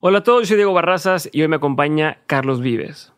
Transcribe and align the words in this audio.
Hola 0.00 0.18
a 0.18 0.22
todos, 0.22 0.42
yo 0.42 0.46
soy 0.50 0.58
Diego 0.58 0.72
Barrazas 0.72 1.28
y 1.32 1.42
hoy 1.42 1.48
me 1.48 1.56
acompaña 1.56 2.18
Carlos 2.28 2.60
Vives. 2.60 3.12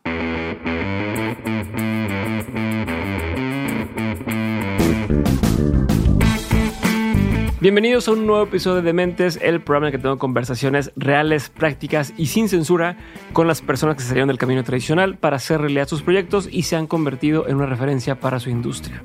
Bienvenidos 7.60 8.08
a 8.08 8.12
un 8.12 8.26
nuevo 8.26 8.44
episodio 8.44 8.76
de 8.76 8.82
Dementes, 8.82 9.38
el 9.42 9.60
programa 9.60 9.88
en 9.88 9.92
el 9.92 9.98
que 9.98 10.02
tengo 10.02 10.18
conversaciones 10.18 10.90
reales, 10.96 11.50
prácticas 11.50 12.14
y 12.16 12.24
sin 12.28 12.48
censura 12.48 12.96
con 13.34 13.46
las 13.46 13.60
personas 13.60 13.96
que 13.96 14.02
salieron 14.02 14.28
del 14.28 14.38
camino 14.38 14.64
tradicional 14.64 15.18
para 15.18 15.36
hacer 15.36 15.60
realidad 15.60 15.86
sus 15.86 16.00
proyectos 16.00 16.48
y 16.50 16.62
se 16.62 16.76
han 16.76 16.86
convertido 16.86 17.46
en 17.46 17.56
una 17.56 17.66
referencia 17.66 18.18
para 18.18 18.40
su 18.40 18.48
industria. 18.48 19.04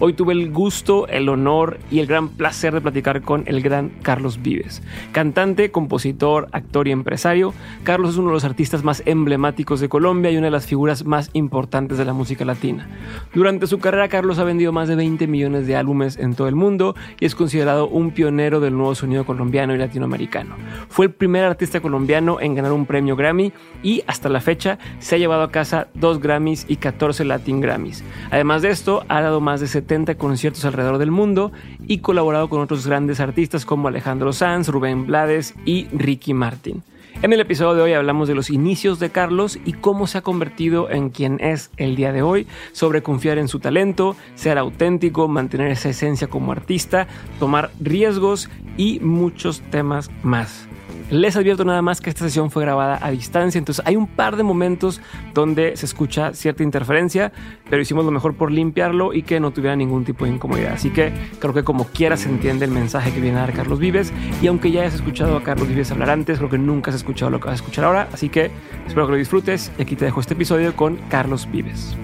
Hoy 0.00 0.12
tuve 0.12 0.32
el 0.32 0.50
gusto, 0.50 1.06
el 1.06 1.28
honor 1.28 1.78
y 1.88 2.00
el 2.00 2.06
gran 2.06 2.28
placer 2.28 2.74
de 2.74 2.80
platicar 2.80 3.22
con 3.22 3.44
el 3.46 3.62
gran 3.62 3.90
Carlos 4.02 4.42
Vives. 4.42 4.82
Cantante, 5.12 5.70
compositor, 5.70 6.48
actor 6.50 6.88
y 6.88 6.90
empresario, 6.90 7.54
Carlos 7.84 8.10
es 8.10 8.16
uno 8.16 8.28
de 8.28 8.34
los 8.34 8.44
artistas 8.44 8.82
más 8.82 9.04
emblemáticos 9.06 9.78
de 9.78 9.88
Colombia 9.88 10.32
y 10.32 10.36
una 10.36 10.48
de 10.48 10.50
las 10.50 10.66
figuras 10.66 11.04
más 11.04 11.30
importantes 11.32 11.96
de 11.96 12.04
la 12.04 12.12
música 12.12 12.44
latina. 12.44 12.88
Durante 13.34 13.68
su 13.68 13.78
carrera, 13.78 14.08
Carlos 14.08 14.40
ha 14.40 14.44
vendido 14.44 14.72
más 14.72 14.88
de 14.88 14.96
20 14.96 15.28
millones 15.28 15.68
de 15.68 15.76
álbumes 15.76 16.18
en 16.18 16.34
todo 16.34 16.48
el 16.48 16.56
mundo 16.56 16.96
y 17.20 17.26
es 17.26 17.36
considerado 17.36 17.86
un 17.86 18.10
pionero 18.10 18.58
del 18.58 18.76
nuevo 18.76 18.96
sonido 18.96 19.24
colombiano 19.24 19.76
y 19.76 19.78
latinoamericano. 19.78 20.56
Fue 20.88 21.06
el 21.06 21.12
primer 21.12 21.44
artista 21.44 21.80
colombiano 21.80 22.40
en 22.40 22.56
ganar 22.56 22.72
un 22.72 22.86
premio 22.86 23.14
Grammy 23.14 23.52
y 23.84 24.02
hasta 24.08 24.28
la 24.28 24.40
fecha 24.40 24.78
se 24.98 25.14
ha 25.14 25.18
llevado 25.18 25.44
a 25.44 25.52
casa 25.52 25.86
dos 25.94 26.18
Grammys 26.18 26.66
y 26.68 26.76
14 26.76 27.24
Latin 27.24 27.60
Grammys. 27.60 28.02
Además 28.32 28.62
de 28.62 28.70
esto, 28.70 29.04
ha 29.08 29.20
dado 29.20 29.40
más 29.40 29.60
de 29.60 29.68
70 29.84 30.14
conciertos 30.14 30.64
alrededor 30.64 30.96
del 30.96 31.10
mundo 31.10 31.52
y 31.86 31.98
colaborado 31.98 32.48
con 32.48 32.60
otros 32.60 32.86
grandes 32.86 33.20
artistas 33.20 33.66
como 33.66 33.88
Alejandro 33.88 34.32
Sanz, 34.32 34.68
Rubén 34.68 35.06
Blades 35.06 35.54
y 35.66 35.86
Ricky 35.92 36.32
Martin. 36.32 36.82
En 37.22 37.32
el 37.32 37.40
episodio 37.40 37.74
de 37.74 37.82
hoy 37.82 37.92
hablamos 37.92 38.26
de 38.26 38.34
los 38.34 38.50
inicios 38.50 38.98
de 38.98 39.10
Carlos 39.10 39.58
y 39.64 39.74
cómo 39.74 40.06
se 40.06 40.18
ha 40.18 40.22
convertido 40.22 40.90
en 40.90 41.10
quien 41.10 41.38
es 41.40 41.70
el 41.76 41.96
día 41.96 42.12
de 42.12 42.22
hoy, 42.22 42.46
sobre 42.72 43.02
confiar 43.02 43.38
en 43.38 43.48
su 43.48 43.60
talento, 43.60 44.16
ser 44.34 44.56
auténtico, 44.58 45.28
mantener 45.28 45.70
esa 45.70 45.90
esencia 45.90 46.28
como 46.28 46.50
artista, 46.50 47.06
tomar 47.38 47.70
riesgos 47.78 48.48
y 48.76 49.00
muchos 49.00 49.60
temas 49.70 50.10
más. 50.22 50.66
Les 51.10 51.36
advierto 51.36 51.64
nada 51.64 51.82
más 51.82 52.00
que 52.00 52.08
esta 52.08 52.24
sesión 52.24 52.50
fue 52.50 52.62
grabada 52.64 52.98
a 53.00 53.10
distancia, 53.10 53.58
entonces 53.58 53.84
hay 53.86 53.94
un 53.94 54.06
par 54.06 54.36
de 54.36 54.42
momentos 54.42 55.02
donde 55.34 55.76
se 55.76 55.84
escucha 55.84 56.32
cierta 56.32 56.62
interferencia, 56.62 57.30
pero 57.68 57.82
hicimos 57.82 58.06
lo 58.06 58.10
mejor 58.10 58.34
por 58.36 58.50
limpiarlo 58.50 59.12
y 59.12 59.22
que 59.22 59.38
no 59.38 59.52
tuviera 59.52 59.76
ningún 59.76 60.04
tipo 60.04 60.24
de 60.24 60.32
incomodidad. 60.32 60.72
Así 60.72 60.90
que 60.90 61.12
creo 61.40 61.52
que 61.52 61.62
como 61.62 61.84
quiera 61.84 62.16
se 62.16 62.30
entiende 62.30 62.64
el 62.64 62.70
mensaje 62.70 63.12
que 63.12 63.20
viene 63.20 63.36
a 63.36 63.42
dar 63.42 63.52
Carlos 63.52 63.78
Vives 63.78 64.12
y 64.40 64.46
aunque 64.46 64.70
ya 64.70 64.80
hayas 64.80 64.94
escuchado 64.94 65.36
a 65.36 65.42
Carlos 65.42 65.68
Vives 65.68 65.90
hablar 65.90 66.08
antes, 66.08 66.38
creo 66.38 66.48
que 66.48 66.58
nunca 66.58 66.90
has 66.90 66.96
escuchado 66.96 67.30
lo 67.30 67.38
que 67.38 67.46
vas 67.46 67.60
a 67.60 67.62
escuchar 67.62 67.84
ahora, 67.84 68.08
así 68.12 68.30
que 68.30 68.50
espero 68.86 69.06
que 69.06 69.12
lo 69.12 69.18
disfrutes 69.18 69.72
y 69.78 69.82
aquí 69.82 69.96
te 69.96 70.06
dejo 70.06 70.20
este 70.20 70.34
episodio 70.34 70.74
con 70.74 70.96
Carlos 71.10 71.48
Vives. 71.50 71.96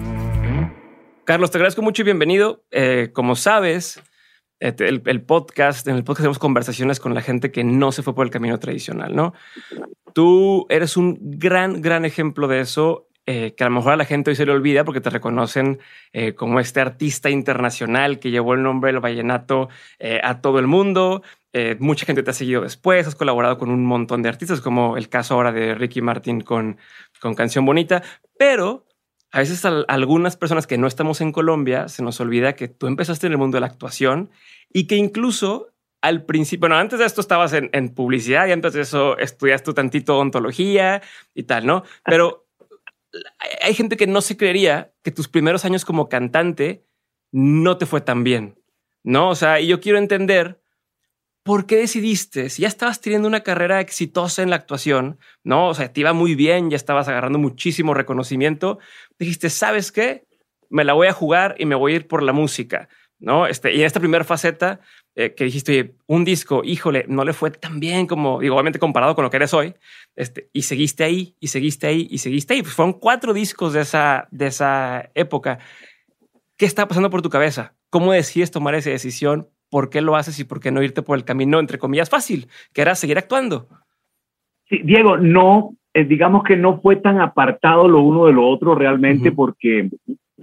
Carlos, 1.25 1.49
te 1.49 1.57
agradezco 1.57 1.81
mucho 1.81 2.01
y 2.01 2.05
bienvenido. 2.05 2.63
Eh, 2.71 3.09
como 3.13 3.35
sabes, 3.35 4.01
este, 4.61 4.87
el, 4.87 5.21
podcast, 5.23 5.87
en 5.87 5.95
el 5.95 6.03
podcast 6.03 6.21
tenemos 6.21 6.39
conversaciones 6.39 6.99
con 6.99 7.15
la 7.15 7.21
gente 7.21 7.51
que 7.51 7.63
no 7.63 7.91
se 7.91 8.03
fue 8.03 8.13
por 8.13 8.27
el 8.27 8.31
camino 8.31 8.59
tradicional, 8.59 9.15
¿no? 9.15 9.33
Tú 10.13 10.67
eres 10.69 10.97
un 10.97 11.17
gran, 11.19 11.81
gran 11.81 12.05
ejemplo 12.05 12.47
de 12.47 12.59
eso, 12.59 13.07
eh, 13.25 13.55
que 13.57 13.63
a 13.63 13.69
lo 13.69 13.75
mejor 13.75 13.93
a 13.93 13.95
la 13.95 14.05
gente 14.05 14.29
hoy 14.29 14.35
se 14.35 14.45
le 14.45 14.51
olvida 14.51 14.85
porque 14.85 15.01
te 15.01 15.09
reconocen 15.09 15.79
eh, 16.13 16.35
como 16.35 16.59
este 16.59 16.79
artista 16.79 17.31
internacional 17.31 18.19
que 18.19 18.29
llevó 18.29 18.53
el 18.53 18.61
nombre 18.61 18.91
del 18.91 19.01
vallenato 19.01 19.69
eh, 19.97 20.21
a 20.23 20.41
todo 20.41 20.59
el 20.59 20.67
mundo. 20.67 21.23
mucha 21.79 22.05
gente 22.05 22.21
te 22.21 22.29
ha 22.29 22.33
seguido 22.33 22.61
después, 22.61 23.07
has 23.07 23.15
colaborado 23.15 23.57
con 23.57 23.71
un 23.71 23.83
montón 23.83 24.21
de 24.21 24.29
artistas, 24.29 24.61
como 24.61 24.95
el 24.95 25.09
caso 25.09 25.33
ahora 25.33 25.51
de 25.51 25.73
Ricky 25.73 26.01
Martin 26.01 26.41
con, 26.41 26.77
con 27.19 27.33
Canción 27.33 27.65
Bonita, 27.65 28.03
pero 28.37 28.85
a 29.31 29.39
veces 29.39 29.63
a 29.65 29.69
algunas 29.87 30.35
personas 30.35 30.67
que 30.67 30.77
no 30.77 30.87
estamos 30.87 31.21
en 31.21 31.31
Colombia 31.31 31.87
se 31.87 32.03
nos 32.03 32.19
olvida 32.19 32.53
que 32.53 32.67
tú 32.67 32.87
empezaste 32.87 33.27
en 33.27 33.33
el 33.33 33.37
mundo 33.37 33.55
de 33.55 33.61
la 33.61 33.67
actuación 33.67 34.29
y 34.71 34.87
que 34.87 34.95
incluso 34.95 35.69
al 36.01 36.25
principio, 36.25 36.61
bueno, 36.61 36.77
antes 36.77 36.99
de 36.99 37.05
esto 37.05 37.21
estabas 37.21 37.53
en, 37.53 37.89
publicidad 37.89 38.47
y 38.47 38.51
antes 38.51 38.73
de 38.73 38.81
eso 38.81 39.17
estudiaste 39.17 39.73
tantito 39.73 40.17
ontología 40.17 41.01
y 41.35 41.43
tal, 41.43 41.65
¿no? 41.65 41.83
Pero 42.03 42.47
hay 43.61 43.73
gente 43.73 43.97
que 43.97 44.07
no 44.07 44.21
se 44.21 44.35
creería 44.35 44.93
que 45.03 45.11
tus 45.11 45.27
primeros 45.27 45.63
años 45.63 45.85
como 45.85 46.09
cantante 46.09 46.85
no 47.31 47.77
te 47.77 47.85
fue 47.85 48.01
tan 48.01 48.23
bien, 48.23 48.59
¿no? 49.03 49.29
O 49.29 49.35
sea, 49.35 49.59
y 49.59 49.67
yo 49.67 49.79
quiero 49.79 49.99
entender 49.99 50.60
¿por 51.43 51.65
qué 51.65 51.77
decidiste? 51.77 52.47
Ya 52.49 52.67
estabas 52.67 53.01
teniendo 53.01 53.27
una 53.27 53.41
carrera 53.41 53.79
exitosa 53.79 54.43
en 54.43 54.49
la 54.49 54.55
actuación, 54.57 55.19
¿no? 55.43 55.69
O 55.69 55.73
sea, 55.73 55.91
te 55.91 56.01
iba 56.01 56.13
muy 56.13 56.35
bien, 56.35 56.69
ya 56.69 56.75
estabas 56.75 57.07
agarrando 57.07 57.39
muchísimo 57.39 57.93
reconocimiento, 57.93 58.79
dijiste, 59.17 59.49
¿sabes 59.49 59.91
qué? 59.91 60.25
Me 60.69 60.83
la 60.83 60.93
voy 60.93 61.07
a 61.07 61.13
jugar 61.13 61.55
y 61.57 61.65
me 61.65 61.75
voy 61.75 61.93
a 61.93 61.95
ir 61.97 62.07
por 62.07 62.23
la 62.23 62.33
música, 62.33 62.89
¿no? 63.19 63.47
Este, 63.47 63.73
y 63.73 63.81
en 63.81 63.85
esta 63.85 63.99
primera 63.99 64.23
faceta 64.23 64.79
eh, 65.15 65.33
que 65.35 65.43
dijiste, 65.43 65.71
oye, 65.71 65.95
un 66.07 66.23
disco, 66.23 66.61
híjole, 66.63 67.05
no 67.07 67.25
le 67.25 67.33
fue 67.33 67.51
tan 67.51 67.79
bien 67.79 68.07
como, 68.07 68.39
digo, 68.39 68.55
obviamente 68.55 68.79
comparado 68.79 69.15
con 69.15 69.23
lo 69.23 69.29
que 69.29 69.37
eres 69.37 69.53
hoy, 69.53 69.75
este, 70.15 70.49
y 70.53 70.61
seguiste 70.61 71.03
ahí, 71.03 71.35
y 71.39 71.47
seguiste 71.47 71.87
ahí, 71.87 72.07
y 72.09 72.19
seguiste 72.19 72.53
ahí. 72.53 72.61
Pues 72.61 72.75
fueron 72.75 72.93
cuatro 72.93 73.33
discos 73.33 73.73
de 73.73 73.81
esa, 73.81 74.27
de 74.31 74.47
esa 74.47 75.09
época. 75.15 75.59
¿Qué 76.57 76.65
está 76.65 76.87
pasando 76.87 77.09
por 77.09 77.21
tu 77.21 77.29
cabeza? 77.29 77.75
¿Cómo 77.89 78.13
decides 78.13 78.51
tomar 78.51 78.75
esa 78.75 78.89
decisión? 78.91 79.49
Por 79.71 79.89
qué 79.89 80.01
lo 80.01 80.15
haces 80.15 80.37
y 80.39 80.43
por 80.43 80.59
qué 80.59 80.69
no 80.69 80.83
irte 80.83 81.01
por 81.01 81.17
el 81.17 81.23
camino, 81.23 81.59
entre 81.59 81.79
comillas, 81.79 82.09
fácil, 82.09 82.47
que 82.73 82.81
era 82.81 82.93
seguir 82.93 83.17
actuando. 83.17 83.67
Sí, 84.69 84.81
Diego, 84.83 85.17
no, 85.17 85.71
eh, 85.93 86.03
digamos 86.03 86.43
que 86.43 86.57
no 86.57 86.79
fue 86.81 86.97
tan 86.97 87.19
apartado 87.19 87.87
lo 87.87 88.01
uno 88.01 88.25
de 88.25 88.33
lo 88.33 88.47
otro 88.47 88.75
realmente, 88.75 89.31
porque 89.31 89.89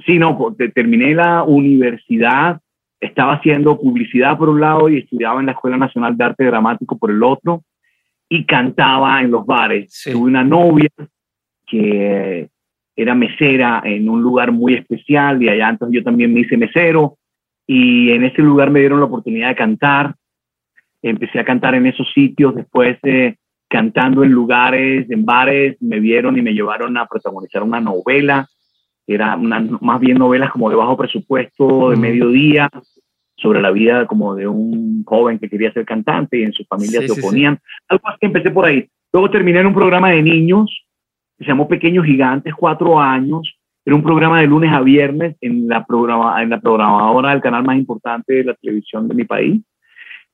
sí, 0.06 0.18
no, 0.18 0.56
terminé 0.74 1.14
la 1.14 1.44
universidad, 1.44 2.58
estaba 2.98 3.34
haciendo 3.34 3.78
publicidad 3.78 4.36
por 4.38 4.48
un 4.48 4.60
lado 4.60 4.88
y 4.88 4.98
estudiaba 4.98 5.40
en 5.40 5.46
la 5.46 5.52
Escuela 5.52 5.76
Nacional 5.76 6.16
de 6.16 6.24
Arte 6.24 6.44
Dramático 6.44 6.98
por 6.98 7.10
el 7.10 7.22
otro, 7.22 7.62
y 8.30 8.44
cantaba 8.44 9.20
en 9.20 9.30
los 9.30 9.44
bares. 9.44 10.02
Tuve 10.04 10.16
una 10.16 10.42
novia 10.42 10.88
que 11.66 12.48
era 12.96 13.14
mesera 13.14 13.82
en 13.84 14.08
un 14.08 14.22
lugar 14.22 14.52
muy 14.52 14.74
especial 14.74 15.42
y 15.42 15.48
allá 15.48 15.68
entonces 15.68 15.96
yo 15.96 16.02
también 16.02 16.32
me 16.32 16.40
hice 16.40 16.56
mesero 16.56 17.18
y 17.70 18.12
en 18.12 18.24
ese 18.24 18.40
lugar 18.40 18.70
me 18.70 18.80
dieron 18.80 18.98
la 18.98 19.06
oportunidad 19.06 19.50
de 19.50 19.54
cantar. 19.54 20.14
Empecé 21.02 21.38
a 21.38 21.44
cantar 21.44 21.74
en 21.74 21.86
esos 21.86 22.10
sitios, 22.12 22.54
después 22.54 22.98
eh, 23.02 23.36
cantando 23.68 24.24
en 24.24 24.32
lugares, 24.32 25.08
en 25.10 25.24
bares, 25.26 25.76
me 25.80 26.00
vieron 26.00 26.38
y 26.38 26.42
me 26.42 26.54
llevaron 26.54 26.96
a 26.96 27.06
protagonizar 27.06 27.62
una 27.62 27.78
novela, 27.78 28.48
era 29.06 29.36
una, 29.36 29.60
más 29.80 30.00
bien 30.00 30.16
novelas 30.16 30.50
como 30.50 30.70
de 30.70 30.76
bajo 30.76 30.96
presupuesto, 30.96 31.90
de 31.90 31.96
mediodía, 31.96 32.70
sobre 33.36 33.60
la 33.60 33.70
vida 33.70 34.06
como 34.06 34.34
de 34.34 34.48
un 34.48 35.04
joven 35.04 35.38
que 35.38 35.48
quería 35.48 35.72
ser 35.72 35.84
cantante 35.84 36.38
y 36.38 36.44
en 36.44 36.52
su 36.54 36.64
familia 36.64 37.02
se 37.02 37.12
oponían. 37.12 37.58
Algo 37.88 38.08
así 38.08 38.18
empecé 38.22 38.50
por 38.50 38.64
ahí. 38.64 38.88
Luego 39.12 39.30
terminé 39.30 39.60
en 39.60 39.66
un 39.66 39.74
programa 39.74 40.10
de 40.10 40.22
niños 40.22 40.86
que 41.36 41.44
se 41.44 41.50
llamó 41.50 41.68
Pequeños 41.68 42.06
Gigantes, 42.06 42.54
cuatro 42.54 42.98
años, 42.98 43.57
era 43.84 43.96
un 43.96 44.02
programa 44.02 44.40
de 44.40 44.46
lunes 44.46 44.72
a 44.72 44.80
viernes 44.80 45.36
en 45.40 45.66
la, 45.68 45.84
programa, 45.84 46.42
en 46.42 46.50
la 46.50 46.60
programadora 46.60 47.30
del 47.30 47.40
canal 47.40 47.64
más 47.64 47.76
importante 47.76 48.34
de 48.34 48.44
la 48.44 48.54
televisión 48.54 49.08
de 49.08 49.14
mi 49.14 49.24
país, 49.24 49.62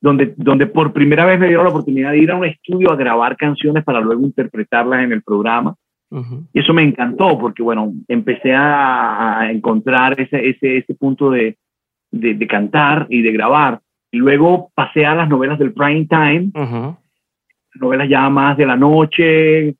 donde, 0.01 0.33
donde 0.37 0.67
por 0.67 0.91
primera 0.91 1.25
vez 1.25 1.39
me 1.39 1.47
dieron 1.47 1.65
la 1.65 1.71
oportunidad 1.71 2.11
de 2.11 2.19
ir 2.19 2.31
a 2.31 2.35
un 2.35 2.45
estudio 2.45 2.91
a 2.91 2.95
grabar 2.95 3.37
canciones 3.37 3.83
para 3.83 4.01
luego 4.01 4.21
interpretarlas 4.23 5.03
en 5.03 5.13
el 5.13 5.23
programa. 5.23 5.75
Y 6.53 6.59
eso 6.59 6.73
me 6.73 6.83
encantó 6.83 7.37
porque, 7.37 7.61
bueno, 7.61 7.91
empecé 8.07 8.53
a, 8.53 9.49
encontrar 9.51 10.19
ese, 10.19 10.49
ese, 10.49 10.77
ese 10.77 10.95
punto 10.95 11.29
de, 11.29 11.57
de, 12.11 12.47
cantar 12.47 13.07
y 13.09 13.21
de 13.21 13.31
grabar. 13.31 13.81
Y 14.11 14.17
luego 14.17 14.71
pasé 14.75 15.05
a 15.05 15.15
las 15.15 15.27
novelas 15.27 15.59
del 15.59 15.73
prime 15.73 16.05
time, 16.05 16.51
novelas 17.75 18.07
ya 18.07 18.29
más 18.29 18.55
de 18.55 18.65
la 18.65 18.77
noche, 18.77 19.75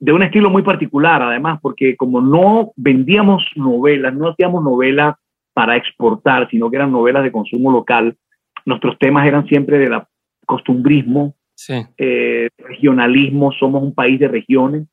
de 0.00 0.12
un 0.12 0.22
estilo 0.22 0.50
muy 0.50 0.62
particular, 0.62 1.22
además, 1.22 1.58
porque 1.60 1.96
como 1.96 2.20
no 2.20 2.72
vendíamos 2.76 3.44
novelas, 3.56 4.14
no 4.14 4.28
hacíamos 4.28 4.62
novelas 4.62 5.16
para 5.52 5.76
exportar, 5.76 6.48
sino 6.50 6.70
que 6.70 6.76
eran 6.76 6.92
novelas 6.92 7.24
de 7.24 7.32
consumo 7.32 7.72
local, 7.72 8.16
nuestros 8.64 8.98
temas 8.98 9.26
eran 9.26 9.46
siempre 9.46 9.78
de 9.78 9.88
la 9.88 10.08
costumbrismo, 10.46 11.34
eh, 11.98 12.48
regionalismo, 12.56 13.50
somos 13.52 13.82
un 13.82 13.92
país 13.92 14.18
de 14.20 14.28
regiones, 14.28 14.86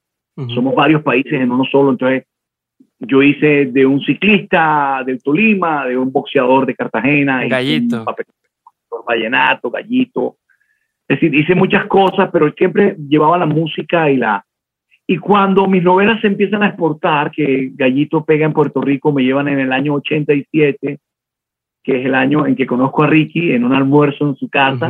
somos 0.54 0.75
varios 0.75 1.02
países 1.02 1.34
en 1.34 1.50
uno 1.50 1.63
solo, 1.63 1.92
entonces 1.92 2.25
yo 3.00 3.22
hice 3.22 3.68
de 3.68 3.86
un 3.86 4.02
ciclista 4.02 5.02
del 5.06 5.22
Tolima, 5.24 5.86
de 5.86 5.98
un 5.98 6.12
boxeador 6.12 6.66
de 6.66 6.75
Cartagena, 6.75 7.46
gallito, 7.48 8.04
un 8.90 9.06
vallenato, 9.07 9.69
gallito, 9.69 10.38
es 11.07 11.19
decir, 11.19 11.34
hice 11.36 11.54
muchas 11.54 11.86
cosas, 11.86 12.30
pero 12.34 12.52
siempre 12.54 12.98
llevaba 13.07 13.38
la 13.38 13.46
música 13.46 14.10
y 14.10 14.18
la, 14.18 14.44
y 15.07 15.18
cuando 15.18 15.68
mis 15.68 15.84
novelas 15.84 16.19
se 16.22 16.28
empiezan 16.28 16.63
a 16.63 16.68
exportar, 16.68 17.30
que 17.30 17.72
Gallito 17.74 18.25
pega 18.25 18.46
en 18.46 18.54
Puerto 18.54 18.81
Rico, 18.81 19.12
me 19.12 19.24
llevan 19.24 19.48
en 19.48 19.60
el 19.60 19.72
año 19.72 19.94
87, 19.96 21.00
que 21.84 22.00
es 22.00 22.06
el 22.06 22.16
año 22.16 22.48
en 22.48 22.56
que 22.56 22.66
conozco 22.66 23.04
a 23.04 23.07
Ricky 23.07 23.52
en 23.52 23.63
un 23.63 23.74
almuerzo 23.74 24.28
en 24.28 24.36
su 24.36 24.50
casa, 24.50 24.90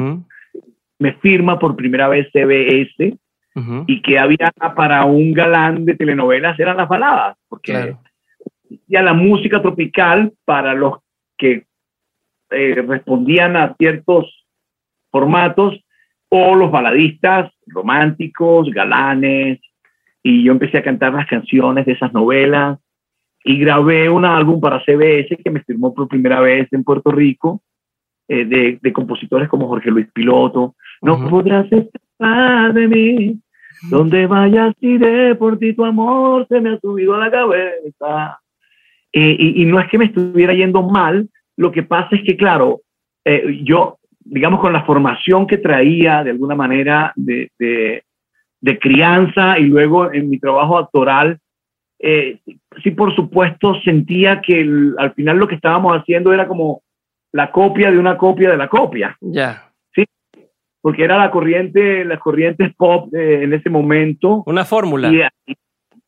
me 1.00 1.14
firma 1.16 1.60
por 1.60 1.76
primera 1.76 2.08
vez 2.08 2.30
CBS 2.32 3.18
y 3.88 4.02
que 4.02 4.20
había 4.20 4.54
para 4.76 5.06
un 5.06 5.34
galán 5.34 5.86
de 5.86 5.96
telenovelas 5.96 6.60
eran 6.60 6.78
las 6.78 6.88
baladas, 6.88 7.38
porque 7.48 7.96
ya 8.88 9.02
la 9.02 9.14
música 9.14 9.62
tropical 9.62 10.34
para 10.46 10.74
los 10.74 11.00
que 11.38 11.66
eh, 12.52 12.84
respondían 12.88 13.58
a 13.58 13.76
ciertos 13.78 14.46
formatos 15.12 15.80
o 16.30 16.56
los 16.56 16.72
baladistas 16.72 17.52
románticos, 17.68 18.70
galanes, 18.72 19.60
y 20.28 20.42
yo 20.42 20.54
empecé 20.54 20.80
a 20.80 20.84
cantar 20.84 21.14
las 21.14 21.28
canciones 21.28 21.86
de 21.86 21.92
esas 21.92 22.12
novelas 22.12 22.80
y 23.44 23.60
grabé 23.60 24.10
un 24.10 24.26
álbum 24.26 24.60
para 24.60 24.84
CBS 24.84 25.38
que 25.38 25.52
me 25.52 25.62
firmó 25.62 25.94
por 25.94 26.08
primera 26.08 26.40
vez 26.40 26.68
en 26.74 26.84
Puerto 26.84 27.12
Rico 27.12 27.62
eh, 28.28 28.44
de, 28.44 28.80
de, 28.82 28.92
compositores 28.92 29.48
como 29.48 29.68
Jorge 29.68 29.92
Luis 29.92 30.08
Piloto. 30.12 30.74
No 31.04 31.30
podrás 31.30 31.72
escapar 31.72 32.74
de 32.74 32.88
mí, 32.88 33.40
donde 33.92 34.26
vayas 34.26 34.74
iré 34.80 35.36
por 35.36 35.60
ti, 35.60 35.74
tu 35.74 35.86
amor 35.86 36.48
se 36.50 36.60
me 36.60 36.72
ha 36.72 36.80
subido 36.80 37.14
a 37.14 37.20
la 37.20 37.30
cabeza. 37.30 38.40
Eh, 39.14 39.36
y, 39.38 39.62
y, 39.62 39.66
no 39.66 39.80
es 39.80 39.88
que 39.90 40.00
me 40.00 40.06
estuviera 40.06 40.56
yendo 40.56 40.82
mal, 40.82 41.30
lo 41.56 41.72
que 41.72 41.84
pasa 41.84 42.16
es 42.16 42.24
que, 42.24 42.36
claro, 42.36 42.82
eh, 43.24 43.62
yo, 43.64 44.00
digamos, 44.22 44.60
con 44.60 44.74
la 44.74 44.86
formación 44.86 45.46
que 45.46 45.60
traía 45.60 46.24
de 46.24 46.32
alguna 46.32 46.56
manera 46.56 47.14
de, 47.16 47.52
de, 47.60 48.02
de 48.62 48.80
crianza 48.80 49.60
y 49.60 49.66
luego 49.66 50.12
en 50.12 50.30
mi 50.30 50.40
trabajo 50.40 50.78
actoral, 50.78 51.40
eh, 52.00 52.40
sí, 52.84 52.92
por 52.92 53.16
supuesto, 53.16 53.80
sentía 53.84 54.42
que 54.42 54.62
al 54.98 55.14
final 55.14 55.38
lo 55.38 55.48
que 55.48 55.56
estábamos 55.56 55.98
haciendo 55.98 56.34
era 56.34 56.48
como 56.48 56.82
la 57.32 57.52
copia 57.52 57.92
de 57.92 57.98
una 57.98 58.18
copia 58.18 58.52
de 58.52 58.58
la 58.58 58.68
copia. 58.68 59.18
Ya. 59.22 59.72
Sí, 59.94 60.06
porque 60.82 61.04
era 61.04 61.18
la 61.18 61.32
corriente, 61.32 62.06
las 62.06 62.20
corrientes 62.20 62.74
pop 62.76 63.14
en 63.14 63.54
ese 63.54 63.70
momento. 63.70 64.44
Una 64.46 64.66
fórmula. 64.66 65.12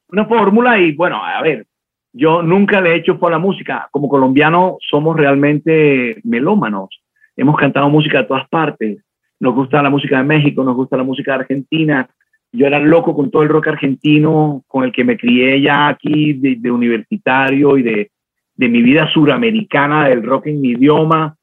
una 0.10 0.26
fórmula 0.26 0.80
y 0.80 0.94
bueno, 0.94 1.24
a 1.24 1.42
ver, 1.42 1.66
yo 2.14 2.42
nunca 2.42 2.82
le 2.82 2.92
he 2.92 2.96
hecho 2.96 3.20
por 3.20 3.32
la 3.32 3.40
música. 3.40 3.88
Como 3.92 4.10
colombiano 4.10 4.78
somos 4.90 5.16
realmente 5.16 6.20
melómanos. 6.24 6.90
Hemos 7.36 7.58
cantado 7.58 7.90
música 7.90 8.20
de 8.20 8.28
todas 8.28 8.48
partes. 8.50 9.04
Nos 9.40 9.54
gusta 9.54 9.84
la 9.84 9.90
música 9.90 10.18
de 10.18 10.24
México, 10.24 10.64
nos 10.64 10.76
gusta 10.76 10.98
la 10.98 11.04
música 11.04 11.34
de 11.34 11.40
Argentina, 11.42 12.10
yo 12.52 12.66
era 12.66 12.80
loco 12.80 13.16
con 13.16 13.30
todo 13.30 13.44
el 13.44 13.50
rock 13.50 13.68
argentino, 13.68 14.64
con 14.68 14.84
el 14.84 14.92
que 14.92 15.04
me 15.04 15.18
crié 15.18 15.62
ya 15.62 15.90
aquí 15.90 16.34
de, 16.34 16.72
universitario 16.72 17.78
y 17.78 17.84
de, 17.84 18.12
de, 18.56 18.70
mi 18.70 18.82
vida 18.82 19.10
suramericana, 19.12 20.08
del 20.08 20.24
rock 20.24 20.48
en 20.48 20.62
mi 20.62 20.70
idioma, 20.70 21.36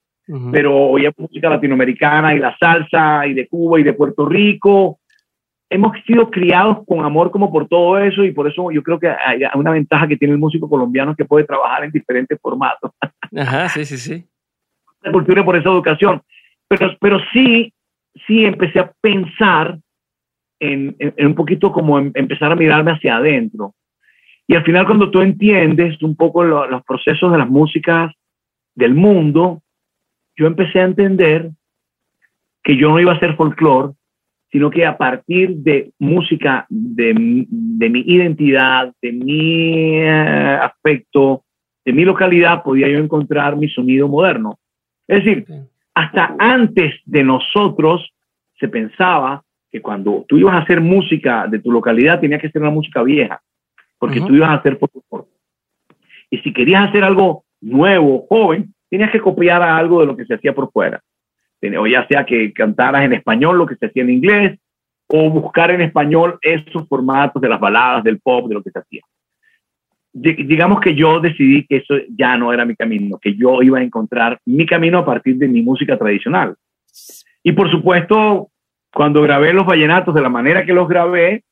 pero 0.52 0.74
oía 0.74 1.12
música 1.16 1.50
latinoamericana 1.50 2.34
y 2.34 2.38
la 2.38 2.56
salsa 2.56 3.26
y 3.26 3.34
de 3.34 3.46
Cuba 3.46 3.78
y 3.78 3.82
de 3.82 3.92
Puerto 3.92 4.26
Rico. 4.26 4.98
Hemos 5.68 5.92
sido 6.06 6.30
criados 6.30 6.78
con 6.86 7.04
amor 7.04 7.30
como 7.30 7.52
por 7.52 7.68
todo 7.68 7.98
eso 7.98 8.24
y 8.24 8.32
por 8.32 8.48
eso 8.48 8.70
yo 8.70 8.82
creo 8.82 8.98
que 8.98 9.08
hay 9.08 9.42
una 9.54 9.72
ventaja 9.72 10.08
que 10.08 10.16
tiene 10.16 10.32
el 10.32 10.40
músico 10.40 10.68
colombiano 10.68 11.14
que 11.14 11.26
puede 11.26 11.44
trabajar 11.44 11.84
en 11.84 11.90
diferentes 11.90 12.38
formatos. 12.40 12.92
Ajá, 13.36 13.68
sí, 13.68 13.84
sí, 13.84 13.98
sí. 13.98 14.24
La 15.02 15.12
cultura 15.12 15.44
por 15.44 15.56
esa 15.56 15.68
educación. 15.68 16.22
Pero, 16.68 16.96
pero 16.98 17.18
sí, 17.32 17.72
sí 18.26 18.46
empecé 18.46 18.78
a 18.78 18.90
pensar 19.02 19.78
en, 20.60 20.96
un 21.18 21.34
poquito 21.34 21.72
como 21.72 21.98
empezar 21.98 22.52
a 22.52 22.56
mirarme 22.56 22.92
hacia 22.92 23.16
adentro. 23.16 23.74
Y 24.46 24.54
al 24.54 24.64
final 24.64 24.86
cuando 24.86 25.10
tú 25.10 25.20
entiendes 25.20 26.02
un 26.02 26.16
poco 26.16 26.44
los 26.44 26.82
procesos 26.84 27.32
de 27.32 27.38
las 27.38 27.48
músicas 27.48 28.12
del 28.74 28.94
mundo, 28.94 29.62
yo 30.36 30.46
empecé 30.46 30.80
a 30.80 30.84
entender 30.84 31.50
que 32.62 32.76
yo 32.76 32.90
no 32.90 33.00
iba 33.00 33.12
a 33.12 33.16
hacer 33.16 33.36
folclore, 33.36 33.92
sino 34.50 34.70
que 34.70 34.86
a 34.86 34.96
partir 34.96 35.56
de 35.56 35.92
música, 35.98 36.66
de, 36.68 37.12
mi 37.14 38.00
identidad, 38.06 38.92
de 39.02 39.12
mi 39.12 39.96
eh, 39.96 40.58
aspecto, 40.62 41.42
de 41.84 41.92
mi 41.92 42.04
localidad, 42.04 42.62
podía 42.62 42.88
yo 42.88 42.98
encontrar 42.98 43.56
mi 43.56 43.68
sonido 43.68 44.08
moderno. 44.08 44.58
Es 45.08 45.24
decir, 45.24 45.44
hasta 45.94 46.36
antes 46.38 46.94
de 47.04 47.24
nosotros 47.24 48.12
se 48.58 48.68
pensaba 48.68 49.42
que 49.74 49.82
cuando 49.82 50.24
tú 50.28 50.38
ibas 50.38 50.54
a 50.54 50.58
hacer 50.58 50.80
música 50.80 51.48
de 51.48 51.58
tu 51.58 51.72
localidad 51.72 52.20
tenía 52.20 52.38
que 52.38 52.48
ser 52.48 52.62
una 52.62 52.70
música 52.70 53.02
vieja, 53.02 53.40
porque 53.98 54.20
tú 54.20 54.32
ibas 54.32 54.50
a 54.50 54.54
hacer 54.54 54.78
folclore. 54.78 55.26
Y 56.30 56.38
si 56.38 56.52
querías 56.52 56.88
hacer 56.88 57.02
algo 57.02 57.44
nuevo, 57.60 58.24
joven, 58.28 58.72
tenías 58.88 59.10
que 59.10 59.18
copiar 59.18 59.62
a 59.62 59.76
algo 59.76 59.98
de 59.98 60.06
lo 60.06 60.16
que 60.16 60.26
se 60.26 60.34
hacía 60.34 60.54
por 60.54 60.70
fuera. 60.70 61.00
O 61.76 61.88
ya 61.88 62.06
sea 62.06 62.24
que 62.24 62.52
cantaras 62.52 63.02
en 63.02 63.14
español 63.14 63.58
lo 63.58 63.66
que 63.66 63.74
se 63.74 63.86
hacía 63.86 64.04
en 64.04 64.10
inglés, 64.10 64.60
o 65.08 65.28
buscar 65.28 65.72
en 65.72 65.80
español 65.80 66.38
esos 66.40 66.86
formatos 66.86 67.42
de 67.42 67.48
las 67.48 67.58
baladas, 67.58 68.04
del 68.04 68.20
pop, 68.20 68.46
de 68.46 68.54
lo 68.54 68.62
que 68.62 68.70
se 68.70 68.78
hacía. 68.78 69.02
Digamos 70.12 70.78
que 70.78 70.94
yo 70.94 71.18
decidí 71.18 71.66
que 71.66 71.78
eso 71.78 71.96
ya 72.16 72.38
no 72.38 72.52
era 72.52 72.64
mi 72.64 72.76
camino, 72.76 73.18
que 73.20 73.34
yo 73.34 73.60
iba 73.60 73.80
a 73.80 73.82
encontrar 73.82 74.38
mi 74.44 74.66
camino 74.66 74.98
a 74.98 75.04
partir 75.04 75.36
de 75.36 75.48
mi 75.48 75.62
música 75.62 75.98
tradicional. 75.98 76.54
Y 77.42 77.50
por 77.50 77.68
supuesto, 77.72 78.50
cuando 78.94 79.20
grabé 79.22 79.52
los 79.52 79.66
vallenatos 79.66 80.14
de 80.14 80.22
la 80.22 80.28
manera 80.28 80.64
que 80.64 80.72
los 80.72 80.88
grabé, 80.88 81.42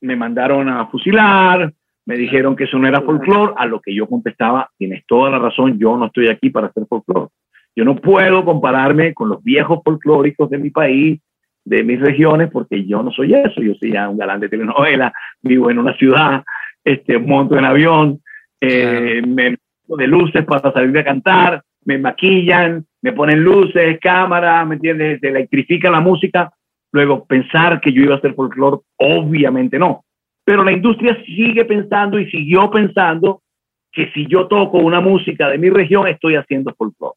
me 0.00 0.16
mandaron 0.16 0.68
a 0.68 0.86
fusilar, 0.86 1.72
me 2.06 2.16
dijeron 2.16 2.56
que 2.56 2.64
eso 2.64 2.78
no 2.78 2.88
era 2.88 3.02
folclore, 3.02 3.52
a 3.56 3.66
lo 3.66 3.80
que 3.80 3.94
yo 3.94 4.06
contestaba, 4.06 4.70
tienes 4.78 5.04
toda 5.06 5.30
la 5.30 5.38
razón, 5.38 5.78
yo 5.78 5.96
no 5.96 6.06
estoy 6.06 6.28
aquí 6.28 6.50
para 6.50 6.68
hacer 6.68 6.86
folclore. 6.88 7.28
Yo 7.76 7.84
no 7.84 7.96
puedo 7.96 8.44
compararme 8.44 9.14
con 9.14 9.28
los 9.28 9.42
viejos 9.44 9.80
folclóricos 9.84 10.50
de 10.50 10.58
mi 10.58 10.70
país, 10.70 11.20
de 11.64 11.84
mis 11.84 12.00
regiones, 12.00 12.50
porque 12.50 12.84
yo 12.86 13.02
no 13.02 13.12
soy 13.12 13.34
eso, 13.34 13.60
yo 13.60 13.74
soy 13.74 13.92
ya 13.92 14.08
un 14.08 14.18
galán 14.18 14.40
de 14.40 14.48
telenovela, 14.48 15.12
vivo 15.42 15.70
en 15.70 15.78
una 15.78 15.94
ciudad, 15.96 16.42
este, 16.82 17.18
monto 17.18 17.56
en 17.56 17.64
avión, 17.66 18.20
eh, 18.60 19.22
me 19.26 19.56
de 19.86 20.06
luces 20.06 20.44
para 20.44 20.72
salir 20.72 20.96
a 20.98 21.04
cantar, 21.04 21.62
me 21.84 21.98
maquillan, 21.98 22.84
me 23.02 23.12
ponen 23.12 23.42
luces, 23.42 23.98
cámaras, 24.00 24.66
¿me 24.66 24.74
entiendes? 24.76 25.20
Se 25.20 25.28
electrifica 25.28 25.90
la 25.90 26.00
música. 26.00 26.52
Luego, 26.92 27.24
pensar 27.24 27.80
que 27.80 27.92
yo 27.92 28.02
iba 28.02 28.14
a 28.14 28.18
hacer 28.18 28.34
folclore, 28.34 28.78
obviamente 28.96 29.78
no. 29.78 30.04
Pero 30.44 30.64
la 30.64 30.72
industria 30.72 31.16
sigue 31.24 31.64
pensando 31.64 32.18
y 32.18 32.30
siguió 32.30 32.70
pensando 32.70 33.42
que 33.92 34.10
si 34.12 34.26
yo 34.26 34.48
toco 34.48 34.78
una 34.78 35.00
música 35.00 35.48
de 35.48 35.58
mi 35.58 35.70
región, 35.70 36.08
estoy 36.08 36.36
haciendo 36.36 36.74
folclore. 36.74 37.14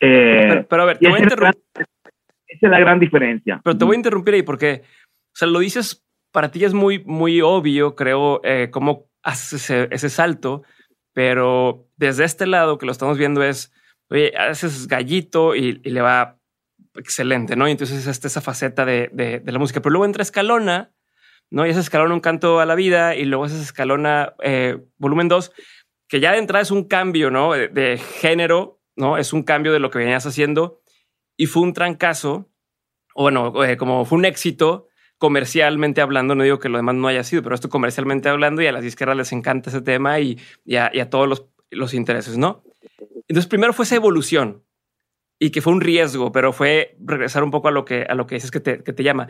Eh, 0.00 0.64
pero, 0.68 0.82
a 0.82 0.86
ver, 0.86 0.98
te 0.98 1.08
voy 1.08 1.20
a 1.20 1.22
interrumpir. 1.22 1.62
Esa 2.46 2.66
es 2.66 2.70
la 2.70 2.80
gran 2.80 2.98
diferencia. 2.98 3.60
Pero 3.62 3.76
te 3.76 3.84
voy 3.84 3.94
a 3.94 3.98
interrumpir 3.98 4.34
ahí 4.34 4.42
porque, 4.42 4.82
o 4.82 5.34
sea, 5.34 5.48
lo 5.48 5.58
dices, 5.60 6.06
para 6.32 6.50
ti 6.50 6.64
es 6.64 6.74
muy, 6.74 7.02
muy 7.04 7.40
obvio, 7.40 7.94
creo, 7.94 8.40
eh, 8.44 8.68
cómo 8.70 9.06
haces 9.22 9.70
ese 9.70 10.08
salto, 10.08 10.62
pero 11.16 11.88
desde 11.96 12.24
este 12.24 12.46
lado 12.46 12.76
que 12.76 12.84
lo 12.84 12.92
estamos 12.92 13.16
viendo 13.16 13.42
es, 13.42 13.72
oye, 14.10 14.34
haces 14.36 14.86
gallito 14.86 15.54
y, 15.54 15.72
le 15.78 16.02
va 16.02 16.38
excelente, 16.94 17.56
¿no? 17.56 17.66
Y 17.66 17.70
entonces 17.70 18.06
está 18.06 18.26
esa 18.28 18.42
faceta 18.42 18.84
de, 18.84 19.08
de, 19.14 19.40
la 19.50 19.58
música. 19.58 19.80
Pero 19.80 19.92
luego 19.94 20.04
entra 20.04 20.20
Escalona, 20.20 20.92
¿no? 21.48 21.66
Y 21.66 21.70
esa 21.70 21.80
Escalona 21.80 22.12
un 22.12 22.20
canto 22.20 22.60
a 22.60 22.66
la 22.66 22.74
vida 22.74 23.14
y 23.14 23.24
luego 23.24 23.46
esa 23.46 23.58
Escalona 23.58 24.34
eh, 24.42 24.76
volumen 24.98 25.28
2, 25.28 25.52
que 26.06 26.20
ya 26.20 26.32
de 26.32 26.38
entrada 26.38 26.62
es 26.62 26.70
un 26.70 26.84
cambio, 26.84 27.30
¿no? 27.30 27.52
De, 27.54 27.96
género, 27.96 28.82
¿no? 28.94 29.16
Es 29.16 29.32
un 29.32 29.42
cambio 29.42 29.72
de 29.72 29.78
lo 29.78 29.90
que 29.90 30.00
venías 30.00 30.26
haciendo 30.26 30.82
y 31.34 31.46
fue 31.46 31.62
un 31.62 31.72
trancazo, 31.72 32.50
o 33.14 33.22
bueno, 33.22 33.64
eh, 33.64 33.78
como 33.78 34.04
fue 34.04 34.18
un 34.18 34.26
éxito 34.26 34.88
comercialmente 35.18 36.00
hablando, 36.00 36.34
no 36.34 36.42
digo 36.42 36.58
que 36.58 36.68
lo 36.68 36.78
demás 36.78 36.94
no 36.94 37.08
haya 37.08 37.24
sido, 37.24 37.42
pero 37.42 37.54
esto 37.54 37.68
comercialmente 37.68 38.28
hablando 38.28 38.62
y 38.62 38.66
a 38.66 38.72
las 38.72 38.84
izquierdas 38.84 39.16
les 39.16 39.32
encanta 39.32 39.70
ese 39.70 39.80
tema 39.80 40.20
y, 40.20 40.38
y, 40.64 40.76
a, 40.76 40.90
y 40.92 41.00
a, 41.00 41.10
todos 41.10 41.28
los, 41.28 41.46
los 41.70 41.94
intereses, 41.94 42.36
¿no? 42.36 42.62
Entonces, 43.28 43.46
primero 43.46 43.72
fue 43.72 43.84
esa 43.84 43.96
evolución 43.96 44.62
y 45.38 45.50
que 45.50 45.60
fue 45.60 45.72
un 45.72 45.80
riesgo, 45.80 46.32
pero 46.32 46.52
fue 46.52 46.96
regresar 47.00 47.44
un 47.44 47.50
poco 47.50 47.68
a 47.68 47.70
lo 47.70 47.84
que, 47.84 48.06
a 48.08 48.14
lo 48.14 48.26
que 48.26 48.36
dices 48.36 48.50
que 48.50 48.60
te, 48.60 48.82
que 48.82 48.92
te 48.92 49.02
llama. 49.02 49.28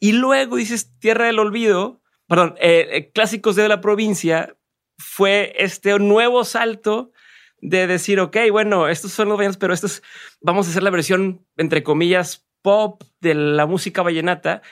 Y 0.00 0.12
luego 0.12 0.56
dices 0.56 0.92
Tierra 0.98 1.26
del 1.26 1.38
Olvido, 1.38 2.00
perdón, 2.26 2.54
eh, 2.60 2.88
eh, 2.92 3.10
Clásicos 3.12 3.56
de 3.56 3.68
la 3.68 3.80
Provincia, 3.80 4.56
fue 4.98 5.54
este 5.56 5.98
nuevo 5.98 6.44
salto 6.44 7.12
de 7.60 7.86
decir, 7.86 8.20
ok, 8.20 8.36
bueno, 8.50 8.88
estos 8.88 9.12
son 9.12 9.28
los 9.28 9.38
vallenatos, 9.38 9.58
pero 9.58 9.74
estos 9.74 10.02
vamos 10.40 10.66
a 10.66 10.70
hacer 10.70 10.82
la 10.82 10.90
versión, 10.90 11.44
entre 11.56 11.82
comillas, 11.82 12.46
pop 12.62 13.02
de 13.20 13.34
la 13.34 13.66
música 13.66 14.02
vallenata. 14.02 14.62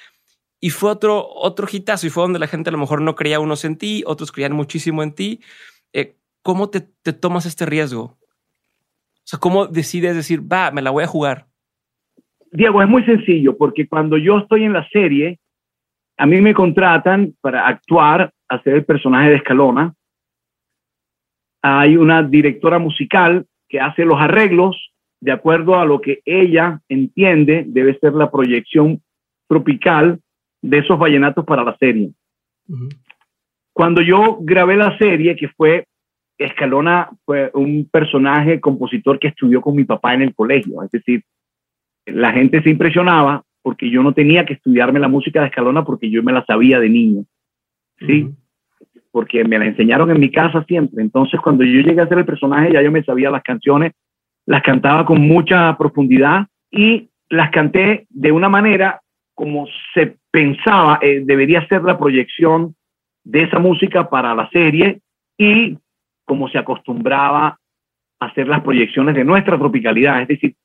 Y 0.61 0.71
fue 0.71 0.91
otro, 0.91 1.27
otro 1.29 1.67
hitazo 1.71 2.07
y 2.07 2.11
fue 2.11 2.23
donde 2.23 2.39
la 2.39 2.47
gente 2.47 2.71
a 2.71 2.73
lo 2.73 2.79
mejor 2.79 3.03
no 3.03 3.15
creía 3.15 3.41
unos 3.41 3.65
en 3.65 3.77
ti, 3.77 4.03
otros 4.07 4.33
creían 4.33 4.53
muchísimo 4.53 5.03
en 5.03 5.13
ti. 5.13 5.41
Eh, 5.93 6.17
¿Cómo 6.43 6.71
te, 6.71 6.81
te 7.03 7.13
tomas 7.13 7.47
este 7.47 7.67
riesgo? 7.67 8.03
O 8.03 9.29
sea, 9.29 9.39
¿cómo 9.39 9.67
decides 9.67 10.15
decir, 10.15 10.41
va, 10.41 10.71
me 10.71 10.83
la 10.83 10.91
voy 10.91 11.05
a 11.05 11.09
jugar? 11.09 11.47
Diego, 12.53 12.81
es 12.81 12.89
muy 12.89 13.05
sencillo, 13.05 13.57
porque 13.57 13.87
cuando 13.89 14.17
yo 14.17 14.39
estoy 14.39 14.65
en 14.65 14.73
la 14.73 14.89
serie, 14.89 15.39
a 16.17 16.27
mí 16.27 16.41
me 16.41 16.55
contratan 16.55 17.35
para 17.41 17.67
actuar, 17.67 18.33
hacer 18.49 18.75
el 18.75 18.85
personaje 18.85 19.31
de 19.31 19.37
Escalona. 19.37 19.95
Hay 21.63 21.97
una 21.97 22.23
directora 22.23 22.79
musical 22.79 23.47
que 23.69 23.81
hace 23.81 24.05
los 24.05 24.19
arreglos 24.19 24.93
de 25.21 25.33
acuerdo 25.33 25.79
a 25.79 25.85
lo 25.85 26.01
que 26.01 26.21
ella 26.25 26.81
entiende 26.89 27.65
debe 27.67 27.99
ser 27.99 28.13
la 28.13 28.31
proyección 28.31 29.03
tropical 29.49 30.21
de 30.67 30.79
esos 30.79 30.99
vallenatos 30.99 31.45
para 31.45 31.63
la 31.63 31.77
serie. 31.77 32.11
Cuando 33.73 34.03
yo 34.03 34.39
grabé 34.41 34.77
la 34.77 34.97
serie, 34.99 35.37
que 35.37 35.49
fue 35.49 35.87
Escalona, 36.39 37.09
fue 37.25 37.51
un 37.55 37.89
personaje 37.91 38.61
compositor 38.61 39.19
que 39.19 39.29
estudió 39.29 39.61
con 39.61 39.77
mi 39.77 39.85
papá 39.85 40.15
en 40.15 40.23
el 40.23 40.35
colegio. 40.35 40.83
Es 40.83 40.91
decir, 40.91 41.23
la 42.05 42.33
gente 42.33 42.63
se 42.63 42.71
impresionaba 42.71 43.45
porque 43.63 43.91
yo 43.91 44.03
no 44.03 44.13
tenía 44.13 44.45
que 44.45 44.55
estudiarme 44.55 45.01
la 45.01 45.09
música 45.09 45.41
de 45.41 45.47
Escalona 45.47 45.85
porque 45.85 46.11
yo 46.11 46.23
me 46.23 46.33
la 46.33 46.45
sabía 46.45 46.81
de 46.81 46.89
niño. 46.89 47.25
¿Sí? 48.01 48.29
Porque 49.13 49.45
me 49.45 49.59
la 49.59 49.67
enseñaron 49.67 50.11
en 50.11 50.21
mi 50.21 50.31
casa 50.31 50.65
siempre. 50.65 51.03
Entonces, 51.03 51.41
cuando 51.41 51.65
yo 51.65 51.81
llegué 51.81 52.01
a 52.01 52.09
ser 52.09 52.19
el 52.19 52.27
personaje, 52.27 52.73
ya 52.73 52.83
yo 52.83 52.91
me 52.91 53.05
sabía 53.05 53.31
las 53.31 53.43
canciones, 53.43 53.93
las 54.47 54.63
cantaba 54.63 55.07
con 55.07 55.21
mucha 55.21 55.77
profundidad 55.79 56.47
y 56.71 57.09
las 57.29 57.51
canté 57.51 58.07
de 58.11 58.33
una 58.33 58.49
manera 58.49 59.01
como 59.37 59.69
se 59.95 60.17
pensaba 60.31 60.99
eh, 61.03 61.21
debería 61.23 61.65
ser 61.69 61.83
la 61.83 61.99
proyección 61.99 62.75
de 63.23 63.43
esa 63.43 63.59
música 63.59 64.09
para 64.09 64.35
la 64.35 64.49
serie 64.51 65.01
y 65.37 65.79
como 66.25 66.49
se 66.49 66.59
acostumbraba 66.59 67.59
a 68.19 68.27
hacer 68.27 68.49
las 68.49 68.63
proyecciones 68.63 69.15
de 69.15 69.25
nuestra 69.25 69.59
tropicalidad. 69.59 70.23
Es 70.23 70.29
decir, 70.29 70.57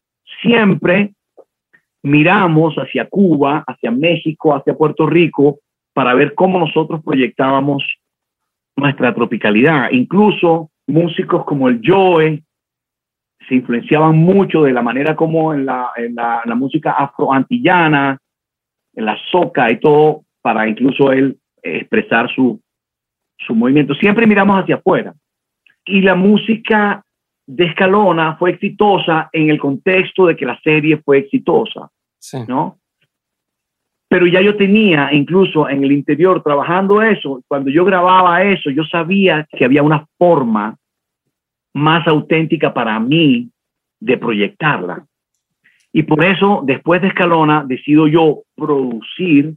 siempre 0.41 1.13
miramos 2.01 2.75
hacia 2.75 3.09
Cuba, 3.09 3.63
hacia 3.67 3.91
México, 3.91 4.55
hacia 4.55 4.73
Puerto 4.73 5.05
Rico, 5.05 5.59
para 5.93 6.13
ver 6.13 6.33
cómo 6.33 6.57
nosotros 6.57 7.03
proyectábamos 7.03 7.83
nuestra 8.77 9.13
tropicalidad. 9.13 9.91
Incluso 9.91 10.71
músicos 10.87 11.43
como 11.43 11.67
el 11.67 11.81
Joe 11.83 12.41
se 13.49 13.55
influenciaban 13.55 14.15
mucho 14.15 14.63
de 14.63 14.71
la 14.71 14.81
manera 14.81 15.13
como 15.15 15.53
en 15.53 15.65
la, 15.65 15.89
en 15.97 16.15
la, 16.15 16.41
la 16.45 16.55
música 16.55 16.91
afroantillana, 16.91 18.17
en 18.93 19.05
la 19.05 19.17
soca 19.31 19.71
y 19.71 19.79
todo, 19.79 20.23
para 20.41 20.67
incluso 20.67 21.11
él 21.11 21.37
expresar 21.61 22.33
su, 22.33 22.59
su 23.37 23.55
movimiento. 23.55 23.93
Siempre 23.95 24.27
miramos 24.27 24.61
hacia 24.61 24.75
afuera. 24.75 25.13
Y 25.85 26.01
la 26.01 26.15
música 26.15 27.03
de 27.47 27.65
Escalona 27.65 28.35
fue 28.37 28.51
exitosa 28.51 29.29
en 29.33 29.49
el 29.49 29.59
contexto 29.59 30.27
de 30.27 30.35
que 30.35 30.45
la 30.45 30.59
serie 30.61 30.97
fue 30.97 31.19
exitosa, 31.19 31.89
¿no? 32.47 32.77
Pero 34.07 34.27
ya 34.27 34.41
yo 34.41 34.57
tenía, 34.57 35.13
incluso 35.13 35.69
en 35.69 35.83
el 35.83 35.91
interior, 35.91 36.43
trabajando 36.43 37.01
eso, 37.01 37.41
cuando 37.47 37.69
yo 37.69 37.85
grababa 37.85 38.43
eso, 38.43 38.69
yo 38.69 38.83
sabía 38.83 39.47
que 39.49 39.63
había 39.63 39.83
una 39.83 40.05
forma 40.17 40.75
más 41.73 42.05
auténtica 42.07 42.73
para 42.73 42.99
mí 42.99 43.49
de 43.99 44.17
proyectarla. 44.17 45.05
Y 45.93 46.03
por 46.03 46.23
eso, 46.23 46.61
después 46.63 47.01
de 47.01 47.09
Escalona, 47.09 47.63
decido 47.67 48.07
yo 48.07 48.43
producir 48.55 49.55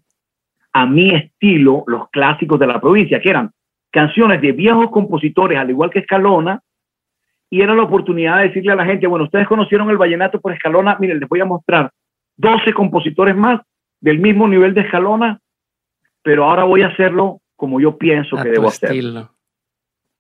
a 0.73 0.87
mi 0.87 1.11
estilo 1.11 1.85
los 1.87 2.09
clásicos 2.11 2.59
de 2.59 2.67
la 2.67 2.81
provincia, 2.81 3.21
que 3.21 3.31
eran 3.31 3.51
canciones 3.91 4.41
de 4.41 4.53
viejos 4.53 4.91
compositores, 4.91 5.59
al 5.59 5.71
igual 5.71 5.91
que 5.91 6.01
Escalona, 6.01 6.61
y 7.49 7.61
era 7.61 7.75
la 7.75 7.85
oportunidad 7.85 8.39
de 8.39 8.49
decirle 8.49 8.73
a 8.73 8.77
la 8.77 8.85
gente, 8.85 9.07
bueno, 9.07 9.27
ustedes 9.27 9.47
conocieron 9.47 9.89
el 9.91 9.97
vallenato 9.97 10.41
por 10.41 10.53
Escalona, 10.53 10.97
miren, 10.99 11.21
les 11.21 11.29
voy 11.29 11.41
a 11.41 11.45
mostrar 11.45 11.93
12 12.37 12.73
compositores 12.73 13.37
más 13.37 13.61
del 14.01 14.19
mismo 14.19 14.49
nivel 14.49 14.75
de 14.75 14.81
Escalona, 14.81 15.39
pero 16.23 16.45
ahora 16.45 16.65
voy 16.65 16.83
a 16.83 16.89
hacerlo 16.89 17.41
como 17.55 17.81
yo 17.81 17.97
pienso 17.97 18.37
que 18.37 18.49
debo 18.49 18.69
hacerlo. 18.69 19.31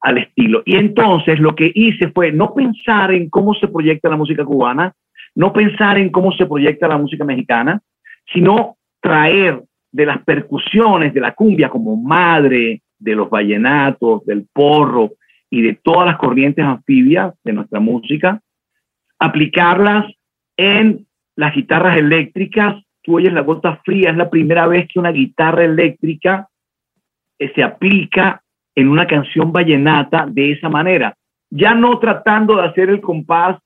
Al 0.00 0.18
estilo. 0.18 0.62
Y 0.64 0.76
entonces 0.76 1.40
lo 1.40 1.56
que 1.56 1.72
hice 1.74 2.10
fue 2.10 2.30
no 2.30 2.54
pensar 2.54 3.12
en 3.12 3.28
cómo 3.30 3.54
se 3.54 3.66
proyecta 3.66 4.08
la 4.08 4.16
música 4.16 4.44
cubana, 4.44 4.94
no 5.34 5.52
pensar 5.52 5.98
en 5.98 6.10
cómo 6.10 6.32
se 6.32 6.46
proyecta 6.46 6.88
la 6.88 6.98
música 6.98 7.24
mexicana, 7.24 7.80
sino 8.32 8.76
traer 9.00 9.62
de 9.92 10.06
las 10.06 10.22
percusiones 10.24 11.12
de 11.14 11.20
la 11.20 11.34
cumbia 11.34 11.68
como 11.68 11.96
madre 11.96 12.82
de 12.98 13.14
los 13.14 13.28
vallenatos, 13.28 14.24
del 14.24 14.46
porro 14.52 15.12
y 15.50 15.62
de 15.62 15.74
todas 15.74 16.06
las 16.06 16.16
corrientes 16.16 16.64
anfibias 16.64 17.34
de 17.44 17.52
nuestra 17.52 17.80
música, 17.80 18.40
aplicarlas 19.18 20.06
en 20.56 21.06
las 21.36 21.54
guitarras 21.54 21.98
eléctricas. 21.98 22.82
Tú 23.02 23.16
oyes 23.16 23.32
la 23.32 23.42
gota 23.42 23.80
fría, 23.84 24.10
es 24.10 24.16
la 24.16 24.30
primera 24.30 24.66
vez 24.66 24.88
que 24.92 24.98
una 24.98 25.12
guitarra 25.12 25.64
eléctrica 25.64 26.48
eh, 27.38 27.52
se 27.54 27.62
aplica 27.62 28.42
en 28.74 28.88
una 28.88 29.06
canción 29.06 29.52
vallenata 29.52 30.26
de 30.28 30.52
esa 30.52 30.68
manera. 30.68 31.14
Ya 31.50 31.74
no 31.74 31.98
tratando 31.98 32.56
de 32.56 32.66
hacer 32.66 32.88
el 32.88 33.00
compás 33.00 33.58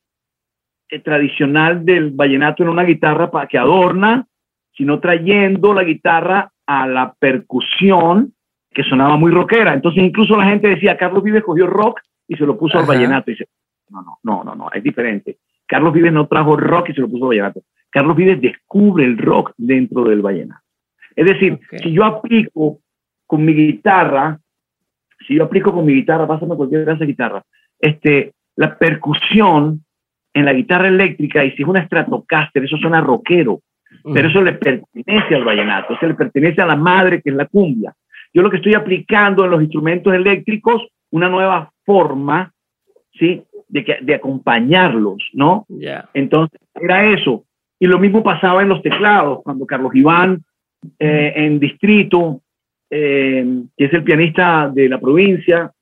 eh, 0.90 1.00
tradicional 1.00 1.84
del 1.84 2.10
vallenato 2.10 2.62
en 2.62 2.70
una 2.70 2.84
guitarra 2.84 3.30
para 3.30 3.46
que 3.46 3.58
adorna, 3.58 4.26
sino 4.72 5.00
trayendo 5.00 5.74
la 5.74 5.84
guitarra 5.84 6.50
a 6.66 6.86
la 6.86 7.14
percusión 7.18 8.32
que 8.70 8.84
sonaba 8.84 9.16
muy 9.16 9.30
rockera. 9.30 9.74
Entonces 9.74 10.02
incluso 10.02 10.36
la 10.36 10.46
gente 10.46 10.68
decía, 10.68 10.96
Carlos 10.96 11.22
Vives 11.22 11.42
cogió 11.42 11.66
rock 11.66 12.00
y 12.26 12.36
se 12.36 12.46
lo 12.46 12.58
puso 12.58 12.78
al 12.78 12.86
vallenato. 12.86 13.30
Y 13.30 13.34
dice, 13.34 13.48
no, 13.90 14.02
no, 14.02 14.18
no, 14.22 14.44
no, 14.44 14.54
no, 14.54 14.70
es 14.72 14.82
diferente. 14.82 15.38
Carlos 15.66 15.92
Vives 15.92 16.12
no 16.12 16.26
trajo 16.26 16.56
rock 16.56 16.90
y 16.90 16.94
se 16.94 17.00
lo 17.00 17.08
puso 17.08 17.24
al 17.24 17.28
vallenato. 17.30 17.62
Carlos 17.90 18.16
Vives 18.16 18.40
descubre 18.40 19.04
el 19.04 19.18
rock 19.18 19.52
dentro 19.56 20.04
del 20.04 20.22
vallenato. 20.22 20.62
Es 21.16 21.26
decir, 21.26 21.58
si 21.82 21.92
yo 21.92 22.04
aplico 22.04 22.78
con 23.26 23.44
mi 23.44 23.52
guitarra, 23.52 24.38
si 25.26 25.34
yo 25.34 25.44
aplico 25.44 25.72
con 25.72 25.84
mi 25.84 25.94
guitarra, 25.94 26.26
pásame 26.26 26.54
cualquier 26.54 26.84
clase 26.84 27.00
de 27.00 27.06
guitarra, 27.06 27.42
este, 27.78 28.32
la 28.56 28.78
percusión 28.78 29.84
en 30.38 30.44
la 30.44 30.52
guitarra 30.52 30.88
eléctrica 30.88 31.44
y 31.44 31.52
si 31.52 31.62
es 31.62 31.68
una 31.68 31.84
Stratocaster, 31.84 32.64
eso 32.64 32.76
suena 32.76 33.00
rockero, 33.00 33.60
pero 34.12 34.28
eso 34.28 34.42
le 34.42 34.52
pertenece 34.52 35.34
al 35.34 35.44
vallenato, 35.44 35.94
eso 35.94 36.06
le 36.06 36.14
pertenece 36.14 36.62
a 36.62 36.66
la 36.66 36.76
madre 36.76 37.20
que 37.20 37.30
es 37.30 37.36
la 37.36 37.46
cumbia. 37.46 37.94
Yo 38.32 38.42
lo 38.42 38.50
que 38.50 38.58
estoy 38.58 38.74
aplicando 38.74 39.44
en 39.44 39.50
los 39.50 39.62
instrumentos 39.62 40.14
eléctricos, 40.14 40.86
una 41.10 41.28
nueva 41.28 41.70
forma, 41.84 42.52
¿sí? 43.18 43.42
De, 43.68 43.98
de 44.00 44.14
acompañarlos, 44.14 45.28
¿no? 45.32 45.66
Entonces, 46.14 46.60
era 46.74 47.04
eso. 47.04 47.44
Y 47.78 47.86
lo 47.86 47.98
mismo 47.98 48.22
pasaba 48.22 48.62
en 48.62 48.68
los 48.68 48.82
teclados, 48.82 49.40
cuando 49.42 49.66
Carlos 49.66 49.94
Iván 49.94 50.42
eh, 50.98 51.32
en 51.36 51.58
Distrito, 51.58 52.42
eh, 52.90 53.44
que 53.76 53.84
es 53.84 53.92
el 53.92 54.04
pianista 54.04 54.70
de 54.72 54.88
la 54.88 55.00
provincia, 55.00 55.72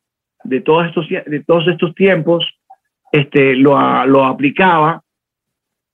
de 0.44 0.60
todos 0.60 0.86
estos, 0.86 1.08
de 1.08 1.42
todos 1.44 1.66
estos 1.68 1.94
tiempos, 1.94 2.55
este, 3.12 3.54
lo, 3.54 4.06
lo 4.06 4.24
aplicaba, 4.24 5.02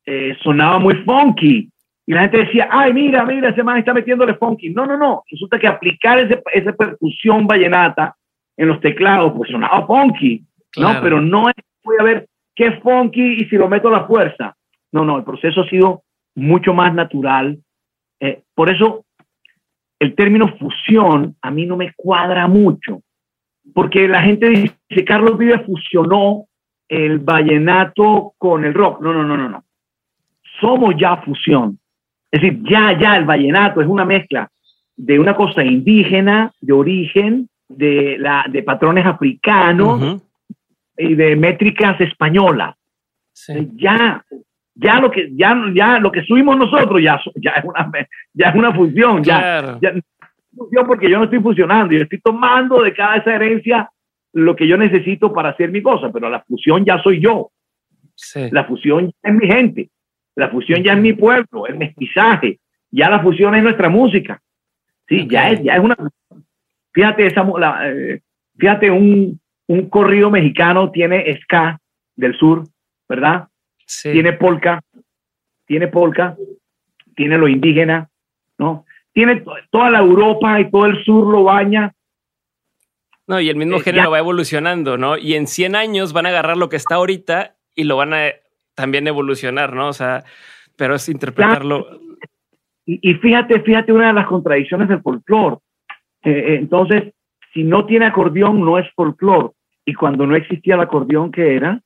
eh, 0.04 0.36
sonaba 0.42 0.78
muy 0.78 0.94
funky. 1.04 1.68
Y 2.04 2.12
la 2.12 2.22
gente 2.22 2.38
decía, 2.38 2.68
ay, 2.70 2.92
mira, 2.92 3.24
mira, 3.24 3.50
ese 3.50 3.62
man 3.62 3.78
está 3.78 3.94
metiéndole 3.94 4.34
funky. 4.34 4.70
No, 4.70 4.86
no, 4.86 4.96
no. 4.96 5.22
Resulta 5.30 5.58
que 5.58 5.68
aplicar 5.68 6.18
ese, 6.18 6.42
esa 6.52 6.72
percusión 6.72 7.46
vallenata 7.46 8.16
en 8.56 8.68
los 8.68 8.80
teclados, 8.80 9.32
pues 9.36 9.50
sonaba 9.50 9.86
funky. 9.86 10.44
No, 10.76 11.00
pero 11.02 11.20
no 11.20 11.48
es, 11.48 11.54
voy 11.84 11.96
a 12.00 12.04
ver 12.04 12.28
qué 12.54 12.72
funky 12.80 13.42
y 13.42 13.44
si 13.44 13.56
lo 13.56 13.68
meto 13.68 13.88
a 13.88 13.92
la 13.92 14.06
fuerza. 14.06 14.56
No, 14.90 15.04
no, 15.04 15.18
el 15.18 15.24
proceso 15.24 15.62
ha 15.62 15.68
sido 15.68 16.02
mucho 16.34 16.74
más 16.74 16.92
natural. 16.94 17.58
Eh, 18.20 18.42
por 18.54 18.70
eso 18.70 19.04
el 19.98 20.14
término 20.14 20.48
fusión 20.58 21.36
a 21.40 21.50
mí 21.50 21.64
no 21.66 21.76
me 21.76 21.92
cuadra 21.94 22.48
mucho, 22.48 23.02
porque 23.72 24.08
la 24.08 24.22
gente 24.22 24.48
dice, 24.48 25.04
Carlos 25.06 25.38
Vives 25.38 25.64
fusionó 25.64 26.46
el 26.92 27.20
vallenato 27.20 28.34
con 28.36 28.66
el 28.66 28.74
rock. 28.74 29.00
No, 29.00 29.14
no, 29.14 29.24
no, 29.24 29.34
no, 29.34 29.48
no. 29.48 29.64
Somos 30.60 30.94
ya 30.98 31.16
fusión. 31.16 31.78
Es 32.30 32.42
decir, 32.42 32.62
ya, 32.68 32.98
ya 32.98 33.16
el 33.16 33.24
vallenato 33.24 33.80
es 33.80 33.88
una 33.88 34.04
mezcla 34.04 34.50
de 34.94 35.18
una 35.18 35.34
cosa 35.34 35.64
indígena, 35.64 36.52
de 36.60 36.72
origen, 36.74 37.48
de, 37.66 38.16
la, 38.18 38.44
de 38.46 38.62
patrones 38.62 39.06
africanos 39.06 40.22
y 40.98 41.14
de 41.14 41.34
métricas 41.34 41.98
españolas. 41.98 42.76
Ya, 43.74 44.22
ya 44.74 45.00
lo 45.00 45.10
que, 45.10 45.30
ya, 45.34 45.56
ya 45.74 45.98
lo 45.98 46.12
que 46.12 46.22
subimos 46.24 46.58
nosotros 46.58 47.02
ya, 47.02 47.18
ya, 47.36 47.52
es, 47.52 47.64
una, 47.64 47.90
ya 48.34 48.48
es 48.50 48.54
una 48.54 48.74
función. 48.74 49.24
Ya, 49.24 49.78
ya, 49.80 50.84
porque 50.86 51.10
yo 51.10 51.16
no 51.16 51.24
estoy 51.24 51.40
funcionando, 51.40 51.94
yo 51.94 52.02
estoy 52.02 52.20
tomando 52.20 52.82
de 52.82 52.92
cada 52.92 53.16
esa 53.16 53.34
herencia 53.34 53.90
lo 54.32 54.56
que 54.56 54.66
yo 54.66 54.76
necesito 54.76 55.32
para 55.32 55.50
hacer 55.50 55.70
mi 55.70 55.82
cosa, 55.82 56.10
pero 56.10 56.28
la 56.28 56.42
fusión 56.42 56.84
ya 56.84 57.02
soy 57.02 57.20
yo. 57.20 57.50
La 58.50 58.64
fusión 58.64 59.08
ya 59.08 59.30
es 59.30 59.34
mi 59.34 59.46
gente, 59.46 59.90
la 60.36 60.48
fusión 60.48 60.82
ya 60.82 60.92
es 60.92 61.00
mi 61.00 61.12
pueblo, 61.12 61.66
el 61.66 61.76
mestizaje, 61.76 62.60
ya 62.90 63.10
la 63.10 63.20
fusión 63.20 63.54
es 63.54 63.62
nuestra 63.62 63.88
música. 63.88 64.40
Sí, 65.08 65.26
ya, 65.28 65.50
es, 65.50 65.62
ya 65.62 65.74
es 65.74 65.80
una... 65.80 65.96
Fíjate, 66.92 67.26
esa, 67.26 67.46
eh, 67.84 68.20
fíjate 68.56 68.90
un, 68.90 69.40
un, 69.66 69.88
corrido 69.88 70.30
mexicano 70.30 70.90
tiene 70.90 71.38
ska 71.42 71.78
del 72.16 72.36
sur, 72.36 72.64
¿verdad? 73.08 73.48
Tiene 74.02 74.34
polka, 74.34 74.80
tiene 75.66 75.88
polka, 75.88 76.36
tiene 77.16 77.38
lo 77.38 77.48
indígena, 77.48 78.08
¿no? 78.58 78.84
Tiene 79.12 79.42
toda 79.70 79.90
la 79.90 79.98
Europa 79.98 80.60
y 80.60 80.70
todo 80.70 80.86
el 80.86 81.02
sur 81.04 81.26
lo 81.26 81.44
baña 81.44 81.92
no, 83.26 83.40
y 83.40 83.48
el 83.48 83.56
mismo 83.56 83.76
eh, 83.76 83.80
género 83.80 84.10
va 84.10 84.18
evolucionando, 84.18 84.98
¿no? 84.98 85.16
Y 85.16 85.34
en 85.34 85.46
100 85.46 85.76
años 85.76 86.12
van 86.12 86.26
a 86.26 86.30
agarrar 86.30 86.56
lo 86.56 86.68
que 86.68 86.76
está 86.76 86.96
ahorita 86.96 87.56
y 87.74 87.84
lo 87.84 87.96
van 87.96 88.14
a 88.14 88.30
también 88.74 89.06
evolucionar, 89.06 89.74
¿no? 89.74 89.88
O 89.88 89.92
sea, 89.92 90.24
pero 90.76 90.94
es 90.94 91.08
interpretarlo. 91.08 92.00
y, 92.84 93.14
fíjate, 93.14 93.60
fíjate 93.60 93.92
una 93.92 94.08
de 94.08 94.14
las 94.14 94.26
contradicciones 94.26 94.88
del 94.88 95.02
folclore. 95.02 95.56
Eh, 96.24 96.30
eh, 96.30 96.54
entonces, 96.56 97.12
si 97.52 97.64
no 97.64 97.86
tiene 97.86 98.06
acordeón, 98.06 98.60
no 98.60 98.78
es 98.78 98.86
folclore. 98.94 99.50
Y 99.84 99.94
cuando 99.94 100.26
no 100.26 100.36
existía 100.36 100.74
el 100.74 100.80
acordeón, 100.80 101.30
¿qué 101.30 101.56
era? 101.56 101.80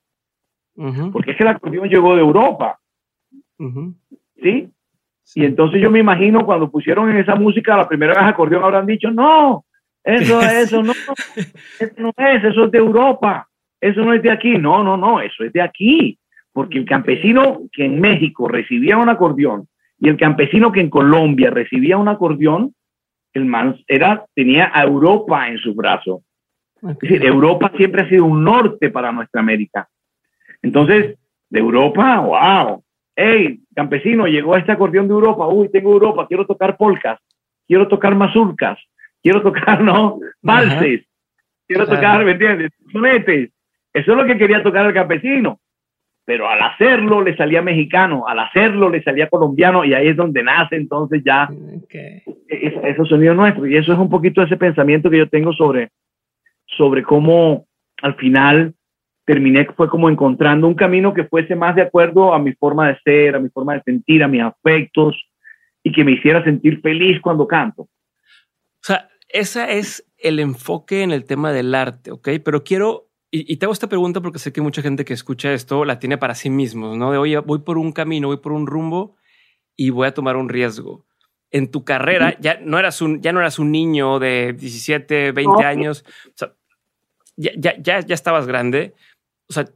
Porque 1.12 1.31
es 1.31 1.37
que 1.37 1.43
el 1.43 1.49
acordeón 1.49 1.88
llegó 1.88 2.14
de 2.14 2.21
Europa. 2.21 2.78
¿Sí? 4.43 4.69
Y 5.35 5.45
entonces 5.45 5.81
yo 5.83 5.90
me 5.90 5.99
imagino 5.99 6.45
cuando 6.45 6.71
pusieron 6.71 7.11
en 7.11 7.16
esa 7.16 7.35
música 7.35 7.76
la 7.76 7.88
primera 7.88 8.14
vez 8.14 8.23
acordeón 8.23 8.62
habrán 8.62 8.87
dicho, 8.87 9.11
no, 9.11 9.65
eso, 10.06 10.40
eso 10.62 10.82
no, 10.82 10.92
eso 10.92 11.94
no 11.98 12.12
es, 12.16 12.44
eso 12.44 12.64
es 12.64 12.70
de 12.70 12.78
Europa, 12.78 13.48
eso 13.80 14.02
no 14.02 14.14
es 14.14 14.22
de 14.22 14.30
aquí. 14.30 14.56
No, 14.56 14.82
no, 14.82 14.96
no, 14.96 15.20
eso 15.20 15.44
es 15.44 15.52
de 15.52 15.60
aquí. 15.60 16.18
Porque 16.52 16.78
el 16.78 16.86
campesino 16.86 17.62
que 17.70 17.84
en 17.84 18.00
México 18.00 18.48
recibía 18.48 18.96
un 18.96 19.10
acordeón 19.10 19.68
y 19.98 20.08
el 20.08 20.16
campesino 20.16 20.72
que 20.72 20.80
en 20.80 20.88
Colombia 20.88 21.50
recibía 21.50 21.96
un 21.98 22.08
acordeón, 22.08 22.75
el 23.32 23.44
man 23.44 23.76
era, 23.86 24.25
tenía 24.34 24.70
a 24.72 24.84
Europa 24.84 25.48
en 25.48 25.58
su 25.58 25.75
brazo. 25.75 26.22
Es 26.82 26.98
decir, 26.98 27.25
Europa 27.25 27.72
siempre 27.76 28.02
ha 28.02 28.08
sido 28.08 28.25
un 28.25 28.44
norte 28.44 28.90
para 28.90 29.12
nuestra 29.12 29.40
América. 29.40 29.88
Entonces, 30.62 31.18
de 31.50 31.58
Europa, 31.58 32.20
wow. 32.20 32.82
Hey, 33.14 33.60
campesino, 33.75 34.26
llegó 34.26 34.56
este 34.56 34.72
acordeón 34.72 35.08
de 35.08 35.14
Europa. 35.14 35.46
Uy, 35.48 35.70
tengo 35.70 35.92
Europa, 35.92 36.26
quiero 36.26 36.46
tocar 36.46 36.76
polcas, 36.76 37.18
quiero 37.66 37.88
tocar 37.88 38.14
mazurcas, 38.14 38.78
quiero 39.26 39.42
tocar, 39.42 39.80
¿no? 39.80 40.21
Valses, 40.40 41.04
quiero 41.66 41.85
tocar, 41.87 42.25
¿me 42.25 42.33
entiendes? 42.33 42.71
Sonetes. 42.92 43.50
Eso 43.92 44.12
es 44.12 44.16
lo 44.16 44.25
que 44.25 44.38
quería 44.38 44.62
tocar 44.62 44.87
el 44.87 44.95
campesino 44.95 45.59
pero 46.26 46.50
al 46.50 46.61
hacerlo 46.61 47.23
le 47.23 47.37
salía 47.37 47.62
mexicano, 47.62 48.26
al 48.26 48.40
hacerlo 48.40 48.90
le 48.90 49.00
salía 49.00 49.28
colombiano 49.28 49.85
y 49.85 49.95
ahí 49.95 50.09
es 50.09 50.16
donde 50.16 50.42
nace 50.42 50.75
entonces 50.75 51.23
ya 51.25 51.49
okay. 51.85 52.21
esos 52.49 53.09
sonidos 53.09 53.37
nuestros. 53.37 53.68
Y 53.68 53.76
eso 53.76 53.92
es 53.92 53.99
un 53.99 54.11
poquito 54.11 54.42
ese 54.42 54.56
pensamiento 54.56 55.09
que 55.09 55.18
yo 55.18 55.28
tengo 55.28 55.52
sobre, 55.52 55.90
sobre 56.66 57.04
cómo 57.04 57.66
al 58.02 58.16
final 58.16 58.75
terminé, 59.25 59.66
fue 59.76 59.88
como 59.88 60.11
encontrando 60.11 60.66
un 60.66 60.75
camino 60.75 61.14
que 61.14 61.25
fuese 61.25 61.54
más 61.54 61.76
de 61.76 61.83
acuerdo 61.83 62.35
a 62.35 62.40
mi 62.40 62.52
forma 62.54 62.88
de 62.88 62.99
ser, 63.04 63.37
a 63.37 63.38
mi 63.38 63.49
forma 63.49 63.75
de 63.75 63.83
sentir, 63.83 64.25
a 64.25 64.28
mis 64.28 64.42
afectos 64.42 65.16
y 65.85 65.92
que 65.92 66.02
me 66.02 66.12
hiciera 66.12 66.42
sentir 66.42 66.80
feliz 66.80 67.21
cuando 67.21 67.47
canto. 67.47 67.83
O 67.83 67.88
sea, 68.83 69.09
ese 69.28 69.78
es 69.78 70.04
el 70.18 70.40
enfoque 70.40 71.02
en 71.02 71.11
el 71.11 71.25
tema 71.25 71.52
del 71.52 71.75
arte, 71.75 72.11
¿ok? 72.11 72.28
Pero 72.45 72.64
quiero 72.64 73.06
y, 73.30 73.56
te 73.56 73.66
hago 73.66 73.73
esta 73.73 73.88
pregunta 73.88 74.21
porque 74.21 74.38
sé 74.38 74.52
que 74.52 74.61
mucha 74.61 74.83
gente 74.83 75.04
que 75.04 75.12
escucha 75.12 75.52
esto 75.52 75.85
la 75.85 75.99
tiene 75.99 76.16
para 76.16 76.35
sí 76.35 76.49
mismos, 76.49 76.97
¿no? 76.97 77.11
De 77.11 77.18
oye, 77.18 77.38
voy 77.38 77.59
por 77.59 77.76
un 77.76 77.92
camino, 77.92 78.28
voy 78.28 78.38
por 78.38 78.52
un 78.52 78.66
rumbo 78.66 79.16
y 79.76 79.90
voy 79.90 80.06
a 80.06 80.14
tomar 80.14 80.37
un 80.37 80.49
riesgo. 80.49 81.04
En 81.50 81.71
tu 81.71 81.85
carrera 81.85 82.37
ya 82.40 82.59
no 82.62 82.78
eras 82.78 83.02
un, 83.02 83.21
ya 83.21 83.33
no 83.33 83.40
eras 83.40 83.59
un 83.59 83.73
niño 83.73 84.18
de 84.18 84.54
17, 84.59 85.33
20 85.33 85.64
años. 85.64 86.04
O 86.28 86.33
sea, 86.35 86.54
ya, 87.37 87.50
ya, 87.56 87.75
ya, 87.78 88.00
ya, 88.00 88.14
estabas 88.14 88.47
grande. 88.47 88.95
O 89.49 89.52
sea, 89.52 89.66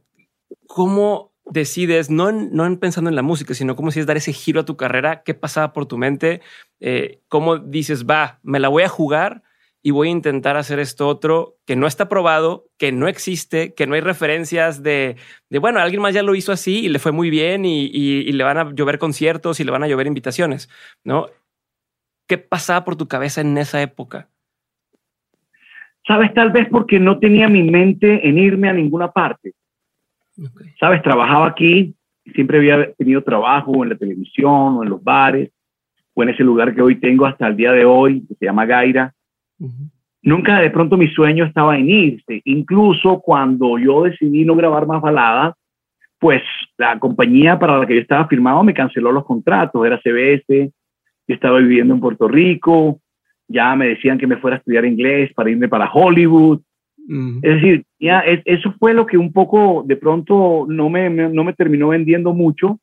¿cómo 0.65 1.30
decides, 1.45 2.09
no 2.09 2.29
en, 2.29 2.53
no 2.53 2.65
en 2.65 2.77
pensando 2.77 3.09
en 3.09 3.15
la 3.15 3.21
música, 3.21 3.53
sino 3.53 3.75
cómo 3.75 3.89
decides 3.89 4.07
dar 4.07 4.17
ese 4.17 4.33
giro 4.33 4.61
a 4.61 4.65
tu 4.65 4.77
carrera? 4.77 5.23
¿Qué 5.23 5.33
pasaba 5.33 5.73
por 5.73 5.85
tu 5.85 5.97
mente? 5.97 6.41
Eh, 6.79 7.19
¿Cómo 7.27 7.57
dices, 7.57 8.05
va, 8.05 8.39
me 8.43 8.59
la 8.59 8.69
voy 8.69 8.83
a 8.83 8.89
jugar? 8.89 9.43
y 9.83 9.91
voy 9.91 10.09
a 10.09 10.11
intentar 10.11 10.57
hacer 10.57 10.79
esto 10.79 11.07
otro 11.07 11.55
que 11.65 11.75
no 11.75 11.87
está 11.87 12.07
probado, 12.07 12.65
que 12.77 12.91
no 12.91 13.07
existe, 13.07 13.73
que 13.73 13.87
no 13.87 13.95
hay 13.95 14.01
referencias 14.01 14.83
de, 14.83 15.15
de 15.49 15.59
bueno, 15.59 15.79
alguien 15.79 16.01
más 16.01 16.13
ya 16.13 16.23
lo 16.23 16.35
hizo 16.35 16.51
así 16.51 16.85
y 16.85 16.89
le 16.89 16.99
fue 16.99 17.11
muy 17.11 17.29
bien 17.29 17.65
y, 17.65 17.85
y, 17.85 18.31
le 18.31 18.43
van 18.43 18.57
a 18.57 18.71
llover 18.73 18.99
conciertos 18.99 19.59
y 19.59 19.63
le 19.63 19.71
van 19.71 19.83
a 19.83 19.87
llover 19.87 20.07
invitaciones, 20.07 20.69
¿no? 21.03 21.27
¿Qué 22.27 22.37
pasaba 22.37 22.85
por 22.85 22.95
tu 22.95 23.07
cabeza 23.07 23.41
en 23.41 23.57
esa 23.57 23.81
época? 23.81 24.29
Sabes, 26.07 26.33
tal 26.33 26.51
vez 26.51 26.67
porque 26.69 26.99
no 26.99 27.19
tenía 27.19 27.47
mi 27.47 27.63
mente 27.63 28.27
en 28.27 28.37
irme 28.37 28.69
a 28.69 28.73
ninguna 28.73 29.11
parte. 29.11 29.53
Sabes, 30.79 31.01
trabajaba 31.01 31.47
aquí, 31.47 31.95
siempre 32.33 32.57
había 32.57 32.91
tenido 32.93 33.23
trabajo 33.23 33.83
en 33.83 33.89
la 33.89 33.97
televisión 33.97 34.77
o 34.77 34.83
en 34.83 34.89
los 34.89 35.03
bares 35.03 35.51
o 36.13 36.23
en 36.23 36.29
ese 36.29 36.43
lugar 36.43 36.75
que 36.75 36.81
hoy 36.81 36.95
tengo 36.95 37.25
hasta 37.25 37.47
el 37.47 37.55
día 37.55 37.71
de 37.71 37.85
hoy, 37.85 38.25
que 38.27 38.35
se 38.35 38.45
llama 38.45 38.65
Gaira 38.65 39.13
Nunca 40.23 40.59
de 40.59 40.69
pronto 40.69 40.97
mi 40.97 41.07
sueño 41.07 41.45
estaba 41.45 41.77
en 41.77 41.89
irse. 41.89 42.41
Incluso 42.45 43.19
cuando 43.21 43.79
yo 43.79 44.03
decidí 44.03 44.45
no 44.45 44.55
grabar 44.55 44.85
más 44.85 45.01
baladas, 45.01 45.55
pues 46.19 46.43
la 46.77 46.99
compañía 46.99 47.57
para 47.57 47.79
la 47.79 47.87
que 47.87 47.95
yo 47.95 48.01
estaba 48.01 48.27
firmado 48.27 48.63
me 48.63 48.73
canceló 48.73 49.11
los 49.11 49.25
contratos. 49.25 49.83
Era 49.85 49.99
CBS, 50.01 50.71
yo 51.27 51.35
estaba 51.35 51.57
viviendo 51.57 51.95
en 51.95 51.99
Puerto 51.99 52.27
Rico, 52.27 52.99
ya 53.47 53.75
me 53.75 53.87
decían 53.87 54.19
que 54.19 54.27
me 54.27 54.37
fuera 54.37 54.57
a 54.57 54.59
estudiar 54.59 54.85
inglés 54.85 55.33
para 55.33 55.49
irme 55.49 55.67
para 55.67 55.91
Hollywood. 55.91 56.61
Es 57.41 57.55
decir, 57.55 57.83
ya, 57.99 58.19
eso 58.21 58.73
fue 58.79 58.93
lo 58.93 59.05
que 59.05 59.17
un 59.17 59.33
poco 59.33 59.83
de 59.85 59.97
pronto 59.97 60.65
no 60.69 60.89
me, 60.89 61.09
no 61.09 61.43
me 61.43 61.51
terminó 61.51 61.89
vendiendo 61.89 62.33
mucho 62.33 62.79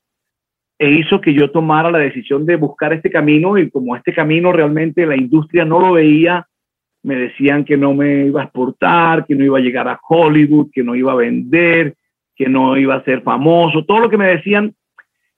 e 0.79 0.91
hizo 0.91 1.21
que 1.21 1.33
yo 1.33 1.51
tomara 1.51 1.91
la 1.91 1.99
decisión 1.99 2.45
de 2.45 2.57
buscar 2.57 2.93
este 2.93 3.11
camino 3.11 3.57
y 3.57 3.71
como 3.71 3.97
este 3.97 4.12
camino 4.12 4.53
realmente 4.53 5.07
la 5.07 5.17
industria 5.17 5.64
no 5.64 5.81
lo 5.81 5.93
veía 5.93 6.47
me 7.03 7.17
decían 7.17 7.64
que 7.64 7.77
no 7.77 7.95
me 7.95 8.27
iba 8.27 8.43
a 8.43 8.45
exportar, 8.45 9.25
que 9.25 9.35
no 9.35 9.45
iba 9.45 9.59
a 9.59 9.62
llegar 9.62 9.88
a 9.88 10.01
Hollywood, 10.09 10.71
que 10.73 10.83
no 10.83 10.95
iba 10.95 11.12
a 11.12 11.17
vender, 11.17 11.95
que 12.37 12.49
no 12.49 12.77
iba 12.77 12.97
a 12.97 13.05
ser 13.05 13.23
famoso, 13.23 13.85
todo 13.85 14.01
lo 14.01 14.11
que 14.11 14.19
me 14.19 14.27
decían. 14.27 14.75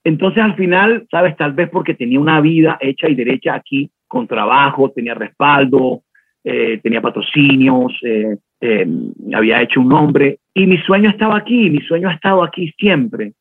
Entonces 0.02 0.42
al 0.42 0.56
final, 0.56 1.06
sabes, 1.10 1.36
tal 1.36 1.52
vez 1.52 1.68
porque 1.70 1.94
tenía 1.94 2.18
una 2.18 2.40
vida 2.40 2.78
hecha 2.80 3.08
y 3.08 3.14
derecha 3.14 3.54
aquí, 3.54 3.90
con 4.08 4.26
trabajo, 4.26 4.90
tenía 4.90 5.14
respaldo, 5.14 6.02
eh, 6.42 6.80
tenía 6.82 7.00
patrocinios, 7.00 7.92
eh, 8.02 8.36
eh, 8.60 8.86
había 9.34 9.62
hecho 9.62 9.80
un 9.80 9.88
nombre 9.88 10.38
y 10.54 10.66
mi 10.66 10.78
sueño 10.78 11.10
estaba 11.10 11.36
aquí, 11.36 11.70
mi 11.70 11.80
sueño 11.80 12.08
ha 12.08 12.14
estado 12.14 12.42
aquí 12.42 12.72
siempre. 12.78 13.32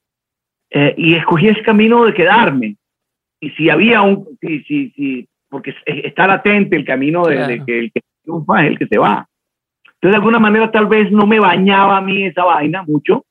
y 0.98 1.16
escogí 1.16 1.48
ese 1.48 1.64
camino 1.64 2.06
de 2.06 2.14
quedarme. 2.14 2.76
Y 3.42 3.50
si 3.52 3.70
había 3.70 4.02
un, 4.02 4.28
si, 4.42 4.64
si, 4.64 4.90
si, 4.92 5.28
porque 5.50 5.74
está 5.86 6.28
latente 6.28 6.76
el 6.76 6.86
camino 6.86 7.26
de, 7.26 7.64
que 7.66 7.80
el 7.80 7.92
que 7.92 8.02
triunfa 8.24 8.64
es 8.64 8.72
el 8.72 8.80
que 8.80 8.88
se 8.88 8.98
va. 8.98 9.28
Entonces, 9.86 10.12
de 10.12 10.16
alguna 10.16 10.40
manera, 10.40 10.72
tal 10.72 10.88
vez 10.88 11.12
no 11.12 11.26
me 11.26 11.40
bañaba 11.40 11.98
a 11.98 12.02
mí 12.02 12.24
esa 12.24 12.46
vaina 12.46 12.84
mucho, 12.84 13.26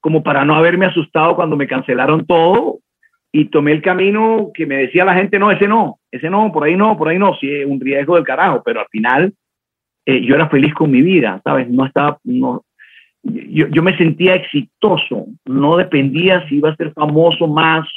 como 0.00 0.22
para 0.22 0.44
no 0.44 0.54
haberme 0.54 0.86
asustado 0.86 1.34
cuando 1.36 1.56
me 1.56 1.66
cancelaron 1.66 2.26
todo 2.26 2.80
y 3.32 3.46
tomé 3.46 3.72
el 3.72 3.82
camino 3.82 4.50
que 4.52 4.66
me 4.66 4.76
decía 4.76 5.04
la 5.04 5.14
gente, 5.14 5.38
no, 5.38 5.50
ese 5.50 5.66
no, 5.66 5.98
ese 6.10 6.28
no, 6.28 6.52
por 6.52 6.64
ahí 6.64 6.76
no, 6.76 6.96
por 6.96 7.08
ahí 7.08 7.18
no, 7.18 7.34
sí, 7.36 7.50
es 7.50 7.66
un 7.66 7.80
riesgo 7.80 8.16
del 8.16 8.24
carajo, 8.24 8.62
pero 8.64 8.80
al 8.80 8.86
final 8.90 9.32
eh, 10.06 10.20
yo 10.24 10.34
era 10.34 10.48
feliz 10.48 10.74
con 10.74 10.90
mi 10.90 11.02
vida, 11.02 11.40
¿sabes? 11.44 11.68
No 11.68 11.86
estaba, 11.86 12.18
no, 12.24 12.64
yo, 13.22 13.68
yo 13.68 13.82
me 13.82 13.96
sentía 13.96 14.34
exitoso, 14.34 15.26
no 15.46 15.76
dependía 15.76 16.46
si 16.48 16.56
iba 16.56 16.70
a 16.70 16.76
ser 16.76 16.92
famoso 16.92 17.46
más 17.46 17.88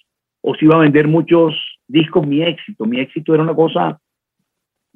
o 0.41 0.55
si 0.55 0.65
iba 0.65 0.75
a 0.75 0.81
vender 0.81 1.07
muchos 1.07 1.55
discos, 1.87 2.25
mi 2.25 2.41
éxito, 2.41 2.85
mi 2.85 2.99
éxito 2.99 3.33
era 3.33 3.43
una 3.43 3.55
cosa 3.55 3.99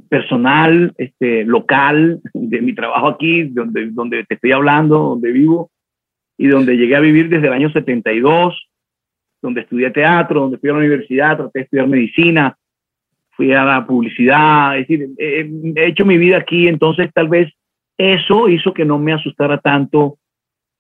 personal, 0.10 0.94
este, 0.98 1.44
local, 1.46 2.22
de 2.34 2.62
mi 2.62 2.74
trabajo 2.74 3.08
aquí, 3.08 3.44
donde, 3.44 3.90
donde 3.92 4.24
te 4.26 4.36
estoy 4.36 4.52
hablando, 4.52 4.98
donde 4.98 5.32
vivo, 5.32 5.70
y 6.38 6.48
donde 6.48 6.76
llegué 6.76 6.96
a 6.96 7.02
vivir 7.02 7.30
desde 7.30 7.48
el 7.48 7.54
año 7.54 7.70
72, 7.72 8.70
donde 9.42 9.62
estudié 9.62 9.92
teatro, 9.92 10.42
donde 10.42 10.58
fui 10.58 10.70
a 10.70 10.74
la 10.74 10.80
universidad, 10.80 11.38
traté 11.38 11.60
de 11.60 11.64
estudiar 11.64 11.88
medicina, 11.88 12.58
fui 13.42 13.54
a 13.54 13.64
la 13.64 13.86
publicidad, 13.88 14.78
es 14.78 14.88
decir, 14.88 15.10
he, 15.18 15.50
he 15.76 15.88
hecho 15.88 16.06
mi 16.06 16.20
vida 16.20 16.38
aquí, 16.38 16.68
entonces 16.68 17.10
tal 17.12 17.28
vez 17.28 17.52
eso 17.98 18.48
hizo 18.48 18.72
que 18.72 18.86
no 18.86 19.00
me 19.00 19.14
asustara 19.14 19.58
tanto 19.58 20.20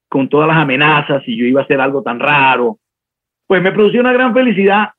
con 0.07 0.29
todas 0.29 0.47
las 0.47 0.57
amenazas 0.57 1.23
y 1.25 1.35
yo 1.35 1.45
iba 1.45 1.61
a 1.61 1.63
hacer 1.63 1.81
algo 1.81 2.03
tan 2.03 2.19
raro. 2.19 2.77
Pues 3.47 3.63
me 3.63 3.71
produció 3.71 3.99
una 4.01 4.13
gran 4.13 4.31
felicidad 4.31 4.89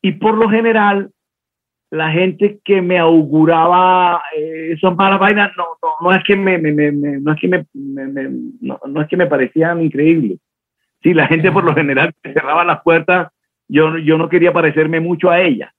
y 0.00 0.12
por 0.12 0.36
lo 0.38 0.48
general 0.48 1.10
la 1.90 2.10
gente 2.12 2.60
que 2.64 2.80
me 2.80 3.00
auguraba 3.00 4.22
eh, 4.36 4.74
esas 4.76 4.94
malas 4.94 5.18
vainas 5.18 5.50
no, 5.56 5.64
no, 5.82 5.90
no, 6.02 6.16
es 6.16 6.22
que 6.22 6.36
me, 6.36 6.56
me, 6.56 6.70
me 6.72 6.92
no 6.92 7.32
es 7.32 7.40
que 7.40 7.48
me, 7.48 7.66
no, 7.74 8.78
no, 8.86 9.02
es 9.02 9.08
que 9.08 9.16
me 9.16 9.26
parecían 9.26 9.82
increíbles. 9.82 10.38
Sí, 11.02 11.14
la 11.14 11.26
gente 11.26 11.50
por 11.50 11.64
lo 11.64 11.74
general 11.74 12.12
cerraba 12.22 12.64
las 12.64 12.80
puertas, 12.82 13.32
yo, 13.66 13.98
yo 13.98 14.16
no 14.18 14.28
quería 14.28 14.52
parecerme 14.52 15.00
mucho 15.00 15.28
a 15.28 15.40
ella. 15.40 15.74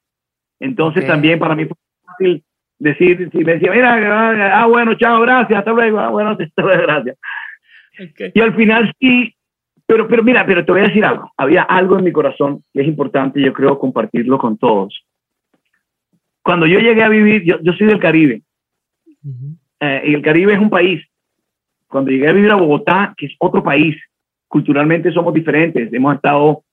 Entonces 0.63 1.05
también 1.05 1.39
para 1.39 1.55
mí 1.55 1.65
fue 1.65 1.75
fácil 2.05 2.43
decir, 2.79 3.29
si 3.31 3.37
me 3.39 3.55
decía, 3.55 3.69
mira, 3.69 4.61
ah, 4.61 4.65
bueno, 4.65 4.93
chao, 4.95 5.19
gracias, 5.21 5.59
hasta 5.59 5.73
luego, 5.73 5.99
ah, 5.99 6.09
bueno, 6.09 6.29
hasta 6.39 6.61
luego, 6.61 6.81
gracias. 6.83 7.17
Y 8.33 8.39
al 8.39 8.55
final 8.55 8.93
sí, 8.97 9.35
pero, 9.85 10.07
pero 10.07 10.23
mira, 10.23 10.45
pero 10.45 10.63
te 10.63 10.71
voy 10.71 10.81
a 10.81 10.85
decir 10.85 11.03
algo, 11.03 11.29
había 11.35 11.63
algo 11.63 11.97
en 11.97 12.05
mi 12.05 12.13
corazón 12.13 12.63
que 12.73 12.81
es 12.81 12.87
importante, 12.87 13.41
yo 13.41 13.51
creo, 13.51 13.77
compartirlo 13.77 14.37
con 14.37 14.57
todos. 14.57 15.05
Cuando 16.41 16.65
yo 16.65 16.79
llegué 16.79 17.03
a 17.03 17.09
vivir, 17.09 17.43
yo, 17.43 17.59
yo 17.61 17.73
soy 17.73 17.87
del 17.87 17.99
Caribe, 17.99 18.41
eh, 19.81 20.03
y 20.05 20.13
el 20.13 20.21
Caribe 20.21 20.53
es 20.53 20.59
un 20.59 20.69
país. 20.69 21.05
Cuando 21.87 22.09
llegué 22.09 22.29
a 22.29 22.33
vivir 22.33 22.51
a 22.51 22.55
Bogotá, 22.55 23.13
que 23.17 23.25
es 23.25 23.35
otro 23.37 23.61
país, 23.61 23.97
culturalmente 24.47 25.11
somos 25.11 25.33
diferentes, 25.33 25.91
hemos 25.91 26.15
estado 26.15 26.63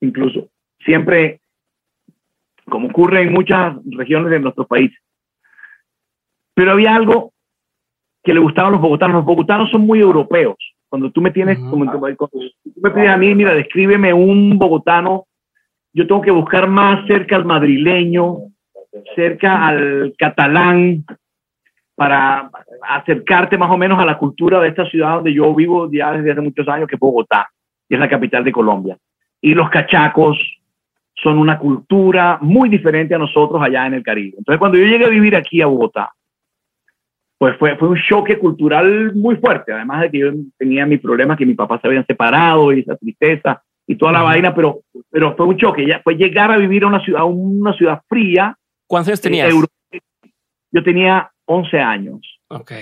incluso 0.00 0.48
siempre 0.84 1.40
como 2.68 2.88
ocurre 2.88 3.22
en 3.22 3.32
muchas 3.32 3.76
regiones 3.86 4.30
de 4.30 4.40
nuestro 4.40 4.66
país. 4.66 4.92
Pero 6.54 6.72
había 6.72 6.94
algo 6.94 7.32
que 8.22 8.34
le 8.34 8.40
gustaba 8.40 8.68
a 8.68 8.72
los 8.72 8.80
bogotanos. 8.80 9.16
Los 9.16 9.24
bogotanos 9.24 9.70
son 9.70 9.82
muy 9.82 10.00
europeos. 10.00 10.56
Cuando 10.88 11.10
tú 11.10 11.20
me 11.20 11.30
tienes, 11.30 11.58
como, 11.58 11.90
tú 11.90 12.80
me 12.82 12.90
pides 12.90 13.10
a 13.10 13.16
mí, 13.16 13.34
mira, 13.34 13.54
descríbeme 13.54 14.12
un 14.12 14.58
bogotano, 14.58 15.26
yo 15.92 16.06
tengo 16.06 16.20
que 16.20 16.30
buscar 16.30 16.68
más 16.68 17.06
cerca 17.06 17.36
al 17.36 17.44
madrileño, 17.44 18.38
cerca 19.14 19.66
al 19.66 20.14
catalán, 20.16 21.04
para 21.96 22.50
acercarte 22.82 23.56
más 23.56 23.70
o 23.70 23.78
menos 23.78 23.98
a 23.98 24.04
la 24.04 24.18
cultura 24.18 24.60
de 24.60 24.68
esta 24.68 24.84
ciudad 24.84 25.16
donde 25.16 25.32
yo 25.32 25.52
vivo 25.54 25.90
ya 25.90 26.12
desde 26.12 26.32
hace 26.32 26.40
muchos 26.42 26.68
años, 26.68 26.86
que 26.86 26.94
es 26.94 27.00
Bogotá, 27.00 27.48
y 27.88 27.94
es 27.94 28.00
la 28.00 28.08
capital 28.08 28.44
de 28.44 28.52
Colombia. 28.52 28.98
Y 29.40 29.54
los 29.54 29.70
cachacos 29.70 30.38
son 31.22 31.38
una 31.38 31.58
cultura 31.58 32.38
muy 32.40 32.68
diferente 32.68 33.14
a 33.14 33.18
nosotros 33.18 33.60
allá 33.62 33.86
en 33.86 33.94
el 33.94 34.02
Caribe. 34.02 34.36
Entonces, 34.38 34.58
cuando 34.58 34.78
yo 34.78 34.84
llegué 34.84 35.06
a 35.06 35.10
vivir 35.10 35.34
aquí 35.34 35.62
a 35.62 35.66
Bogotá, 35.66 36.12
pues 37.38 37.56
fue, 37.58 37.76
fue 37.76 37.88
un 37.88 37.98
choque 38.08 38.38
cultural 38.38 39.14
muy 39.14 39.36
fuerte, 39.36 39.72
además 39.72 40.02
de 40.02 40.10
que 40.10 40.18
yo 40.18 40.32
tenía 40.56 40.86
mi 40.86 40.96
problema, 40.96 41.36
que 41.36 41.46
mi 41.46 41.54
papá 41.54 41.78
se 41.80 41.86
habían 41.86 42.06
separado 42.06 42.72
y 42.72 42.80
esa 42.80 42.96
tristeza 42.96 43.62
y 43.86 43.96
toda 43.96 44.12
la 44.12 44.22
vaina, 44.22 44.54
pero, 44.54 44.80
pero 45.10 45.36
fue 45.36 45.46
un 45.46 45.56
choque, 45.56 45.86
ya 45.86 46.00
fue 46.02 46.16
llegar 46.16 46.50
a 46.50 46.56
vivir 46.56 46.84
a 46.84 46.88
una 46.88 47.00
ciudad, 47.00 47.24
una 47.24 47.72
ciudad 47.74 48.02
fría. 48.08 48.56
¿Cuántos 48.86 49.08
años 49.08 49.20
tenías? 49.20 49.52
yo 50.72 50.82
tenía 50.82 51.30
11 51.46 51.78
años. 51.78 52.40
Ok. 52.48 52.72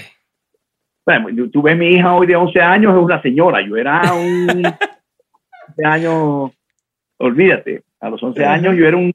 Bueno, 1.07 1.51
tú 1.53 1.63
ves 1.63 1.77
mi 1.77 1.89
hija 1.89 2.15
hoy 2.15 2.27
de 2.27 2.35
11 2.35 2.61
años, 2.61 2.95
es 2.97 3.03
una 3.03 3.21
señora. 3.21 3.61
Yo 3.61 3.77
era 3.77 4.15
un 4.15 4.49
11 5.77 5.85
años, 5.85 6.53
olvídate, 7.19 7.83
a 8.05 8.11
los 8.11 8.23
11 8.23 8.45
años 8.45 8.77
yo 8.77 8.87
era 8.87 8.97
un 8.97 9.13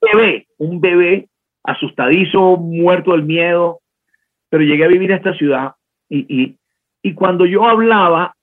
bebé, 0.00 0.46
un 0.58 0.80
bebé 0.80 1.28
asustadizo, 1.62 2.56
muerto 2.56 3.12
del 3.12 3.22
miedo, 3.22 3.80
pero 4.48 4.64
llegué 4.64 4.84
a 4.84 4.88
vivir 4.88 5.12
a 5.12 5.16
esta 5.16 5.34
ciudad 5.34 5.72
y, 6.08 6.26
y, 6.28 6.56
y 7.02 7.14
cuando 7.14 7.46
yo 7.46 7.64
hablaba 7.64 8.34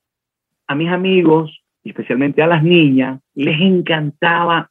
a 0.67 0.75
mis 0.75 0.89
amigos, 0.89 1.61
especialmente 1.83 2.41
a 2.41 2.47
las 2.47 2.63
niñas, 2.63 3.19
les 3.35 3.59
encantaba 3.59 4.69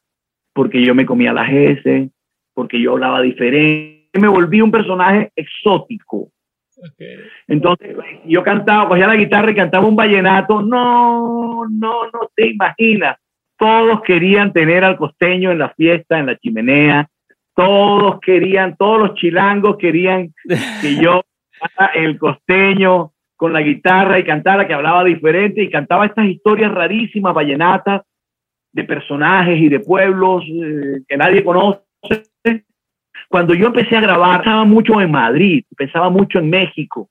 porque 0.53 0.83
yo 0.83 0.95
me 0.95 1.05
comía 1.05 1.31
las 1.31 1.49
S, 1.51 2.09
porque 2.53 2.81
yo 2.81 2.93
hablaba 2.93 3.21
diferente 3.21 3.99
me 4.13 4.27
volví 4.27 4.61
un 4.61 4.71
personaje 4.71 5.31
exótico. 5.35 6.31
Entonces, 7.47 7.95
yo 8.25 8.41
cantaba, 8.41 8.87
cogía 8.87 9.07
la 9.07 9.15
guitarra 9.15 9.51
y 9.51 9.55
cantaba 9.55 9.85
un 9.85 9.95
vallenato. 9.95 10.61
No, 10.61 11.65
no, 11.69 12.05
no 12.05 12.19
te 12.33 12.47
imaginas. 12.47 13.17
Todos 13.59 14.01
querían 14.01 14.53
tener 14.53 14.83
al 14.83 14.97
costeño 14.97 15.51
en 15.51 15.59
la 15.59 15.69
fiesta, 15.69 16.17
en 16.17 16.25
la 16.27 16.37
chimenea. 16.37 17.07
Todos 17.53 18.19
querían, 18.21 18.75
todos 18.77 18.99
los 18.99 19.13
chilangos 19.15 19.77
querían 19.77 20.33
que 20.81 20.95
yo 20.95 21.21
el 21.93 22.17
costeño 22.17 23.11
con 23.35 23.53
la 23.53 23.61
guitarra 23.61 24.17
y 24.17 24.23
cantara, 24.23 24.65
que 24.65 24.73
hablaba 24.73 25.03
diferente 25.03 25.61
y 25.61 25.69
cantaba 25.69 26.05
estas 26.05 26.25
historias 26.25 26.73
rarísimas, 26.73 27.33
vallenatas, 27.33 28.01
de 28.71 28.83
personajes 28.83 29.59
y 29.59 29.67
de 29.67 29.79
pueblos 29.79 30.43
eh, 30.47 31.01
que 31.07 31.17
nadie 31.17 31.43
conoce 31.43 31.81
cuando 33.29 33.53
yo 33.53 33.67
empecé 33.67 33.95
a 33.95 34.01
grabar, 34.01 34.41
pensaba 34.41 34.65
mucho 34.65 34.99
en 34.99 35.11
Madrid, 35.11 35.63
pensaba 35.77 36.09
mucho 36.09 36.39
en 36.39 36.49
México. 36.49 37.09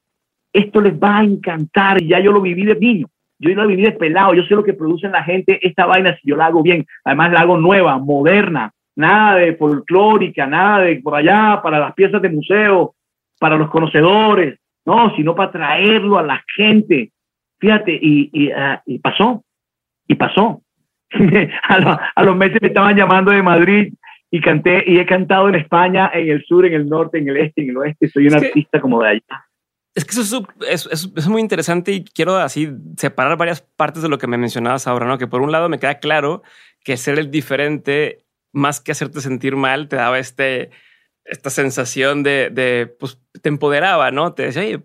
Esto 0.52 0.80
les 0.80 0.92
va 0.94 1.18
a 1.18 1.24
encantar, 1.24 2.02
ya 2.02 2.18
yo 2.18 2.32
lo 2.32 2.40
viví 2.40 2.64
de 2.64 2.74
niño. 2.74 3.06
Yo 3.38 3.50
lo 3.50 3.66
viví 3.66 3.82
de 3.82 3.92
pelado, 3.92 4.34
yo 4.34 4.42
sé 4.42 4.54
lo 4.54 4.64
que 4.64 4.74
producen 4.74 5.12
la 5.12 5.22
gente 5.22 5.58
esta 5.62 5.86
vaina 5.86 6.16
si 6.16 6.28
yo 6.28 6.36
la 6.36 6.46
hago 6.46 6.62
bien. 6.62 6.84
Además 7.04 7.32
la 7.32 7.40
hago 7.40 7.56
nueva, 7.56 7.98
moderna, 7.98 8.72
nada 8.96 9.36
de 9.36 9.54
folclórica, 9.54 10.46
nada 10.46 10.80
de 10.80 10.96
por 10.96 11.14
allá 11.14 11.60
para 11.62 11.78
las 11.78 11.94
piezas 11.94 12.20
de 12.20 12.30
museo, 12.30 12.94
para 13.38 13.56
los 13.56 13.70
conocedores, 13.70 14.58
no, 14.84 15.14
sino 15.14 15.34
para 15.34 15.52
traerlo 15.52 16.18
a 16.18 16.22
la 16.22 16.42
gente. 16.56 17.12
Fíjate, 17.60 17.92
y, 17.92 18.30
y, 18.32 18.50
ah, 18.50 18.82
pasó, 19.02 19.44
y 20.06 20.14
pasó. 20.14 20.62
a, 21.68 22.10
a, 22.14 22.22
los 22.24 22.36
meses 22.36 22.60
me 22.60 22.68
estaban 22.68 22.96
llamando 22.96 23.30
de 23.30 23.42
Madrid 23.42 23.94
y 24.30 24.40
canté 24.40 24.84
y 24.86 24.98
he 24.98 25.06
cantado 25.06 25.48
en 25.48 25.54
España, 25.54 26.10
en 26.12 26.28
el 26.28 26.44
sur, 26.44 26.66
en 26.66 26.74
el 26.74 26.88
norte, 26.88 27.18
en 27.18 27.28
el 27.28 27.36
este, 27.38 27.62
en 27.62 27.70
el 27.70 27.76
oeste. 27.78 28.08
Soy 28.08 28.26
un 28.26 28.34
artista 28.34 28.80
como 28.80 29.02
de 29.02 29.08
allá. 29.10 29.47
Es 29.94 30.04
que 30.04 30.20
eso 30.20 30.46
es, 30.68 30.86
es, 30.90 31.10
es, 31.16 31.28
muy 31.28 31.40
interesante 31.40 31.92
y 31.92 32.04
quiero 32.04 32.36
así 32.36 32.70
separar 32.96 33.36
varias 33.36 33.62
partes 33.62 34.02
de 34.02 34.08
lo 34.08 34.18
que 34.18 34.26
me 34.26 34.38
mencionabas 34.38 34.86
ahora, 34.86 35.06
¿no? 35.06 35.18
Que 35.18 35.26
por 35.26 35.42
un 35.42 35.50
lado 35.50 35.68
me 35.68 35.78
queda 35.78 35.98
claro 35.98 36.42
que 36.84 36.96
ser 36.96 37.18
el 37.18 37.30
diferente, 37.30 38.24
más 38.52 38.80
que 38.80 38.92
hacerte 38.92 39.20
sentir 39.20 39.56
mal, 39.56 39.88
te 39.88 39.96
daba 39.96 40.18
este, 40.18 40.70
esta 41.24 41.50
sensación 41.50 42.22
de, 42.22 42.50
de 42.50 42.94
pues 42.98 43.20
te 43.42 43.48
empoderaba, 43.48 44.10
¿no? 44.10 44.34
Te 44.34 44.44
decía, 44.44 44.62
oye, 44.62 44.82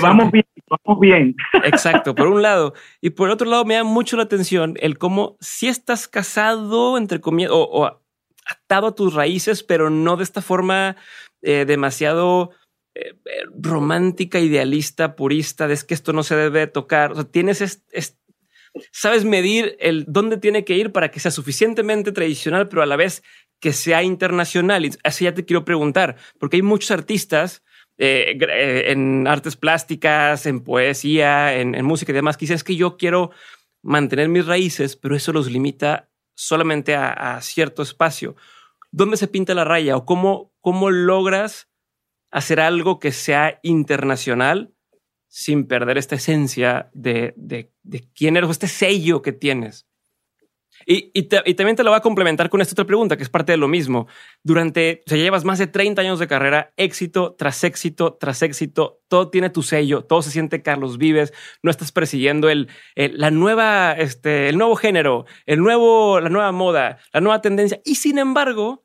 vamos 0.00 0.30
bien, 0.32 0.46
vamos 0.68 1.00
bien. 1.00 1.36
Exacto, 1.64 2.14
por 2.14 2.28
un 2.28 2.42
lado. 2.42 2.74
Y 3.00 3.10
por 3.10 3.30
otro 3.30 3.48
lado, 3.48 3.64
me 3.64 3.74
da 3.74 3.84
mucho 3.84 4.16
la 4.16 4.24
atención 4.24 4.74
el 4.80 4.98
cómo 4.98 5.36
si 5.40 5.68
estás 5.68 6.08
casado, 6.08 6.96
entre 6.96 7.20
comillas, 7.20 7.52
o, 7.52 7.62
o 7.64 8.00
atado 8.46 8.88
a 8.88 8.94
tus 8.94 9.14
raíces, 9.14 9.62
pero 9.62 9.90
no 9.90 10.16
de 10.16 10.24
esta 10.24 10.40
forma 10.40 10.96
eh, 11.42 11.64
demasiado 11.66 12.50
eh, 12.98 13.14
eh, 13.26 13.44
romántica, 13.54 14.40
idealista, 14.40 15.16
purista, 15.16 15.68
de 15.68 15.74
es 15.74 15.84
que 15.84 15.92
esto 15.92 16.14
no 16.14 16.22
se 16.22 16.34
debe 16.34 16.66
tocar. 16.66 17.26
Tienes 17.26 17.82
sabes 18.90 19.24
medir 19.24 19.76
el 19.80 20.06
dónde 20.08 20.38
tiene 20.38 20.64
que 20.64 20.76
ir 20.76 20.92
para 20.92 21.10
que 21.10 21.20
sea 21.20 21.30
suficientemente 21.30 22.12
tradicional, 22.12 22.68
pero 22.68 22.82
a 22.82 22.86
la 22.86 22.96
vez 22.96 23.22
que 23.60 23.74
sea 23.74 24.02
internacional. 24.02 24.88
Así 25.04 25.24
ya 25.24 25.34
te 25.34 25.44
quiero 25.44 25.66
preguntar, 25.66 26.16
porque 26.38 26.56
hay 26.56 26.62
muchos 26.62 26.90
artistas 26.90 27.62
en 27.98 29.26
artes 29.26 29.56
plásticas, 29.56 30.46
en 30.46 30.60
poesía, 30.60 31.54
en, 31.54 31.84
música 31.84 32.12
y 32.12 32.14
demás, 32.14 32.38
dicen 32.38 32.56
es 32.56 32.64
que 32.64 32.76
yo 32.76 32.96
quiero 32.96 33.30
mantener 33.82 34.28
mis 34.28 34.46
raíces, 34.46 34.96
pero 34.96 35.16
eso 35.16 35.32
los 35.32 35.50
limita 35.50 36.08
solamente 36.34 36.94
a, 36.94 37.38
cierto 37.42 37.82
espacio. 37.82 38.36
¿Dónde 38.90 39.18
se 39.18 39.28
pinta 39.28 39.54
la 39.54 39.64
raya 39.64 39.96
o 39.96 40.06
cómo, 40.06 40.52
cómo 40.60 40.90
logras 40.90 41.68
hacer 42.36 42.60
algo 42.60 42.98
que 42.98 43.12
sea 43.12 43.60
internacional 43.62 44.74
sin 45.26 45.66
perder 45.66 45.96
esta 45.96 46.16
esencia 46.16 46.90
de, 46.92 47.32
de, 47.36 47.72
de 47.82 48.08
quién 48.14 48.36
eres, 48.36 48.50
este 48.50 48.68
sello 48.68 49.22
que 49.22 49.32
tienes? 49.32 49.86
Y, 50.84 51.10
y, 51.14 51.22
también 51.22 51.76
te 51.76 51.82
lo 51.82 51.90
va 51.90 51.96
a 51.96 52.02
complementar 52.02 52.50
con 52.50 52.60
esta 52.60 52.74
otra 52.74 52.84
pregunta, 52.84 53.16
que 53.16 53.22
es 53.22 53.30
parte 53.30 53.52
de 53.52 53.56
lo 53.56 53.68
mismo. 53.68 54.06
Durante, 54.42 55.02
o 55.06 55.08
sea, 55.08 55.16
llevas 55.16 55.46
más 55.46 55.58
de 55.58 55.66
30 55.66 56.02
años 56.02 56.18
de 56.18 56.28
carrera, 56.28 56.74
éxito 56.76 57.34
tras 57.38 57.64
éxito 57.64 58.18
tras 58.20 58.42
éxito, 58.42 59.00
todo 59.08 59.30
tiene 59.30 59.48
tu 59.48 59.62
sello, 59.62 60.04
todo 60.04 60.20
se 60.20 60.30
siente 60.30 60.62
Carlos 60.62 60.98
Vives, 60.98 61.32
no 61.62 61.70
estás 61.70 61.90
persiguiendo 61.90 62.50
el, 62.50 62.68
la 62.94 63.30
nueva, 63.30 63.92
este, 63.92 64.50
el 64.50 64.58
nuevo 64.58 64.76
género, 64.76 65.24
el 65.46 65.60
nuevo, 65.60 66.20
la 66.20 66.28
nueva 66.28 66.52
moda, 66.52 66.98
la 67.14 67.22
nueva 67.22 67.40
tendencia. 67.40 67.80
Y 67.82 67.94
sin 67.94 68.18
embargo, 68.18 68.84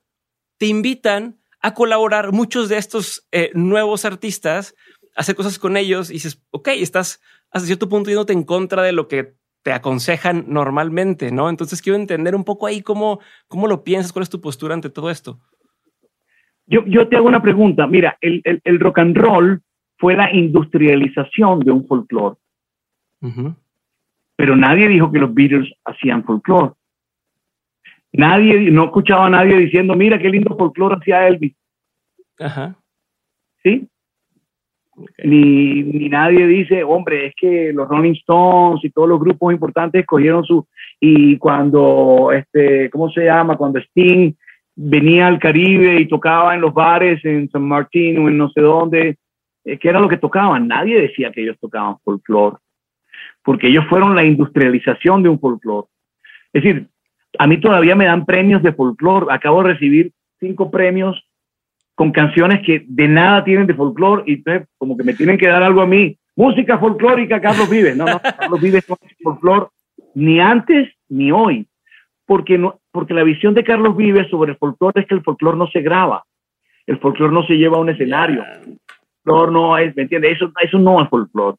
te 0.57 0.67
invitan 0.67 1.40
a 1.61 1.73
colaborar 1.73 2.31
muchos 2.31 2.69
de 2.69 2.77
estos 2.77 3.27
eh, 3.31 3.51
nuevos 3.53 4.05
artistas, 4.05 4.75
hacer 5.15 5.35
cosas 5.35 5.59
con 5.59 5.77
ellos 5.77 6.09
y 6.09 6.13
dices, 6.13 6.41
ok, 6.51 6.69
estás 6.69 7.21
hasta 7.51 7.67
cierto 7.67 7.89
punto 7.89 8.09
yéndote 8.09 8.33
en 8.33 8.43
contra 8.43 8.81
de 8.81 8.93
lo 8.93 9.07
que 9.07 9.35
te 9.63 9.73
aconsejan 9.73 10.45
normalmente, 10.47 11.31
¿no? 11.31 11.49
Entonces 11.49 11.81
quiero 11.81 11.97
entender 11.97 12.35
un 12.35 12.43
poco 12.43 12.65
ahí 12.65 12.81
cómo, 12.81 13.19
cómo 13.47 13.67
lo 13.67 13.83
piensas, 13.83 14.11
cuál 14.11 14.23
es 14.23 14.29
tu 14.29 14.41
postura 14.41 14.73
ante 14.73 14.89
todo 14.89 15.11
esto. 15.11 15.39
Yo, 16.65 16.83
yo 16.85 17.07
te 17.07 17.17
hago 17.17 17.27
una 17.27 17.41
pregunta. 17.41 17.85
Mira, 17.85 18.17
el, 18.21 18.41
el, 18.43 18.79
rock 18.79 18.99
and 18.99 19.17
roll 19.17 19.61
fue 19.97 20.15
la 20.15 20.33
industrialización 20.33 21.59
de 21.59 21.71
un 21.71 21.85
folclore. 21.85 22.37
Pero 24.35 24.55
nadie 24.55 24.87
dijo 24.87 25.11
que 25.11 25.19
los 25.19 25.33
Beatles 25.33 25.71
hacían 25.85 26.23
folclore. 26.23 26.73
Nadie, 28.13 28.71
no 28.71 28.85
escuchaba 28.85 29.27
a 29.27 29.29
nadie 29.29 29.57
diciendo, 29.57 29.95
mira 29.95 30.19
qué 30.19 30.29
lindo 30.29 30.55
folclore 30.57 30.95
hacía 30.95 31.27
Elvis. 31.27 31.55
Ajá. 32.39 32.75
¿Sí? 33.63 33.87
Ni, 35.23 35.83
ni, 35.83 36.09
nadie 36.09 36.45
dice, 36.45 36.83
hombre, 36.83 37.27
es 37.27 37.33
que 37.35 37.71
los 37.73 37.87
Rolling 37.87 38.13
Stones 38.13 38.83
y 38.83 38.89
todos 38.89 39.07
los 39.07 39.19
grupos 39.19 39.53
importantes 39.53 40.05
cogieron 40.05 40.43
su... 40.43 40.67
Y 40.99 41.37
cuando, 41.37 42.31
este, 42.33 42.89
¿cómo 42.89 43.09
se 43.09 43.25
llama? 43.25 43.57
Cuando 43.57 43.79
Sting 43.79 44.33
venía 44.75 45.27
al 45.27 45.39
Caribe 45.39 45.99
y 45.99 46.07
tocaba 46.07 46.53
en 46.53 46.61
los 46.61 46.73
bares 46.73 47.23
en 47.25 47.49
San 47.49 47.63
Martín 47.63 48.19
o 48.19 48.27
en 48.27 48.37
no 48.37 48.49
sé 48.49 48.61
dónde, 48.61 49.17
eh, 49.63 49.77
¿qué 49.77 49.89
era 49.89 49.99
lo 49.99 50.09
que 50.09 50.17
tocaban? 50.17 50.67
Nadie 50.67 51.01
decía 51.01 51.31
que 51.31 51.41
ellos 51.41 51.57
tocaban 51.59 51.97
folclore, 52.03 52.57
porque 53.43 53.67
ellos 53.67 53.85
fueron 53.87 54.15
la 54.15 54.23
industrialización 54.23 55.23
de 55.23 55.29
un 55.29 55.39
folclore. 55.39 55.87
Es 56.53 56.63
decir, 56.63 56.87
a 57.37 57.47
mí 57.47 57.59
todavía 57.59 57.95
me 57.95 58.05
dan 58.05 58.25
premios 58.25 58.61
de 58.63 58.73
folclore. 58.73 59.27
Acabo 59.29 59.63
de 59.63 59.73
recibir 59.73 60.11
cinco 60.39 60.69
premios 60.71 61.23
con 61.95 62.11
canciones 62.11 62.61
que 62.65 62.83
de 62.87 63.07
nada 63.07 63.43
tienen 63.43 63.67
de 63.67 63.73
folclore 63.73 64.23
y 64.25 64.43
como 64.77 64.97
que 64.97 65.03
me 65.03 65.13
tienen 65.13 65.37
que 65.37 65.47
dar 65.47 65.63
algo 65.63 65.81
a 65.81 65.87
mí. 65.87 66.17
Música 66.35 66.77
folclórica, 66.77 67.41
Carlos 67.41 67.69
Vives. 67.69 67.95
No, 67.95 68.05
no, 68.05 68.19
Carlos 68.19 68.61
Vives 68.61 68.87
no 68.89 68.97
es 69.01 69.15
folclore 69.21 69.67
ni 70.15 70.39
antes 70.39 70.89
ni 71.09 71.31
hoy. 71.31 71.67
porque, 72.25 72.57
no, 72.57 72.79
porque 72.91 73.13
la 73.13 73.23
visión 73.23 73.53
de 73.53 73.63
Carlos 73.63 73.95
Vives 73.95 74.29
sobre 74.29 74.53
el 74.53 74.57
folclore 74.57 75.01
es 75.01 75.07
que 75.07 75.15
el 75.15 75.23
folclore 75.23 75.57
no 75.57 75.67
se 75.67 75.81
graba, 75.81 76.23
el 76.87 76.97
folclore 76.99 77.33
no 77.33 77.43
se 77.43 77.55
lleva 77.55 77.77
a 77.77 77.81
un 77.81 77.89
escenario. 77.89 78.43
No, 79.25 79.47
no 79.47 79.77
es, 79.77 79.95
¿me 79.95 80.03
entiendes? 80.03 80.37
Eso, 80.37 80.51
eso 80.61 80.79
no 80.79 81.01
es 81.01 81.09
folclore. 81.09 81.57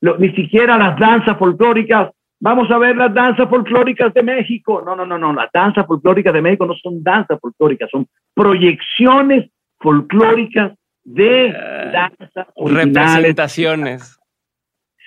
ni 0.00 0.30
siquiera 0.30 0.78
las 0.78 0.98
danzas 0.98 1.36
folclóricas, 1.38 2.10
vamos 2.42 2.68
a 2.70 2.78
ver 2.78 2.96
las 2.96 3.14
danzas 3.14 3.48
folclóricas 3.48 4.12
de 4.12 4.22
México. 4.22 4.82
No, 4.84 4.96
no, 4.96 5.06
no, 5.06 5.16
no, 5.16 5.32
las 5.32 5.48
danzas 5.52 5.86
folclóricas 5.86 6.34
de 6.34 6.42
México 6.42 6.66
no 6.66 6.74
son 6.74 7.02
danzas 7.02 7.38
folclóricas, 7.40 7.88
son 7.90 8.06
proyecciones 8.34 9.50
folclóricas 9.78 10.72
de 11.04 11.46
eh, 11.46 11.90
danzas 11.92 12.46
Representaciones 12.56 14.18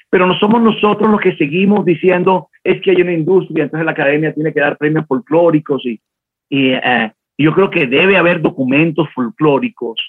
pero 0.09 0.27
no 0.27 0.39
somos 0.39 0.61
nosotros 0.61 1.09
los 1.09 1.19
que 1.19 1.35
seguimos 1.35 1.83
diciendo 1.83 2.47
es 2.63 2.81
que 2.81 2.91
hay 2.91 3.01
una 3.01 3.11
industria, 3.11 3.65
entonces 3.65 3.85
la 3.85 3.91
academia 3.91 4.33
tiene 4.33 4.53
que 4.53 4.61
dar 4.61 4.77
premios 4.77 5.05
folclóricos 5.07 5.85
y, 5.85 5.99
y 6.47 6.69
eh, 6.69 7.11
yo 7.37 7.53
creo 7.53 7.69
que 7.69 7.85
debe 7.85 8.15
haber 8.15 8.39
documentos 8.39 9.09
folclóricos, 9.13 9.99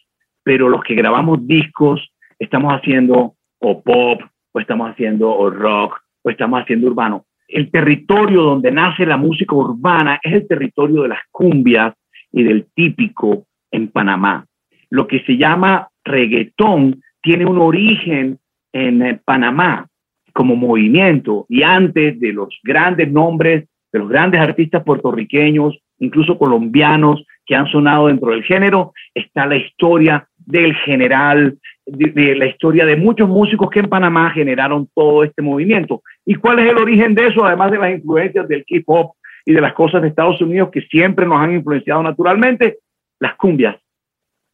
pero 0.44 0.68
los 0.68 0.84
que 0.84 0.94
grabamos 0.94 1.44
discos 1.44 2.08
estamos 2.38 2.72
haciendo 2.72 3.34
o 3.58 3.82
pop, 3.82 4.20
o 4.52 4.60
estamos 4.60 4.92
haciendo 4.92 5.28
o 5.28 5.50
rock, 5.50 6.00
o 6.26 6.30
estamos 6.30 6.60
haciendo 6.60 6.88
urbano. 6.88 7.24
El 7.46 7.70
territorio 7.70 8.42
donde 8.42 8.72
nace 8.72 9.06
la 9.06 9.16
música 9.16 9.54
urbana 9.54 10.18
es 10.20 10.32
el 10.32 10.48
territorio 10.48 11.02
de 11.02 11.08
las 11.10 11.20
cumbias 11.30 11.94
y 12.32 12.42
del 12.42 12.66
típico 12.74 13.46
en 13.70 13.88
Panamá. 13.88 14.44
Lo 14.90 15.06
que 15.06 15.20
se 15.20 15.36
llama 15.36 15.88
reggaetón 16.04 17.00
tiene 17.22 17.46
un 17.46 17.58
origen 17.58 18.40
en 18.72 19.02
eh, 19.02 19.20
Panamá 19.24 19.86
como 20.32 20.56
movimiento 20.56 21.46
y 21.48 21.62
antes 21.62 22.18
de 22.18 22.32
los 22.32 22.58
grandes 22.64 23.10
nombres, 23.10 23.68
de 23.92 23.98
los 24.00 24.08
grandes 24.08 24.40
artistas 24.40 24.82
puertorriqueños, 24.82 25.78
incluso 26.00 26.36
colombianos 26.38 27.24
que 27.46 27.54
han 27.54 27.68
sonado 27.68 28.08
dentro 28.08 28.32
del 28.32 28.42
género, 28.42 28.92
está 29.14 29.46
la 29.46 29.56
historia 29.56 30.28
del 30.46 30.74
general, 30.76 31.58
de, 31.84 32.34
la 32.34 32.46
historia 32.46 32.86
de 32.86 32.96
muchos 32.96 33.28
músicos 33.28 33.68
que 33.70 33.80
en 33.80 33.88
Panamá 33.88 34.30
generaron 34.30 34.88
todo 34.94 35.24
este 35.24 35.42
movimiento. 35.42 36.02
¿Y 36.24 36.36
cuál 36.36 36.60
es 36.60 36.70
el 36.70 36.78
origen 36.78 37.14
de 37.14 37.26
eso? 37.26 37.44
Además 37.44 37.70
de 37.70 37.78
las 37.78 37.92
influencias 37.92 38.48
del 38.48 38.64
hip 38.66 38.84
hop 38.86 39.12
y 39.44 39.52
de 39.52 39.60
las 39.60 39.74
cosas 39.74 40.02
de 40.02 40.08
Estados 40.08 40.40
Unidos 40.40 40.70
que 40.72 40.80
siempre 40.82 41.26
nos 41.26 41.40
han 41.40 41.52
influenciado 41.52 42.02
naturalmente, 42.02 42.78
las 43.20 43.34
cumbias, 43.36 43.76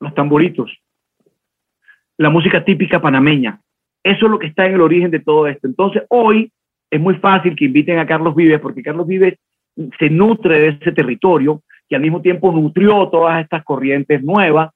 los 0.00 0.14
tamboritos, 0.14 0.76
la 2.18 2.31
música 2.31 2.64
típica 2.64 3.00
panameña, 3.00 3.61
eso 4.02 4.26
es 4.26 4.31
lo 4.31 4.38
que 4.38 4.48
está 4.48 4.66
en 4.66 4.74
el 4.74 4.81
origen 4.81 5.11
de 5.11 5.20
todo 5.20 5.46
esto. 5.46 5.66
Entonces, 5.66 6.02
hoy 6.09 6.50
es 6.90 7.00
muy 7.00 7.14
fácil 7.16 7.55
que 7.55 7.66
inviten 7.66 7.98
a 7.98 8.07
Carlos 8.07 8.35
Vives, 8.35 8.61
porque 8.61 8.83
Carlos 8.83 9.07
Vives 9.07 9.38
se 9.98 10.11
nutre 10.11 10.59
de 10.59 10.68
ese 10.68 10.92
territorio 10.92 11.62
que 11.88 11.96
al 11.96 12.02
mismo 12.02 12.20
tiempo 12.20 12.52
nutrió 12.52 13.09
todas 13.09 13.42
estas 13.42 13.64
corrientes 13.64 14.22
nuevas. 14.22 14.70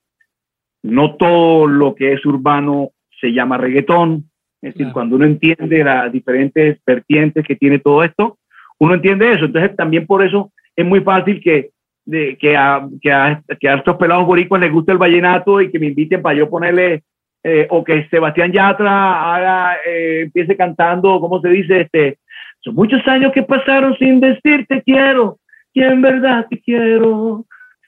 No 0.87 1.16
todo 1.16 1.66
lo 1.66 1.94
que 1.94 2.12
es 2.12 2.25
urbano 2.25 2.90
se 3.20 3.33
llama 3.33 3.59
reggaetón. 3.59 4.31
Es 4.62 4.75
decir, 4.75 4.92
cuando 4.92 5.16
uno 5.16 5.27
entiende 5.27 5.85
las 5.85 6.11
diferentes 6.11 6.79
vertientes 6.85 7.44
que 7.46 7.57
tiene 7.57 7.79
todo 7.79 8.03
esto, 8.03 8.38
uno 8.79 8.94
entiende 8.94 9.31
eso. 9.33 9.44
Entonces, 9.44 9.77
también 9.77 10.07
por 10.07 10.25
eso 10.25 10.51
es 10.75 10.85
muy 10.85 11.01
fácil 11.01 11.40
que, 11.40 11.70
de, 12.05 12.37
que, 12.37 12.57
a, 12.57 12.87
que, 13.01 13.12
a, 13.12 13.42
que 13.61 13.68
a 13.68 13.75
estos 13.75 13.96
pelados 13.96 14.27
boricuas 14.27 14.61
les 14.61 14.72
guste 14.72 14.92
el 14.92 14.99
vallenato 14.99 15.61
y 15.61 15.70
que 15.70 15.79
me 15.79 15.87
inviten 15.87 16.22
para 16.22 16.37
yo 16.37 16.49
ponerle 16.49 17.03
eh, 17.44 17.66
o 17.70 17.85
que 17.85 18.09
Sebastián 18.09 18.53
Yatra 18.53 19.35
haga, 19.35 19.77
eh, 19.87 20.22
empiece 20.22 20.57
cantando, 20.57 21.20
¿cómo 21.20 21.40
se 21.40 21.49
dice? 21.49 21.83
Este, 21.83 22.18
son 22.61 22.75
muchos 22.75 23.07
años 23.07 23.33
que 23.33 23.44
pasaron 23.44 23.96
sin 23.99 24.18
decirte 24.18 24.83
quiero, 24.83 25.38
y 25.72 25.83
en 25.83 26.03
verdad 26.03 26.46
te 26.51 26.61
quiero. 26.61 27.44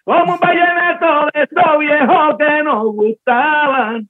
Como 0.09 0.33
un 0.33 0.41
vallenato 0.41 1.29
de 1.35 1.43
estos 1.43 1.79
viejos 1.79 2.37
que 2.39 2.63
nos 2.63 2.83
gustaban. 2.95 4.09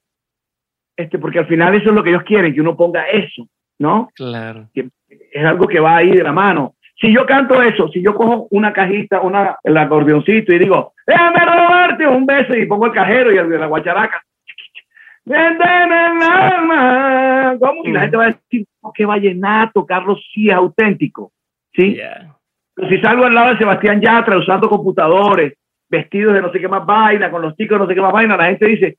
Este, 0.96 1.18
porque 1.18 1.40
al 1.40 1.48
final 1.48 1.74
eso 1.74 1.88
es 1.88 1.94
lo 1.96 2.04
que 2.04 2.10
ellos 2.10 2.22
quieren, 2.22 2.54
que 2.54 2.60
uno 2.60 2.76
ponga 2.76 3.08
eso, 3.08 3.48
¿no? 3.80 4.08
Claro. 4.14 4.68
Que 4.72 4.88
es 5.08 5.44
algo 5.44 5.66
que 5.66 5.80
va 5.80 5.96
ahí 5.96 6.12
de 6.12 6.22
la 6.22 6.30
mano. 6.30 6.76
Si 7.00 7.12
yo 7.12 7.26
canto 7.26 7.60
eso, 7.60 7.88
si 7.88 8.00
yo 8.00 8.14
cojo 8.14 8.46
una 8.52 8.72
cajita, 8.72 9.20
una, 9.22 9.56
el 9.64 9.76
acordeoncito 9.76 10.54
y 10.54 10.60
digo, 10.60 10.92
déjame 11.04 11.44
robarte 11.44 12.06
un 12.06 12.24
beso 12.24 12.54
y 12.54 12.66
pongo 12.66 12.86
el 12.86 12.92
cajero 12.92 13.32
y 13.32 13.38
el 13.38 13.50
de 13.50 13.58
la 13.58 13.66
guacharaca, 13.66 14.22
alma. 16.30 17.56
¿Cómo? 17.58 17.84
Y 17.84 17.90
la 17.90 18.02
gente 18.02 18.16
va 18.16 18.26
a 18.26 18.28
decir, 18.28 18.66
oh, 18.82 18.92
qué 18.92 19.04
vallenato, 19.04 19.84
Carlos 19.84 20.24
sí 20.32 20.48
es 20.48 20.54
auténtico. 20.54 21.32
¿Sí? 21.74 21.98
Pero 22.74 22.88
si 22.88 23.00
salgo 23.00 23.24
al 23.24 23.34
lado 23.34 23.50
de 23.50 23.58
Sebastián 23.58 24.00
Yatra 24.00 24.38
usando 24.38 24.68
computadores, 24.68 25.54
vestidos 25.88 26.34
de 26.34 26.42
no 26.42 26.52
sé 26.52 26.60
qué 26.60 26.68
más 26.68 26.84
vaina, 26.84 27.30
con 27.30 27.42
los 27.42 27.56
chicos 27.56 27.76
de 27.76 27.78
no 27.78 27.88
sé 27.88 27.94
qué 27.94 28.00
más 28.00 28.12
vaina, 28.12 28.36
la 28.36 28.46
gente 28.46 28.66
dice, 28.66 28.98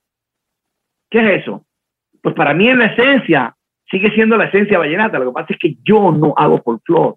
¿qué 1.10 1.19
es 1.19 1.41
eso? 1.41 1.65
Pues 2.21 2.36
para 2.36 2.54
mí 2.54 2.67
en 2.67 2.80
la 2.80 2.86
esencia 2.88 3.56
sigue 3.89 4.12
siendo 4.12 4.38
la 4.38 4.45
esencia 4.45 4.78
vallenata. 4.78 5.19
Lo 5.19 5.28
que 5.28 5.34
pasa 5.34 5.54
es 5.54 5.60
que 5.60 5.75
yo 5.84 6.12
no 6.12 6.34
hago 6.38 6.62
folclore, 6.62 7.15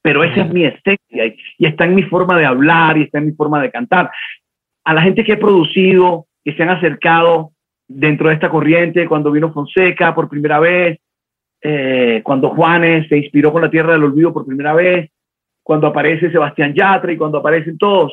pero 0.00 0.24
esa 0.24 0.42
es 0.42 0.52
mi 0.52 0.64
esencia 0.64 1.26
y, 1.26 1.36
y 1.58 1.66
está 1.66 1.84
en 1.84 1.94
mi 1.94 2.02
forma 2.04 2.38
de 2.38 2.46
hablar 2.46 2.98
y 2.98 3.02
está 3.02 3.18
en 3.18 3.26
mi 3.26 3.32
forma 3.32 3.60
de 3.62 3.70
cantar. 3.70 4.10
A 4.84 4.94
la 4.94 5.02
gente 5.02 5.24
que 5.24 5.32
he 5.32 5.36
producido, 5.36 6.26
que 6.44 6.54
se 6.54 6.62
han 6.62 6.70
acercado 6.70 7.52
dentro 7.88 8.28
de 8.28 8.34
esta 8.34 8.50
corriente, 8.50 9.06
cuando 9.06 9.30
vino 9.30 9.52
Fonseca 9.52 10.14
por 10.14 10.28
primera 10.28 10.58
vez, 10.60 10.98
eh, 11.60 12.20
cuando 12.24 12.50
Juanes 12.50 13.08
se 13.08 13.18
inspiró 13.18 13.52
con 13.52 13.62
la 13.62 13.70
Tierra 13.70 13.92
del 13.92 14.04
Olvido 14.04 14.32
por 14.32 14.46
primera 14.46 14.74
vez, 14.74 15.10
cuando 15.62 15.86
aparece 15.86 16.30
Sebastián 16.30 16.74
Yatra 16.74 17.12
y 17.12 17.16
cuando 17.16 17.38
aparecen 17.38 17.78
todos. 17.78 18.12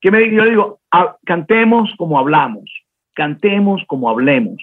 ¿Qué 0.00 0.10
me 0.10 0.18
digo? 0.20 0.44
Yo 0.44 0.50
digo, 0.50 0.80
ah, 0.92 1.16
cantemos 1.24 1.90
como 1.96 2.18
hablamos, 2.18 2.70
cantemos 3.14 3.82
como 3.86 4.10
hablemos, 4.10 4.62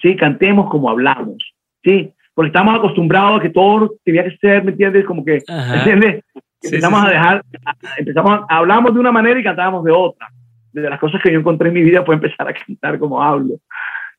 ¿sí? 0.00 0.16
Cantemos 0.16 0.70
como 0.70 0.90
hablamos, 0.90 1.38
¿sí? 1.82 2.12
Porque 2.34 2.48
estamos 2.48 2.76
acostumbrados 2.76 3.38
a 3.38 3.42
que 3.42 3.50
todo 3.50 3.92
tenía 4.04 4.24
que 4.24 4.36
ser, 4.38 4.64
¿me 4.64 4.72
entiendes? 4.72 5.04
Como 5.04 5.24
que, 5.24 5.42
¿me 5.48 5.76
entiendes? 5.78 6.24
empezamos 6.62 7.04
a 7.04 7.10
dejar, 7.10 7.42
empezamos, 7.98 8.40
hablamos 8.48 8.94
de 8.94 9.00
una 9.00 9.12
manera 9.12 9.38
y 9.38 9.44
cantábamos 9.44 9.84
de 9.84 9.92
otra 9.92 10.28
de 10.82 10.90
las 10.90 11.00
cosas 11.00 11.20
que 11.22 11.32
yo 11.32 11.38
encontré 11.38 11.68
en 11.68 11.74
mi 11.74 11.82
vida 11.82 12.04
fue 12.04 12.16
empezar 12.16 12.48
a 12.48 12.54
cantar 12.54 12.98
como 12.98 13.22
hablo. 13.22 13.56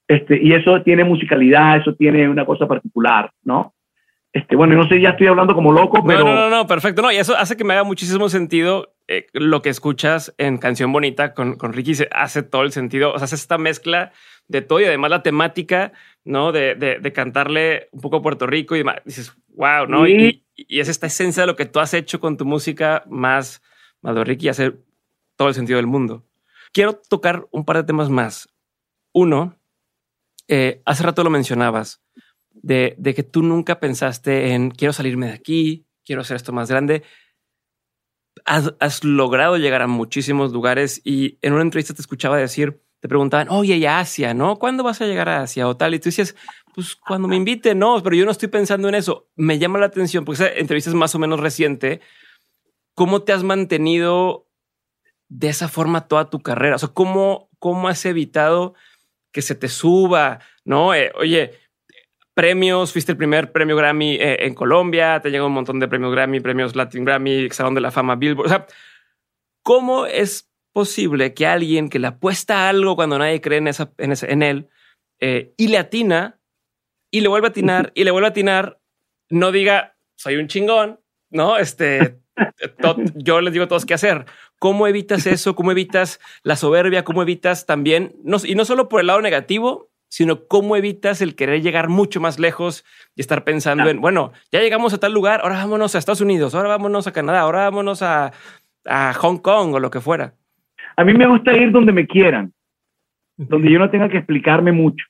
Este, 0.08 0.40
y 0.42 0.54
eso 0.54 0.82
tiene 0.84 1.04
musicalidad, 1.04 1.78
eso 1.78 1.94
tiene 1.96 2.30
una 2.30 2.46
cosa 2.46 2.68
particular, 2.68 3.30
¿no? 3.44 3.74
Este, 4.32 4.56
bueno, 4.56 4.76
no 4.76 4.88
sé, 4.88 5.00
ya 5.00 5.10
estoy 5.10 5.28
hablando 5.28 5.56
como 5.56 5.72
loco, 5.72 6.04
pero... 6.06 6.26
No, 6.26 6.36
no, 6.36 6.50
no, 6.50 6.68
perfecto. 6.68 7.02
No, 7.02 7.12
y 7.12 7.16
eso 7.16 7.36
hace 7.36 7.56
que 7.56 7.64
me 7.64 7.74
haga 7.74 7.84
muchísimo 7.84 8.30
sentido 8.30 8.95
eh, 9.08 9.28
lo 9.34 9.62
que 9.62 9.70
escuchas 9.70 10.34
en 10.38 10.58
Canción 10.58 10.92
Bonita 10.92 11.34
con, 11.34 11.56
con 11.56 11.74
Ricky. 11.74 11.94
Hace 12.12 12.44
todo 12.44 12.64
el 12.64 12.72
sentido. 12.72 13.14
O 13.14 13.18
sea, 13.18 13.26
hace 13.26 13.36
esta 13.36 13.58
mezcla 13.58 14.12
de 14.48 14.62
todo 14.62 14.80
y 14.80 14.86
además 14.86 15.12
la 15.12 15.24
temática, 15.24 15.94
¿no? 16.24 16.52
De, 16.52 16.76
de, 16.76 17.14
cantarle 17.14 17.90
un 17.92 18.02
poco 18.02 18.18
a 18.18 18.22
Puerto 18.22 18.48
Rico 18.48 18.76
y 18.76 18.80
demás. 18.80 18.98
Dices, 19.06 19.34
wow, 19.50 19.88
¿no? 19.88 20.08
Y, 20.08 20.44
y, 20.56 20.80
es 20.80 20.90
esta 20.90 21.08
esencia 21.08 21.44
de 21.44 21.48
lo 21.48 21.56
que 21.56 21.66
tú 21.66 21.80
has 21.80 21.94
hecho 21.94 22.20
con 22.20 22.38
tu 22.38 22.46
música 22.46 23.04
más, 23.08 23.62
más 24.02 24.16
de 24.16 24.24
Ricky, 24.24 24.50
hace 24.50 24.74
todo 25.36 25.50
el 25.50 25.54
sentido 25.54 25.78
del 25.78 25.88
mundo. 25.88 26.26
Quiero 26.72 26.94
tocar 26.94 27.48
un 27.52 27.66
par 27.66 27.78
de 27.78 27.84
temas 27.84 28.10
más. 28.10 28.50
Uno, 29.14 29.56
eh, 30.48 30.82
hace 30.86 31.04
rato 31.04 31.24
lo 31.24 31.30
mencionabas, 31.30 32.02
de, 32.52 32.96
que 33.16 33.24
tú 33.24 33.44
nunca 33.44 33.80
pensaste 33.80 34.54
en 34.54 34.72
quiero 34.72 34.94
salirme 34.94 35.28
de 35.28 35.34
aquí, 35.34 35.86
quiero 36.04 36.22
hacer 36.22 36.36
esto 36.36 36.52
más 36.52 36.70
grande. 36.70 37.04
Has, 38.44 39.04
logrado 39.04 39.58
llegar 39.58 39.82
a 39.82 39.88
muchísimos 39.88 40.52
lugares 40.52 41.02
y 41.04 41.38
en 41.42 41.54
una 41.54 41.62
entrevista 41.62 41.94
te 41.94 42.02
escuchaba 42.02 42.38
decir, 42.38 42.82
te 43.00 43.08
preguntaban, 43.08 43.48
oye, 43.50 43.78
y 43.78 43.86
Asia, 43.86 44.34
¿no? 44.34 44.58
¿Cuándo 44.58 44.84
vas 44.84 45.00
a 45.02 45.06
llegar 45.06 45.30
a 45.30 45.42
Asia 45.44 45.68
o 45.68 45.78
tal? 45.78 45.94
Y 45.94 46.00
tú 46.00 46.06
decías, 46.06 46.36
pues 46.74 46.96
cuando 46.96 47.28
me 47.28 47.36
invite, 47.36 47.74
no, 47.76 48.02
pero 48.04 48.16
yo 48.16 48.26
no 48.26 48.32
estoy 48.32 48.50
pensando 48.50 48.90
en 48.90 48.96
eso. 48.96 49.30
Me 49.36 49.58
llama 49.58 49.80
la 49.80 49.86
atención 49.86 50.26
porque 50.26 50.44
esa 50.44 50.54
entrevista 50.54 50.90
es 50.90 50.96
más 50.96 51.16
o 51.16 51.20
menos 51.20 51.40
reciente. 51.40 52.02
¿Cómo 52.94 53.24
te 53.24 53.32
has 53.32 53.44
mantenido 53.44 54.48
de 55.30 55.50
esa 55.50 55.70
forma 55.70 56.08
toda 56.08 56.30
tu 56.30 56.42
carrera? 56.42 56.76
O 56.76 56.80
sea, 56.80 56.90
¿cómo, 56.90 57.50
cómo 57.60 57.88
has 57.88 58.06
evitado 58.06 58.74
que 59.32 59.42
se 59.42 59.56
te 59.56 59.70
suba? 59.70 60.40
No, 60.66 60.94
eh, 60.94 61.12
oye, 61.16 61.54
premios, 62.36 62.92
fuiste 62.92 63.14
el 63.14 63.18
primer 63.18 63.52
premio 63.52 63.76
Grammy 63.76 64.16
eh, 64.16 64.46
en 64.46 64.54
Colombia, 64.54 65.20
te 65.22 65.32
llegó 65.32 65.48
un 65.48 65.54
montón 65.54 65.80
de 65.80 65.88
premios 65.88 66.12
Grammy, 66.14 66.42
premios 66.42 66.76
Latin 66.76 67.06
Grammy, 67.06 67.50
Salón 67.50 67.74
de 67.74 67.82
la 67.82 67.90
Fama, 67.90 68.16
Billboard. 68.16 68.46
O 68.46 68.50
sea, 68.50 68.68
¿cómo 69.64 70.06
es 70.06 70.52
posible 70.74 71.34
que 71.34 71.48
alguien 71.48 71.90
que 71.90 72.00
le 72.00 72.08
apuesta 72.08 72.70
algo 72.70 72.96
cuando 72.96 73.18
nadie 73.18 73.42
cree 73.42 73.58
en, 73.58 73.68
esa, 73.70 73.92
en, 73.98 74.12
ese, 74.12 74.32
en 74.32 74.44
él 74.44 74.70
eh, 75.22 75.54
y 75.58 75.70
le 75.70 75.78
atina 75.78 76.40
y 77.10 77.22
le 77.22 77.30
vuelve 77.30 77.48
a 77.48 77.50
atinar 77.52 77.92
y 77.96 78.04
le 78.04 78.12
vuelve 78.12 78.28
a 78.28 78.32
atinar, 78.32 78.82
no 79.30 79.54
diga 79.54 79.96
soy 80.18 80.36
un 80.36 80.48
chingón, 80.48 81.00
no? 81.30 81.58
Este, 81.58 82.20
yo 83.16 83.42
les 83.42 83.54
digo 83.54 83.66
a 83.66 83.68
todos 83.68 83.86
qué 83.86 83.94
hacer. 83.94 84.26
¿Cómo 84.60 84.88
evitas 84.88 85.26
eso? 85.26 85.56
¿Cómo 85.56 85.72
evitas 85.72 86.20
la 86.44 86.56
soberbia? 86.56 87.04
¿Cómo 87.04 87.22
evitas 87.22 87.66
también, 87.66 88.16
no, 88.24 88.38
y 88.44 88.56
no 88.56 88.66
solo 88.66 88.90
por 88.90 89.02
el 89.02 89.08
lado 89.08 89.22
negativo, 89.22 89.92
sino 90.08 90.46
cómo 90.48 90.76
evitas 90.76 91.22
el 91.22 91.36
querer 91.36 91.62
llegar 91.62 91.90
mucho 91.90 92.22
más 92.22 92.40
lejos 92.40 92.86
y 93.16 93.22
estar 93.22 93.44
pensando 93.44 93.90
en, 93.90 94.02
bueno, 94.02 94.32
ya 94.52 94.62
llegamos 94.62 94.94
a 94.94 95.00
tal 95.00 95.14
lugar, 95.14 95.42
ahora 95.44 95.58
vámonos 95.58 95.96
a 95.96 95.98
Estados 95.98 96.22
Unidos, 96.22 96.56
ahora 96.56 96.70
vámonos 96.70 97.08
a 97.08 97.12
Canadá, 97.12 97.42
ahora 97.42 97.64
vámonos 97.64 98.02
a, 98.02 98.32
a 98.86 99.14
Hong 99.14 99.38
Kong 99.38 99.74
o 99.74 99.80
lo 99.80 99.92
que 99.92 100.02
fuera. 100.02 100.34
A 100.96 101.04
mí 101.04 101.14
me 101.14 101.28
gusta 101.28 101.54
ir 101.54 101.72
donde 101.72 101.92
me 101.92 102.08
quieran, 102.08 102.54
donde 103.36 103.72
yo 103.72 103.80
no 103.80 103.90
tenga 103.90 104.10
que 104.10 104.18
explicarme 104.18 104.72
mucho, 104.72 105.06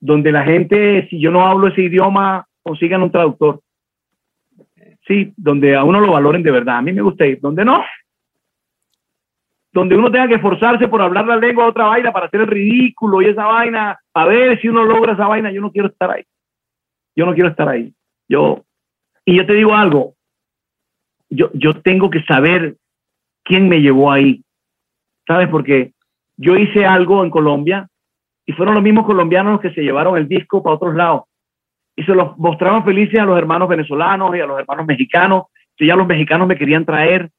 donde 0.00 0.32
la 0.32 0.44
gente, 0.44 1.06
si 1.08 1.20
yo 1.20 1.30
no 1.30 1.46
hablo 1.46 1.68
ese 1.68 1.82
idioma, 1.82 2.46
consigan 2.62 3.02
un 3.02 3.10
traductor. 3.10 3.60
Sí, 5.06 5.34
donde 5.36 5.76
a 5.76 5.84
uno 5.84 6.00
lo 6.00 6.12
valoren 6.12 6.42
de 6.42 6.50
verdad. 6.50 6.78
A 6.78 6.82
mí 6.82 6.92
me 6.92 7.02
gusta 7.02 7.26
ir. 7.26 7.38
Donde 7.40 7.62
no, 7.64 7.84
donde 9.74 9.96
uno 9.96 10.08
tenga 10.08 10.28
que 10.28 10.36
esforzarse 10.36 10.86
por 10.86 11.02
hablar 11.02 11.26
la 11.26 11.36
lengua 11.36 11.64
de 11.64 11.70
otra 11.70 11.86
vaina 11.86 12.12
para 12.12 12.26
hacer 12.26 12.42
el 12.42 12.46
ridículo 12.46 13.20
y 13.20 13.26
esa 13.26 13.44
vaina, 13.44 13.98
a 14.14 14.24
ver 14.24 14.60
si 14.60 14.68
uno 14.68 14.84
logra 14.84 15.14
esa 15.14 15.26
vaina, 15.26 15.50
yo 15.50 15.60
no 15.60 15.72
quiero 15.72 15.88
estar 15.88 16.12
ahí. 16.12 16.22
Yo 17.16 17.26
no 17.26 17.34
quiero 17.34 17.48
estar 17.48 17.68
ahí. 17.68 17.92
Yo, 18.28 18.64
y 19.24 19.36
yo 19.36 19.44
te 19.44 19.54
digo 19.54 19.74
algo, 19.74 20.14
yo, 21.28 21.50
yo 21.54 21.82
tengo 21.82 22.08
que 22.08 22.22
saber 22.22 22.76
quién 23.42 23.68
me 23.68 23.80
llevó 23.80 24.12
ahí. 24.12 24.44
¿Sabes? 25.26 25.48
Porque 25.48 25.92
yo 26.36 26.56
hice 26.56 26.86
algo 26.86 27.24
en 27.24 27.30
Colombia 27.30 27.88
y 28.46 28.52
fueron 28.52 28.76
los 28.76 28.84
mismos 28.84 29.06
colombianos 29.06 29.60
que 29.60 29.74
se 29.74 29.82
llevaron 29.82 30.16
el 30.16 30.28
disco 30.28 30.62
para 30.62 30.76
otros 30.76 30.94
lados. 30.94 31.22
Y 31.96 32.04
se 32.04 32.14
los 32.14 32.38
mostraron 32.38 32.84
felices 32.84 33.18
a 33.18 33.24
los 33.24 33.36
hermanos 33.36 33.68
venezolanos 33.68 34.36
y 34.36 34.40
a 34.40 34.46
los 34.46 34.60
hermanos 34.60 34.86
mexicanos, 34.86 35.46
que 35.76 35.84
ya 35.84 35.96
los 35.96 36.06
mexicanos 36.06 36.46
me 36.46 36.56
querían 36.56 36.84
traer, 36.84 37.32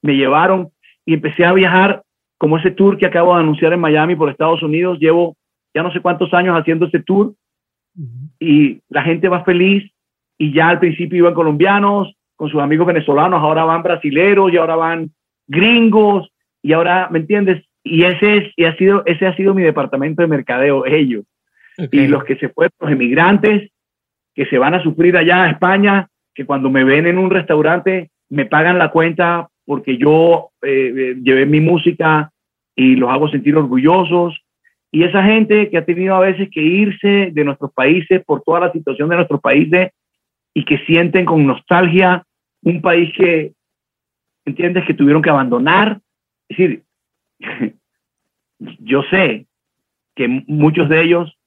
me 0.00 0.14
llevaron 0.14 0.70
y 1.04 1.14
empecé 1.14 1.44
a 1.44 1.52
viajar 1.52 2.02
como 2.38 2.58
ese 2.58 2.70
tour 2.70 2.98
que 2.98 3.06
acabo 3.06 3.34
de 3.34 3.40
anunciar 3.40 3.72
en 3.72 3.80
Miami 3.80 4.16
por 4.16 4.30
Estados 4.30 4.62
Unidos. 4.62 4.98
Llevo 4.98 5.36
ya 5.74 5.82
no 5.82 5.92
sé 5.92 6.00
cuántos 6.00 6.32
años 6.34 6.58
haciendo 6.58 6.86
ese 6.86 7.00
tour 7.00 7.34
y 8.38 8.80
la 8.88 9.02
gente 9.02 9.28
va 9.28 9.44
feliz 9.44 9.90
y 10.38 10.52
ya 10.52 10.68
al 10.68 10.78
principio 10.78 11.18
iban 11.18 11.34
colombianos 11.34 12.14
con 12.36 12.50
sus 12.50 12.60
amigos 12.60 12.86
venezolanos, 12.86 13.40
ahora 13.40 13.64
van 13.64 13.82
brasileros 13.82 14.52
y 14.52 14.56
ahora 14.56 14.76
van 14.76 15.10
gringos 15.46 16.28
y 16.62 16.72
ahora, 16.72 17.08
¿me 17.10 17.20
entiendes? 17.20 17.64
Y 17.84 18.04
ese, 18.04 18.36
es, 18.38 18.52
y 18.56 18.64
ha 18.64 18.76
sido, 18.76 19.02
ese 19.06 19.26
ha 19.26 19.36
sido 19.36 19.54
mi 19.54 19.62
departamento 19.62 20.22
de 20.22 20.28
mercadeo, 20.28 20.86
ellos. 20.86 21.24
Y 21.90 22.06
los 22.06 22.24
que 22.24 22.36
se 22.36 22.48
fueron, 22.48 22.72
los 22.80 22.90
emigrantes, 22.90 23.70
que 24.34 24.46
se 24.46 24.58
van 24.58 24.74
a 24.74 24.82
sufrir 24.82 25.16
allá 25.16 25.44
a 25.44 25.50
España, 25.50 26.08
que 26.34 26.44
cuando 26.44 26.70
me 26.70 26.84
ven 26.84 27.06
en 27.06 27.18
un 27.18 27.30
restaurante 27.30 28.10
me 28.28 28.46
pagan 28.46 28.78
la 28.78 28.90
cuenta 28.90 29.48
porque 29.64 29.96
yo 29.96 30.50
eh, 30.62 30.92
eh, 30.96 31.16
llevé 31.22 31.46
mi 31.46 31.60
música 31.60 32.30
y 32.74 32.96
los 32.96 33.10
hago 33.10 33.28
sentir 33.28 33.56
orgullosos. 33.56 34.40
Y 34.90 35.04
esa 35.04 35.22
gente 35.22 35.70
que 35.70 35.78
ha 35.78 35.84
tenido 35.84 36.14
a 36.14 36.20
veces 36.20 36.48
que 36.50 36.60
irse 36.60 37.30
de 37.32 37.44
nuestros 37.44 37.72
países 37.72 38.22
por 38.24 38.42
toda 38.42 38.60
la 38.60 38.72
situación 38.72 39.08
de 39.08 39.16
nuestros 39.16 39.40
países 39.40 39.90
y 40.54 40.64
que 40.64 40.78
sienten 40.86 41.24
con 41.24 41.46
nostalgia 41.46 42.24
un 42.62 42.80
país 42.80 43.12
que, 43.16 43.52
¿entiendes?, 44.44 44.84
que 44.84 44.94
tuvieron 44.94 45.22
que 45.22 45.30
abandonar. 45.30 46.00
Es 46.48 46.58
decir, 46.58 46.82
yo 48.58 49.02
sé 49.04 49.46
que 50.14 50.28
muchos 50.28 50.88
de 50.88 51.02
ellos 51.02 51.38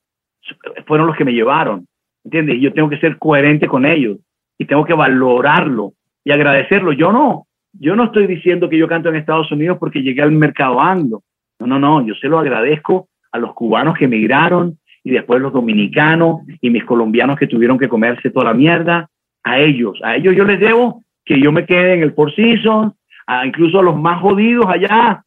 fueron 0.87 1.07
los 1.07 1.15
que 1.15 1.25
me 1.25 1.33
llevaron, 1.33 1.87
¿entiendes? 2.23 2.57
Y 2.57 2.61
yo 2.61 2.73
tengo 2.73 2.89
que 2.89 2.99
ser 2.99 3.17
coherente 3.17 3.67
con 3.67 3.85
ellos 3.85 4.17
y 4.57 4.65
tengo 4.65 4.85
que 4.85 4.93
valorarlo 4.93 5.93
y 6.23 6.31
agradecerlo. 6.31 6.91
Yo 6.91 7.11
no, 7.11 7.44
yo 7.79 7.95
no 7.95 8.05
estoy 8.05 8.27
diciendo 8.27 8.69
que 8.69 8.77
yo 8.77 8.87
canto 8.87 9.09
en 9.09 9.15
Estados 9.15 9.51
Unidos 9.51 9.77
porque 9.79 10.01
llegué 10.01 10.21
al 10.21 10.31
mercado 10.31 10.81
anglo. 10.81 11.23
No, 11.59 11.67
no, 11.67 11.79
no, 11.79 12.05
yo 12.05 12.13
se 12.15 12.27
lo 12.27 12.39
agradezco 12.39 13.07
a 13.31 13.37
los 13.37 13.53
cubanos 13.53 13.97
que 13.97 14.05
emigraron 14.05 14.77
y 15.03 15.11
después 15.11 15.41
los 15.41 15.53
dominicanos 15.53 16.41
y 16.61 16.69
mis 16.69 16.83
colombianos 16.85 17.37
que 17.37 17.47
tuvieron 17.47 17.77
que 17.77 17.87
comerse 17.87 18.29
toda 18.29 18.45
la 18.47 18.53
mierda. 18.53 19.09
A 19.43 19.59
ellos, 19.59 19.99
a 20.03 20.15
ellos 20.15 20.35
yo 20.35 20.43
les 20.43 20.59
debo 20.59 21.03
que 21.23 21.39
yo 21.39 21.51
me 21.51 21.65
quede 21.65 21.93
en 21.93 22.03
el 22.03 22.13
Four 22.13 22.33
Seasons, 22.33 22.93
a 23.27 23.45
incluso 23.45 23.79
a 23.79 23.83
los 23.83 23.99
más 23.99 24.21
jodidos 24.21 24.65
allá. 24.67 25.23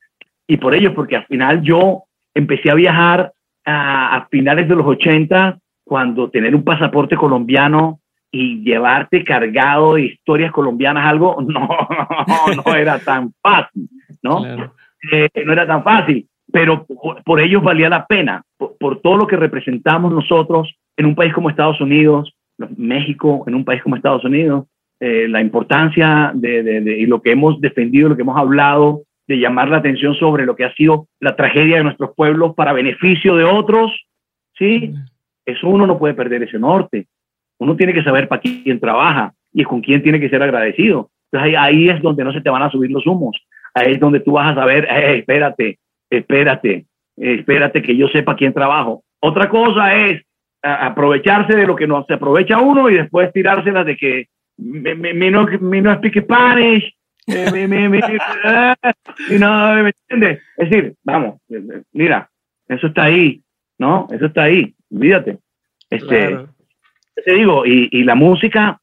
Y 0.47 0.57
por 0.57 0.75
ellos, 0.75 0.93
porque 0.95 1.17
al 1.17 1.27
final 1.27 1.63
yo 1.63 2.05
empecé 2.35 2.71
a 2.71 2.75
viajar 2.75 3.33
a, 3.65 4.17
a 4.17 4.27
finales 4.29 4.69
de 4.69 4.77
los 4.77 4.87
80 4.87 5.59
cuando 5.85 6.31
tener 6.31 6.55
un 6.55 6.65
pasaporte 6.65 7.17
colombiano 7.17 8.01
y 8.31 8.63
llevarte 8.63 9.25
cargado 9.25 9.95
de 9.95 10.07
historias 10.07 10.53
colombianas 10.53 11.07
algo, 11.07 11.39
no, 11.47 11.69
no, 12.65 12.75
era 12.75 12.99
tan 12.99 13.33
fácil, 13.43 13.89
¿no? 14.23 14.45
Eh, 15.13 15.29
no 15.45 15.53
era 15.53 15.67
tan 15.67 15.83
fácil, 15.83 16.27
pero 16.53 16.87
por, 17.25 17.41
ellos 17.41 17.63
valía 17.63 17.89
la 17.89 18.07
pena, 18.07 18.43
por, 18.57 19.01
todo 19.01 19.17
lo 19.17 19.27
que 19.27 19.37
representamos 19.37 20.13
nosotros 20.13 20.75
en 20.97 21.07
un 21.07 21.15
país 21.15 21.33
como 21.33 21.51
Estados 21.51 21.81
Unidos, 21.81 22.35
México, 22.77 23.45
en 23.47 23.55
un 23.55 23.65
país 23.65 23.83
como 23.83 23.97
Estados 23.97 24.25
Unidos, 24.25 24.67
eh, 25.01 25.29
la 25.29 25.41
importancia 25.41 26.33
de, 26.35 26.63
de, 26.63 26.99
y 26.99 27.07
lo 27.07 27.23
que 27.23 27.31
hemos 27.31 27.61
defendido, 27.61 28.09
lo 28.09 28.17
que 28.17 28.23
hemos 28.23 28.37
hablado, 28.37 29.03
de 29.29 29.39
llamar 29.39 29.69
la 29.69 29.77
atención 29.77 30.15
sobre 30.15 30.47
lo 30.47 30.57
que 30.57 30.65
ha 30.65 30.75
sido 30.75 31.07
la 31.21 31.37
tragedia 31.37 31.77
de 31.77 31.85
nuestros 31.85 32.15
pueblos 32.17 32.55
para 32.55 32.73
beneficio 32.73 33.37
de 33.37 33.45
otros, 33.45 33.93
¿sí? 34.59 34.93
Eso 35.45 35.69
uno 35.69 35.87
no 35.87 35.99
puede 35.99 36.15
perder 36.15 36.43
ese 36.43 36.59
norte. 36.59 37.07
Uno 37.59 37.77
tiene 37.77 37.93
que 37.93 38.03
saber 38.03 38.29
para 38.29 38.41
quién 38.41 38.81
trabaja 38.81 39.35
y 39.53 39.65
con 39.65 39.81
quién 39.81 40.03
tiene 40.03 40.21
que 40.21 40.29
ser 40.29 40.43
agradecido. 40.43 41.11
Entonces 41.31 41.59
ahí, 41.59 41.89
es 41.89 42.01
donde 42.01 42.25
no 42.25 42.33
se 42.33 42.41
te 42.41 42.51
van 42.51 42.63
a 42.63 42.71
subir 42.71 42.91
los 42.91 43.07
humos. 43.07 43.37
Ahí 43.75 43.93
es 43.93 44.01
donde 44.01 44.21
tú 44.21 44.33
vas 44.33 44.53
a 44.53 44.55
saber, 44.55 44.87
espérate, 44.91 45.79
espérate, 46.09 46.87
espérate 47.17 47.83
que 47.83 47.97
yo 47.97 48.09
sepa 48.09 48.37
quién 48.37 48.53
trabajo. 48.53 49.03
Otra 49.21 49.49
cosa 49.49 49.95
es 49.95 50.23
aprovecharse 50.63 51.57
de 51.57 51.67
lo 51.67 51.77
que 51.77 51.87
no 51.87 52.05
se 52.07 52.15
aprovecha 52.15 52.61
uno 52.61 52.91
y 52.91 52.95
después 52.95 53.33
tirárselas 53.33 53.87
de 53.87 53.97
que 53.97 54.27
me, 54.57 54.95
me, 54.95 55.31
no, 55.31 55.47
me 55.61 55.81
no 55.81 55.95
speak 55.97 56.25
Spanish, 56.25 56.93
me, 57.27 57.69
me, 57.69 57.89
no, 59.39 59.75
¿me 59.75 59.91
entiendes? 59.91 60.43
Es 60.57 60.71
decir, 60.71 60.95
vamos, 61.05 61.41
mira, 61.93 62.29
eso 62.69 62.89
está 62.89 63.05
ahí, 63.05 63.43
¿no? 63.79 64.09
Eso 64.11 64.27
está 64.27 64.45
ahí, 64.45 64.75
olvídate. 64.91 65.39
Este, 65.91 66.39
te 67.25 67.35
digo, 67.35 67.67
y, 67.67 67.89
y 67.91 68.05
la 68.05 68.15
música, 68.15 68.81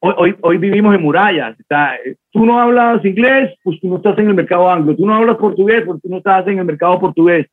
hoy, 0.00 0.14
hoy, 0.16 0.36
hoy, 0.42 0.58
vivimos 0.58 0.94
en 0.94 1.02
murallas. 1.02 1.56
Tú 2.32 2.46
no 2.46 2.60
hablas 2.60 3.04
inglés, 3.04 3.54
pues 3.62 3.80
tú 3.80 3.88
no 3.88 3.96
estás 3.96 4.18
en 4.18 4.28
el 4.28 4.34
mercado 4.34 4.70
anglo. 4.70 4.96
Tú 4.96 5.06
no 5.06 5.14
hablas 5.14 5.36
portugués, 5.36 5.82
pues 5.84 6.00
tú 6.02 6.08
no 6.08 6.18
estás 6.18 6.46
en 6.46 6.58
el 6.58 6.64
mercado 6.64 6.98
portugués. 6.98 7.46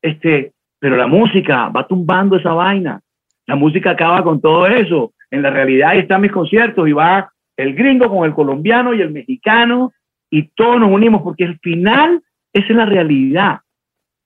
Este, 0.00 0.52
pero 0.78 0.96
la 0.96 1.06
música 1.06 1.68
va 1.68 1.86
tumbando 1.86 2.36
esa 2.36 2.52
vaina. 2.52 3.00
La 3.46 3.56
música 3.56 3.90
acaba 3.90 4.22
con 4.22 4.40
todo 4.40 4.66
eso. 4.66 5.12
En 5.30 5.42
la 5.42 5.50
realidad 5.50 5.90
ahí 5.90 6.00
están 6.00 6.20
mis 6.20 6.32
conciertos 6.32 6.88
y 6.88 6.92
va 6.92 7.30
el 7.56 7.74
gringo 7.74 8.08
con 8.08 8.24
el 8.24 8.34
colombiano 8.34 8.94
y 8.94 9.00
el 9.00 9.10
mexicano 9.10 9.92
y 10.30 10.48
todos 10.54 10.80
nos 10.80 10.90
unimos 10.90 11.22
porque 11.22 11.44
al 11.44 11.58
final 11.58 12.22
esa 12.52 12.66
es 12.66 12.76
la 12.76 12.86
realidad. 12.86 13.60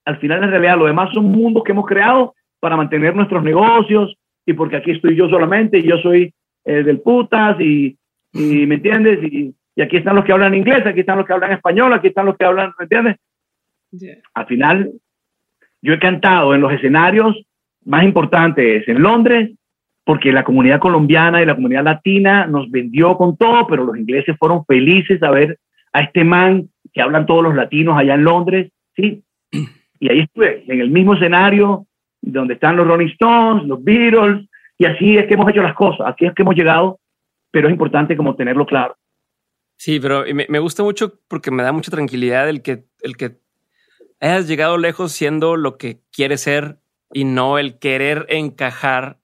Al 0.05 0.19
final 0.19 0.41
la 0.41 0.47
realidad. 0.47 0.79
Lo 0.79 0.87
demás 0.87 1.11
son 1.13 1.25
mundos 1.27 1.65
que 1.65 1.73
hemos 1.73 1.87
creado 1.87 2.35
para 2.61 2.77
mantener 2.77 3.15
nuestros 3.15 3.43
negocios, 3.43 4.17
y 4.47 4.53
porque 4.53 4.77
aquí 4.77 4.93
estoy 4.93 5.17
yo 5.17 5.29
solamente 5.29 5.79
y 5.79 5.83
yo 5.83 5.99
soy 5.99 6.33
eh, 6.65 6.83
del 6.83 7.01
putas 7.01 7.61
y, 7.61 7.99
y 8.33 8.67
¿me 8.67 8.77
entiendes? 8.77 9.19
Y, 9.25 9.55
y, 9.75 9.83
aquí 9.83 9.97
están 9.97 10.17
los 10.17 10.25
que 10.25 10.33
hablan 10.33 10.55
inglés, 10.55 10.87
aquí 10.87 11.01
están 11.01 11.19
los 11.19 11.27
que 11.27 11.33
hablan 11.33 11.53
español, 11.53 11.93
aquí 11.93 12.09
están 12.09 12.27
los 12.27 12.37
que 12.37 12.45
hablan, 12.45 12.73
¿me 12.79 12.85
entiendes? 12.85 13.17
Al 14.35 14.47
final, 14.47 14.93
yo 15.83 15.93
he 15.93 15.99
cantado 15.99 16.55
en 16.55 16.61
los 16.61 16.73
escenarios 16.73 17.37
más 17.85 18.05
importantes 18.05 18.87
en 18.89 19.03
Londres, 19.03 19.51
porque 20.05 20.33
la 20.33 20.45
comunidad 20.45 20.81
colombiana 20.81 21.43
y 21.43 21.47
la 21.47 21.57
comunidad 21.57 21.85
latina 21.85 22.47
nos 22.47 22.71
vendió 22.71 23.17
con 23.17 23.37
todo, 23.37 23.67
pero 23.67 23.85
los 23.85 23.97
ingleses 23.97 24.37
fueron 24.39 24.65
felices 24.65 25.23
a 25.23 25.31
ver 25.31 25.59
a 25.93 26.01
este 26.01 26.25
man 26.25 26.69
que 26.93 27.03
hablan 27.03 27.27
todos 27.27 27.43
los 27.43 27.55
latinos 27.55 27.99
allá 27.99 28.15
en 28.15 28.25
Londres, 28.25 28.73
¿sí? 28.95 29.23
Y 29.99 30.11
ahí 30.11 30.21
estuve, 30.21 30.63
en 30.69 30.81
el 30.81 30.91
mismo 30.91 31.15
escenario, 31.15 31.86
donde 32.27 32.55
están 32.55 32.77
los 32.77 32.87
Rolling 32.87 33.09
Stones, 33.09 33.67
los 33.67 33.83
Beatles, 33.83 34.49
y 34.79 34.85
así 34.85 35.17
es 35.17 35.27
que 35.27 35.35
hemos 35.35 35.49
hecho 35.49 35.63
las 35.63 35.75
cosas, 35.75 36.07
aquí 36.07 36.27
es 36.27 36.35
que 36.35 36.43
hemos 36.43 36.55
llegado, 36.55 36.99
pero 37.51 37.69
es 37.69 37.73
importante 37.73 38.17
como 38.17 38.35
tenerlo 38.35 38.67
claro. 38.67 38.97
Sí, 39.79 40.01
pero 40.01 40.25
me, 40.33 40.59
gusta 40.59 40.83
mucho 40.83 41.21
porque 41.29 41.51
me 41.51 41.63
da 41.63 41.73
mucha 41.73 41.91
tranquilidad 41.91 42.49
el 42.49 42.63
que, 42.63 42.85
el 43.03 43.17
que 43.17 43.39
hayas 44.21 44.49
llegado 44.49 44.79
lejos 44.79 45.13
siendo 45.13 45.57
lo 45.57 45.77
que 45.77 46.01
quieres 46.11 46.41
ser 46.41 46.79
y 47.13 47.25
no 47.25 47.59
el 47.59 47.79
querer 47.79 48.27
encajar 48.29 49.19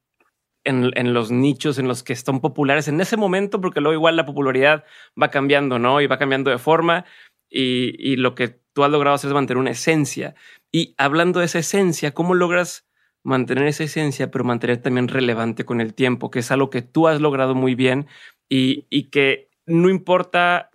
en, 0.65 0.91
en, 0.95 1.15
los 1.15 1.31
nichos 1.31 1.79
en 1.79 1.89
los 1.89 2.03
que 2.03 2.13
están 2.13 2.41
populares 2.41 2.87
en 2.87 3.01
ese 3.01 3.17
momento, 3.17 3.61
porque 3.61 3.81
luego 3.81 3.95
igual 3.95 4.15
la 4.17 4.27
popularidad 4.27 4.85
va 5.21 5.29
cambiando, 5.29 5.79
¿no? 5.79 6.01
Y 6.01 6.07
va 6.07 6.19
cambiando 6.19 6.51
de 6.51 6.59
forma 6.59 7.05
y, 7.51 7.97
y 7.99 8.17
lo 8.17 8.35
que 8.35 8.61
tú 8.73 8.85
has 8.85 8.91
logrado 8.91 9.17
es 9.17 9.25
mantener 9.27 9.59
una 9.59 9.71
esencia. 9.71 10.35
Y 10.71 10.95
hablando 10.99 11.41
de 11.41 11.47
esa 11.47 11.59
esencia, 11.59 12.13
¿cómo 12.13 12.35
logras 12.35 12.87
mantener 13.25 13.67
esa 13.67 13.85
esencia, 13.85 14.31
pero 14.31 14.45
mantener 14.45 14.79
también 14.79 15.09
relevante 15.09 15.65
con 15.65 15.81
el 15.81 15.95
tiempo, 15.95 16.31
que 16.31 16.41
es 16.41 16.51
algo 16.51 16.71
que 16.71 16.83
tú 16.83 17.09
has 17.09 17.21
logrado 17.21 17.55
muy 17.55 17.75
bien 17.75 18.07
y, 18.49 18.87
y 18.91 19.11
que 19.11 19.49
no 19.67 19.89
importa 19.89 20.71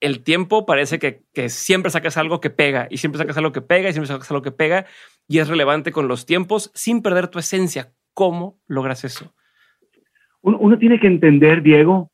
el 0.00 0.22
tiempo, 0.22 0.64
parece 0.64 0.98
que, 0.98 1.22
que, 1.34 1.48
siempre 1.48 1.90
sacas 1.90 2.16
algo 2.16 2.40
que 2.40 2.48
pega 2.50 2.86
y 2.90 2.96
siempre 2.96 3.18
sacas 3.18 3.36
algo 3.36 3.52
que 3.52 3.60
pega 3.60 3.90
y 3.90 3.92
siempre 3.92 4.08
sacas 4.08 4.30
algo 4.30 4.42
que 4.42 4.52
pega 4.52 4.86
y 5.28 5.38
es 5.38 5.48
relevante 5.48 5.92
con 5.92 6.08
los 6.08 6.24
tiempos 6.24 6.70
sin 6.74 7.02
perder 7.02 7.28
tu 7.28 7.38
esencia. 7.38 7.92
¿Cómo 8.14 8.58
logras 8.66 9.04
eso? 9.04 9.34
Uno, 10.40 10.58
uno 10.58 10.78
tiene 10.78 10.98
que 10.98 11.06
entender, 11.06 11.62
Diego, 11.62 12.10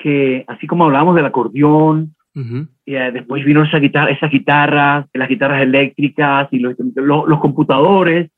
que 0.00 0.44
así 0.48 0.66
como 0.66 0.84
hablamos 0.84 1.14
del 1.14 1.26
acordeón 1.26 2.16
Y 2.86 2.94
eh, 2.94 3.10
después 3.12 3.44
vino 3.44 3.62
esa 3.62 3.78
guitarra, 3.78 4.10
esas 4.10 4.30
guitarras, 4.30 5.06
las 5.12 5.28
guitarras 5.28 5.62
eléctricas 5.62 6.48
y 6.52 6.58
los, 6.58 6.74
los, 6.96 7.40
computadores 7.40 8.30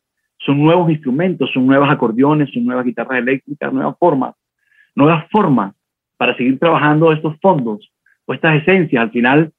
son 0.44 0.62
nuevos 0.62 0.90
instrumentos, 0.90 1.50
son 1.52 1.66
nuevos 1.66 1.88
acordeones, 1.88 2.50
son 2.52 2.64
nuevas 2.64 2.84
guitarras 2.84 3.18
eléctricas, 3.18 3.72
nuevas 3.72 3.96
formas, 3.98 4.34
nuevas 4.94 5.24
formas 5.30 5.74
para 6.16 6.36
seguir 6.36 6.58
trabajando 6.58 7.12
estos 7.12 7.36
fondos 7.40 7.90
o 8.26 8.34
estas 8.34 8.62
esencias. 8.62 9.02
Al 9.02 9.10
final, 9.10 9.52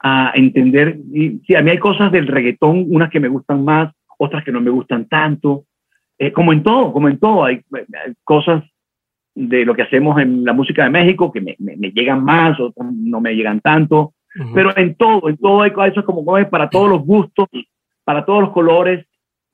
a 0.00 0.32
entender, 0.34 0.98
y, 1.12 1.40
sí, 1.46 1.54
a 1.54 1.62
mí 1.62 1.70
hay 1.70 1.78
cosas 1.78 2.12
del 2.12 2.26
reggaetón, 2.26 2.86
unas 2.88 3.10
que 3.10 3.20
me 3.20 3.28
gustan 3.28 3.64
más, 3.64 3.92
otras 4.18 4.44
que 4.44 4.52
no 4.52 4.60
me 4.60 4.70
gustan 4.70 5.06
tanto, 5.08 5.64
eh, 6.18 6.32
como 6.32 6.52
en 6.52 6.62
todo, 6.62 6.92
como 6.92 7.08
en 7.08 7.18
todo, 7.18 7.44
hay, 7.44 7.62
cosas 8.24 8.64
de 9.34 9.66
lo 9.66 9.74
que 9.74 9.82
hacemos 9.82 10.18
en 10.20 10.44
la 10.44 10.54
música 10.54 10.84
de 10.84 10.90
México 10.90 11.30
que 11.30 11.42
me, 11.42 11.56
me, 11.58 11.90
llegan 11.90 12.24
más, 12.24 12.58
otras 12.58 12.90
no 12.90 13.20
me 13.20 13.34
llegan 13.34 13.60
tanto, 13.60 14.14
pero 14.54 14.76
en 14.76 14.94
todo, 14.94 15.28
en 15.28 15.36
todo 15.36 15.62
hay 15.62 15.72
cosas 15.72 16.04
como 16.04 16.24
para 16.50 16.70
todos 16.70 16.88
los 16.88 17.02
gustos, 17.02 17.48
para 18.04 18.24
todos 18.24 18.40
los 18.42 18.52
colores, 18.52 19.06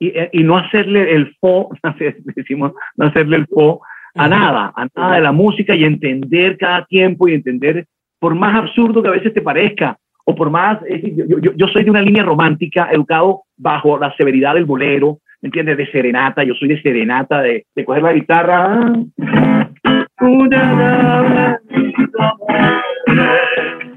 y, 0.03 0.07
eh, 0.07 0.29
y 0.33 0.43
no 0.43 0.57
hacerle 0.57 1.13
el 1.13 1.35
fo, 1.39 1.69
decimos, 2.35 2.73
no 2.97 3.07
hacerle 3.07 3.37
el 3.37 3.47
fo 3.47 3.81
a 4.15 4.27
nada, 4.27 4.73
a 4.75 4.87
nada 4.95 5.15
de 5.15 5.21
la 5.21 5.31
música 5.31 5.75
y 5.75 5.83
entender 5.83 6.57
cada 6.57 6.85
tiempo 6.85 7.27
y 7.27 7.33
entender, 7.33 7.85
por 8.19 8.35
más 8.35 8.55
absurdo 8.55 9.01
que 9.01 9.09
a 9.09 9.13
veces 9.13 9.33
te 9.33 9.41
parezca, 9.41 9.97
o 10.25 10.35
por 10.35 10.49
más, 10.49 10.79
yo, 10.89 11.39
yo, 11.39 11.51
yo, 11.55 11.67
soy 11.67 11.83
de 11.83 11.89
una 11.89 12.01
línea 12.01 12.23
romántica, 12.23 12.89
educado 12.91 13.43
bajo 13.57 13.97
la 13.97 14.13
severidad 14.15 14.53
del 14.53 14.65
bolero, 14.65 15.19
¿me 15.41 15.47
entiendes? 15.47 15.77
De 15.77 15.91
serenata, 15.91 16.43
yo 16.43 16.53
soy 16.53 16.69
de 16.69 16.81
serenata, 16.81 17.41
de, 17.41 17.65
de 17.75 17.85
coger 17.85 18.03
la 18.03 18.13
guitarra 18.13 18.93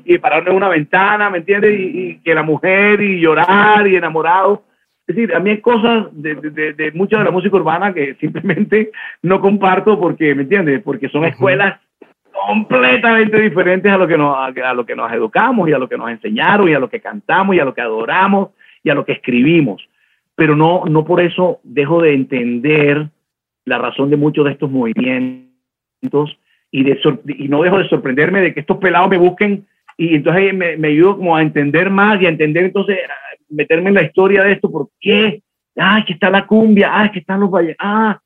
y 0.05 0.19
pararme 0.19 0.51
en 0.51 0.57
una 0.57 0.69
ventana, 0.69 1.31
¿me 1.31 1.39
entiendes? 1.39 1.79
Y, 1.79 2.21
que 2.25 2.35
la 2.35 2.43
mujer 2.43 3.01
y 3.01 3.21
llorar 3.21 3.87
y 3.87 3.97
enamorado. 3.97 4.65
Es 5.07 5.15
decir, 5.15 5.35
a 5.35 5.41
mí 5.41 5.51
hay 5.51 5.61
cosas 5.61 6.09
de, 6.13 6.35
de, 6.35 6.73
de, 6.73 6.93
mucha 6.93 7.19
de 7.19 7.25
la 7.25 7.31
música 7.31 7.57
urbana 7.57 7.95
que 7.95 8.15
simplemente 8.21 8.91
no 9.23 9.41
comparto 9.41 9.99
porque, 9.99 10.35
¿me 10.35 10.43
entiendes? 10.43 10.83
Porque 10.83 11.09
son 11.09 11.25
escuelas 11.25 11.81
completamente 12.47 13.41
diferentes 13.41 13.91
a 13.91 13.97
lo 13.97 14.07
que 14.07 14.19
nos 14.19 14.37
a, 14.37 14.75
lo 14.75 14.85
que 14.85 14.95
nos 14.95 15.11
educamos 15.13 15.69
y 15.69 15.73
a 15.73 15.79
lo 15.79 15.89
que 15.89 15.97
nos 15.97 16.11
enseñaron 16.11 16.69
y 16.69 16.75
a 16.75 16.79
lo 16.79 16.89
que 16.89 17.01
cantamos 17.01 17.57
y 17.57 17.61
a 17.61 17.65
lo 17.65 17.75
que 17.75 17.81
adoramos 17.81 18.51
y 18.85 18.91
a 18.91 18.95
lo 18.95 19.05
que 19.05 19.13
escribimos 19.13 19.83
pero 20.35 20.55
no 20.55 20.85
no 20.85 21.05
por 21.05 21.21
eso 21.21 21.61
dejo 21.65 22.03
de 22.03 22.15
entender 22.15 23.09
la 23.65 23.79
razón 23.79 24.11
de 24.11 24.17
muchos 24.17 24.45
de 24.45 24.53
estos 24.53 24.71
movimientos 24.71 26.39
y 26.71 26.85
de 26.85 27.01
y 27.29 27.49
no 27.49 27.63
dejo 27.63 27.79
de 27.79 27.89
sorprenderme 27.89 28.41
de 28.43 28.55
que 28.55 28.61
estos 28.61 28.77
pelados 28.79 29.09
me 29.09 29.19
busquen 29.19 29.67
y 29.97 30.15
entonces 30.15 30.55
me, 30.55 30.77
me 30.77 30.89
ayudo 30.89 31.17
como 31.17 31.37
a 31.37 31.43
entender 31.43 31.91
más 31.91 32.21
y 32.21 32.27
a 32.27 32.29
entender 32.29 32.65
entonces 32.65 32.99
meterme 33.49 33.89
en 33.89 33.95
la 33.95 34.03
historia 34.03 34.43
de 34.45 34.53
esto 34.53 34.71
por 34.71 34.89
qué 35.01 35.43
ah, 35.79 36.03
que 36.07 36.15
está 36.15 36.31
la 36.31 36.47
cumbia, 36.47 36.91
ah, 36.93 37.11
que 37.11 37.21
están 37.21 37.41
los 37.41 37.51
valles, 37.51 37.77
ah, 37.79 38.19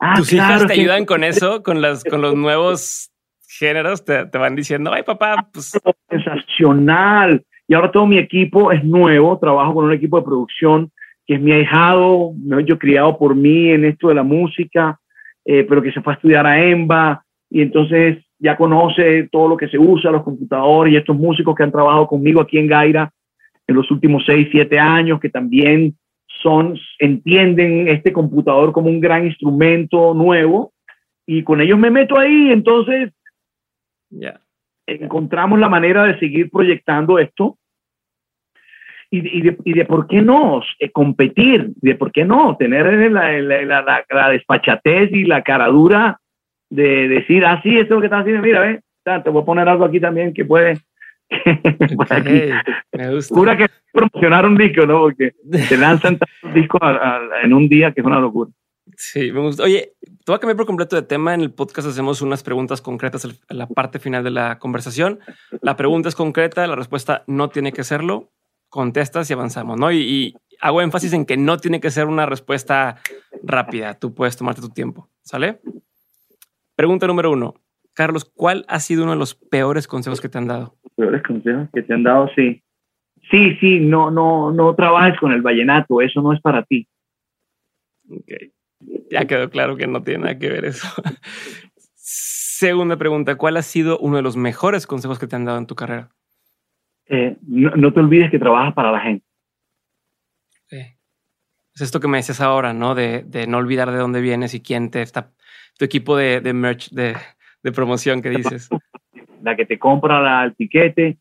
ah, 0.00 0.14
¿Tus 0.16 0.32
hijas 0.32 0.66
te 0.66 0.72
ayudan 0.72 1.04
con 1.04 1.24
eso, 1.24 1.62
con 1.62 1.80
las, 1.80 2.04
con 2.04 2.22
los 2.22 2.34
nuevos 2.34 3.10
géneros 3.46 4.04
te, 4.04 4.26
te, 4.26 4.38
van 4.38 4.54
diciendo, 4.54 4.92
ay 4.92 5.02
papá, 5.02 5.48
pues... 5.52 5.72
Sensacional. 6.10 7.42
Y 7.66 7.74
ahora 7.74 7.90
todo 7.90 8.06
mi 8.06 8.18
equipo 8.18 8.72
es 8.72 8.82
nuevo, 8.82 9.38
trabajo 9.38 9.74
con 9.74 9.84
un 9.86 9.92
equipo 9.92 10.18
de 10.18 10.24
producción 10.24 10.90
que 11.26 11.34
es 11.34 11.40
mi 11.40 11.52
ahijado, 11.52 12.32
yo 12.64 12.78
criado 12.78 13.18
por 13.18 13.34
mí 13.34 13.68
en 13.68 13.84
esto 13.84 14.08
de 14.08 14.14
la 14.14 14.22
música, 14.22 14.98
eh, 15.44 15.66
pero 15.68 15.82
que 15.82 15.92
se 15.92 16.00
fue 16.00 16.14
a 16.14 16.16
estudiar 16.16 16.46
a 16.46 16.64
EMBA 16.64 17.22
y 17.50 17.60
entonces 17.60 18.24
ya 18.38 18.56
conoce 18.56 19.28
todo 19.30 19.48
lo 19.48 19.56
que 19.58 19.68
se 19.68 19.78
usa, 19.78 20.10
los 20.10 20.22
computadores 20.22 20.94
y 20.94 20.96
estos 20.96 21.16
músicos 21.16 21.54
que 21.54 21.64
han 21.64 21.72
trabajado 21.72 22.06
conmigo 22.06 22.40
aquí 22.40 22.56
en 22.56 22.68
Gaira 22.68 23.12
en 23.68 23.76
los 23.76 23.90
últimos 23.90 24.24
seis, 24.26 24.48
siete 24.50 24.80
años, 24.80 25.20
que 25.20 25.28
también 25.28 25.96
son, 26.42 26.76
entienden 26.98 27.88
este 27.88 28.12
computador 28.12 28.72
como 28.72 28.88
un 28.88 29.00
gran 29.00 29.26
instrumento 29.26 30.14
nuevo 30.14 30.72
y 31.26 31.44
con 31.44 31.60
ellos 31.60 31.78
me 31.78 31.90
meto 31.90 32.18
ahí, 32.18 32.50
entonces 32.50 33.12
Encontramos 34.86 35.58
la 35.58 35.68
manera 35.68 36.04
de 36.04 36.18
seguir 36.18 36.50
proyectando 36.50 37.18
esto 37.18 37.58
y, 39.10 39.42
de, 39.42 39.84
por 39.86 40.06
qué 40.06 40.20
no 40.20 40.62
eh, 40.78 40.90
competir, 40.90 41.72
de 41.76 41.94
por 41.94 42.12
qué 42.12 42.24
no 42.24 42.56
tener 42.58 43.10
la, 43.10 43.32
la, 43.40 44.04
la, 44.10 44.28
despachatez 44.30 45.10
y 45.12 45.24
la 45.24 45.42
caradura 45.42 46.20
de 46.70 47.08
decir, 47.08 47.44
ah, 47.44 47.60
sí, 47.62 47.78
esto 47.78 47.84
es 47.84 47.90
lo 47.90 48.00
que 48.00 48.06
estás 48.06 48.20
haciendo, 48.20 48.42
mira, 48.42 48.60
ve, 48.60 48.80
te 49.02 49.30
voy 49.30 49.42
a 49.42 49.46
poner 49.46 49.68
algo 49.68 49.84
aquí 49.86 49.98
también 49.98 50.34
que 50.34 50.44
puede. 50.44 50.78
me 52.92 53.14
gusta. 53.14 53.56
que 53.56 53.66
promocionar 53.92 54.46
un 54.46 54.56
disco, 54.56 54.86
¿no? 54.86 55.00
Porque 55.00 55.32
se 55.66 55.76
lanzan 55.76 56.18
tantos 56.18 56.54
discos 56.54 56.80
en 57.42 57.52
un 57.52 57.68
día 57.68 57.92
que 57.92 58.00
es 58.00 58.06
una 58.06 58.20
locura. 58.20 58.50
Sí, 58.96 59.32
me 59.32 59.40
gusta. 59.40 59.62
Oye, 59.64 59.94
te 60.00 60.24
voy 60.26 60.36
a 60.36 60.38
cambiar 60.38 60.56
por 60.56 60.66
completo 60.66 60.96
de 60.96 61.02
tema. 61.02 61.34
En 61.34 61.40
el 61.40 61.52
podcast 61.52 61.88
hacemos 61.88 62.22
unas 62.22 62.42
preguntas 62.42 62.80
concretas 62.80 63.24
en 63.24 63.58
la 63.58 63.66
parte 63.66 63.98
final 63.98 64.24
de 64.24 64.30
la 64.30 64.58
conversación. 64.58 65.20
La 65.60 65.76
pregunta 65.76 66.08
es 66.08 66.14
concreta, 66.14 66.66
la 66.66 66.76
respuesta 66.76 67.24
no 67.26 67.48
tiene 67.48 67.72
que 67.72 67.84
serlo. 67.84 68.32
Contestas 68.68 69.30
y 69.30 69.32
avanzamos, 69.32 69.78
¿no? 69.78 69.92
Y, 69.92 70.36
hago 70.60 70.82
énfasis 70.82 71.12
en 71.12 71.24
que 71.24 71.36
no 71.36 71.58
tiene 71.58 71.80
que 71.80 71.90
ser 71.90 72.06
una 72.06 72.26
respuesta 72.26 72.96
rápida. 73.44 73.94
Tú 73.94 74.14
puedes 74.14 74.36
tomarte 74.36 74.60
tu 74.60 74.70
tiempo, 74.70 75.08
¿sale? 75.22 75.60
Pregunta 76.74 77.06
número 77.06 77.30
uno. 77.30 77.54
Carlos, 77.94 78.24
¿cuál 78.24 78.64
ha 78.68 78.80
sido 78.80 79.04
uno 79.04 79.12
de 79.12 79.18
los 79.18 79.34
peores 79.34 79.86
consejos 79.86 80.20
que 80.20 80.28
te 80.28 80.38
han 80.38 80.48
dado? 80.48 80.76
Peores 80.98 81.22
consejos 81.22 81.68
que 81.72 81.82
te 81.82 81.94
han 81.94 82.02
dado, 82.02 82.28
sí. 82.34 82.60
Sí, 83.30 83.56
sí, 83.60 83.78
no, 83.78 84.10
no, 84.10 84.50
no 84.50 84.74
trabajes 84.74 85.18
con 85.20 85.30
el 85.30 85.42
vallenato, 85.42 86.00
eso 86.00 86.20
no 86.20 86.32
es 86.32 86.40
para 86.40 86.64
ti. 86.64 86.88
Okay. 88.10 88.52
Ya 89.10 89.26
quedó 89.26 89.48
claro 89.48 89.76
que 89.76 89.86
no 89.86 90.02
tiene 90.02 90.24
nada 90.24 90.38
que 90.38 90.48
ver 90.48 90.64
eso. 90.64 90.88
Segunda 91.94 92.96
pregunta, 92.96 93.36
¿cuál 93.36 93.56
ha 93.58 93.62
sido 93.62 93.98
uno 94.00 94.16
de 94.16 94.22
los 94.22 94.36
mejores 94.36 94.88
consejos 94.88 95.20
que 95.20 95.28
te 95.28 95.36
han 95.36 95.44
dado 95.44 95.58
en 95.58 95.66
tu 95.66 95.76
carrera? 95.76 96.10
Eh, 97.06 97.36
no, 97.46 97.92
te 97.92 98.00
olvides 98.00 98.32
que 98.32 98.40
trabajas 98.40 98.74
para 98.74 98.90
la 98.90 99.00
gente. 99.00 99.24
Es 100.70 101.82
esto 101.82 102.00
que 102.00 102.08
me 102.08 102.16
decías 102.16 102.40
ahora, 102.40 102.74
¿no? 102.74 102.96
De, 102.96 103.24
no 103.46 103.58
olvidar 103.58 103.92
de 103.92 103.98
dónde 103.98 104.20
vienes 104.20 104.52
y 104.52 104.60
quién 104.60 104.90
te 104.90 105.00
está, 105.00 105.30
tu 105.78 105.84
equipo 105.84 106.16
de, 106.16 106.40
merch, 106.52 106.90
de, 106.90 107.14
promoción 107.72 108.20
que 108.20 108.30
dices. 108.30 108.68
La 109.42 109.56
que 109.56 109.66
te 109.66 109.78
compra 109.78 110.44
el 110.44 110.54
piquete, 110.54 111.18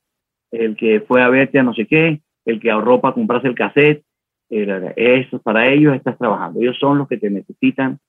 el 0.51 0.75
que 0.75 1.01
fue 1.01 1.21
a 1.21 1.29
verte 1.29 1.59
a 1.59 1.63
no 1.63 1.73
sé 1.73 1.85
qué, 1.87 2.21
el 2.45 2.59
que 2.59 2.71
ahorró 2.71 3.01
para 3.01 3.13
comprarse 3.13 3.47
el 3.47 3.55
cassette, 3.55 4.03
eso 4.49 5.39
para 5.39 5.67
ellos 5.67 5.95
estás 5.95 6.17
trabajando. 6.17 6.61
Ellos 6.61 6.77
son 6.79 6.97
los 6.97 7.07
que 7.07 7.17
te 7.17 7.29
necesitan 7.29 7.99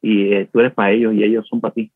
y 0.00 0.32
eh, 0.32 0.48
tú 0.52 0.60
eres 0.60 0.72
para 0.72 0.92
ellos 0.92 1.14
y 1.14 1.24
ellos 1.24 1.46
son 1.48 1.60
para 1.60 1.74
ti. 1.74 1.92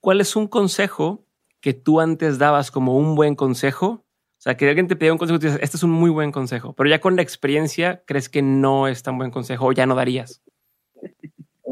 ¿Cuál 0.00 0.20
es 0.20 0.36
un 0.36 0.46
consejo 0.46 1.24
que 1.60 1.72
tú 1.72 2.00
antes 2.00 2.38
dabas 2.38 2.70
como 2.70 2.96
un 2.96 3.14
buen 3.14 3.34
consejo? 3.34 3.86
O 3.86 4.42
sea, 4.42 4.56
que 4.56 4.68
alguien 4.68 4.88
te 4.88 4.96
pedía 4.96 5.12
un 5.12 5.18
consejo 5.18 5.38
y 5.40 5.46
dices, 5.46 5.60
este 5.62 5.76
es 5.76 5.82
un 5.84 5.92
muy 5.92 6.10
buen 6.10 6.32
consejo, 6.32 6.74
pero 6.74 6.90
ya 6.90 7.00
con 7.00 7.14
la 7.16 7.22
experiencia 7.22 8.02
crees 8.06 8.28
que 8.28 8.42
no 8.42 8.88
es 8.88 9.02
tan 9.02 9.16
buen 9.16 9.30
consejo 9.30 9.66
o 9.66 9.72
ya 9.72 9.86
no 9.86 9.94
darías. 9.94 10.42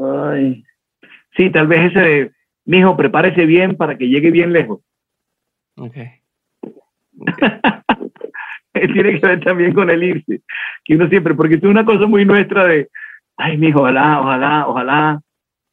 Ay. 0.01 0.63
Sí, 1.35 1.51
tal 1.51 1.67
vez 1.67 1.93
ese 1.93 2.31
mijo, 2.71 2.95
prepárese 2.95 3.45
bien 3.45 3.75
para 3.75 3.97
que 3.97 4.07
llegue 4.07 4.31
bien 4.31 4.53
lejos. 4.53 4.79
Ok. 5.75 5.95
tiene 8.73 9.19
que 9.19 9.27
ver 9.27 9.43
también 9.43 9.73
con 9.73 9.89
el 9.89 10.01
irse, 10.01 10.41
que 10.85 10.95
uno 10.95 11.09
siempre, 11.09 11.35
porque 11.35 11.55
es 11.55 11.63
una 11.63 11.85
cosa 11.85 12.07
muy 12.07 12.23
nuestra 12.25 12.65
de, 12.65 12.89
ay, 13.37 13.57
mi 13.57 13.73
ojalá, 13.73 14.21
ojalá, 14.21 14.67
ojalá, 14.67 15.21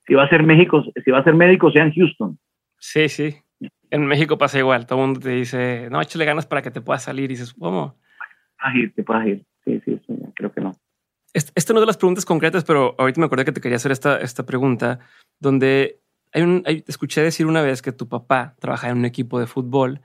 si 0.07 0.14
va 0.14 0.24
a 0.24 0.28
ser 0.28 0.42
México, 0.42 0.84
si 1.05 1.11
va 1.11 1.18
a 1.18 1.24
ser 1.24 1.34
médico, 1.34 1.70
sea 1.70 1.84
en 1.84 1.94
Houston. 1.94 2.38
Sí, 2.78 3.09
sí. 3.09 3.36
En 3.90 4.05
México 4.05 4.36
pasa 4.36 4.59
igual, 4.59 4.86
todo 4.86 4.99
el 4.99 5.07
mundo 5.07 5.20
te 5.20 5.30
dice, 5.30 5.88
no, 5.90 6.03
échale 6.03 6.24
ganas 6.24 6.46
para 6.46 6.62
que 6.62 6.70
te 6.72 6.80
puedas 6.80 7.05
salir, 7.05 7.26
y 7.26 7.34
dices, 7.34 7.55
¿cómo? 7.55 7.94
Te 7.94 8.57
puedas 8.59 8.76
ir, 8.76 8.94
te 8.94 9.03
puedas 9.05 9.26
ir. 9.26 9.44
Sí, 9.64 9.80
sí, 9.84 10.01
sí, 10.05 10.14
creo 10.34 10.53
que 10.53 10.61
no. 10.61 10.74
Esta 11.32 11.72
no 11.72 11.78
es 11.78 11.82
de 11.82 11.86
las 11.86 11.96
preguntas 11.96 12.24
concretas, 12.24 12.64
pero 12.64 12.96
ahorita 12.99 13.20
me 13.20 13.26
acordé 13.26 13.44
que 13.44 13.53
te 13.53 13.61
quería 13.61 13.76
hacer 13.76 13.92
esta, 13.92 14.18
esta 14.18 14.44
pregunta, 14.44 14.99
donde 15.38 16.01
hay 16.33 16.43
un, 16.43 16.62
escuché 16.66 17.22
decir 17.22 17.47
una 17.47 17.62
vez 17.62 17.83
que 17.83 17.93
tu 17.93 18.09
papá 18.09 18.55
trabajaba 18.59 18.93
en 18.93 18.99
un 18.99 19.05
equipo 19.05 19.41
de 19.41 19.47
fútbol 19.47 20.01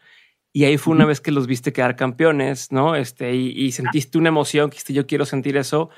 y 0.55 0.65
ahí 0.65 0.77
fue 0.77 0.93
una 0.93 1.05
vez 1.05 1.19
que 1.19 1.31
los 1.31 1.47
viste 1.47 1.73
quedar 1.73 1.95
campeones, 1.95 2.71
¿no? 2.71 2.95
Este, 2.95 3.33
y, 3.33 3.71
sentiste 3.71 4.19
una 4.19 4.29
emoción, 4.29 4.69
que 4.69 4.75
dijiste, 4.75 4.93
yo 4.93 5.07
quiero 5.07 5.25
sentir 5.25 5.57
eso. 5.57 5.89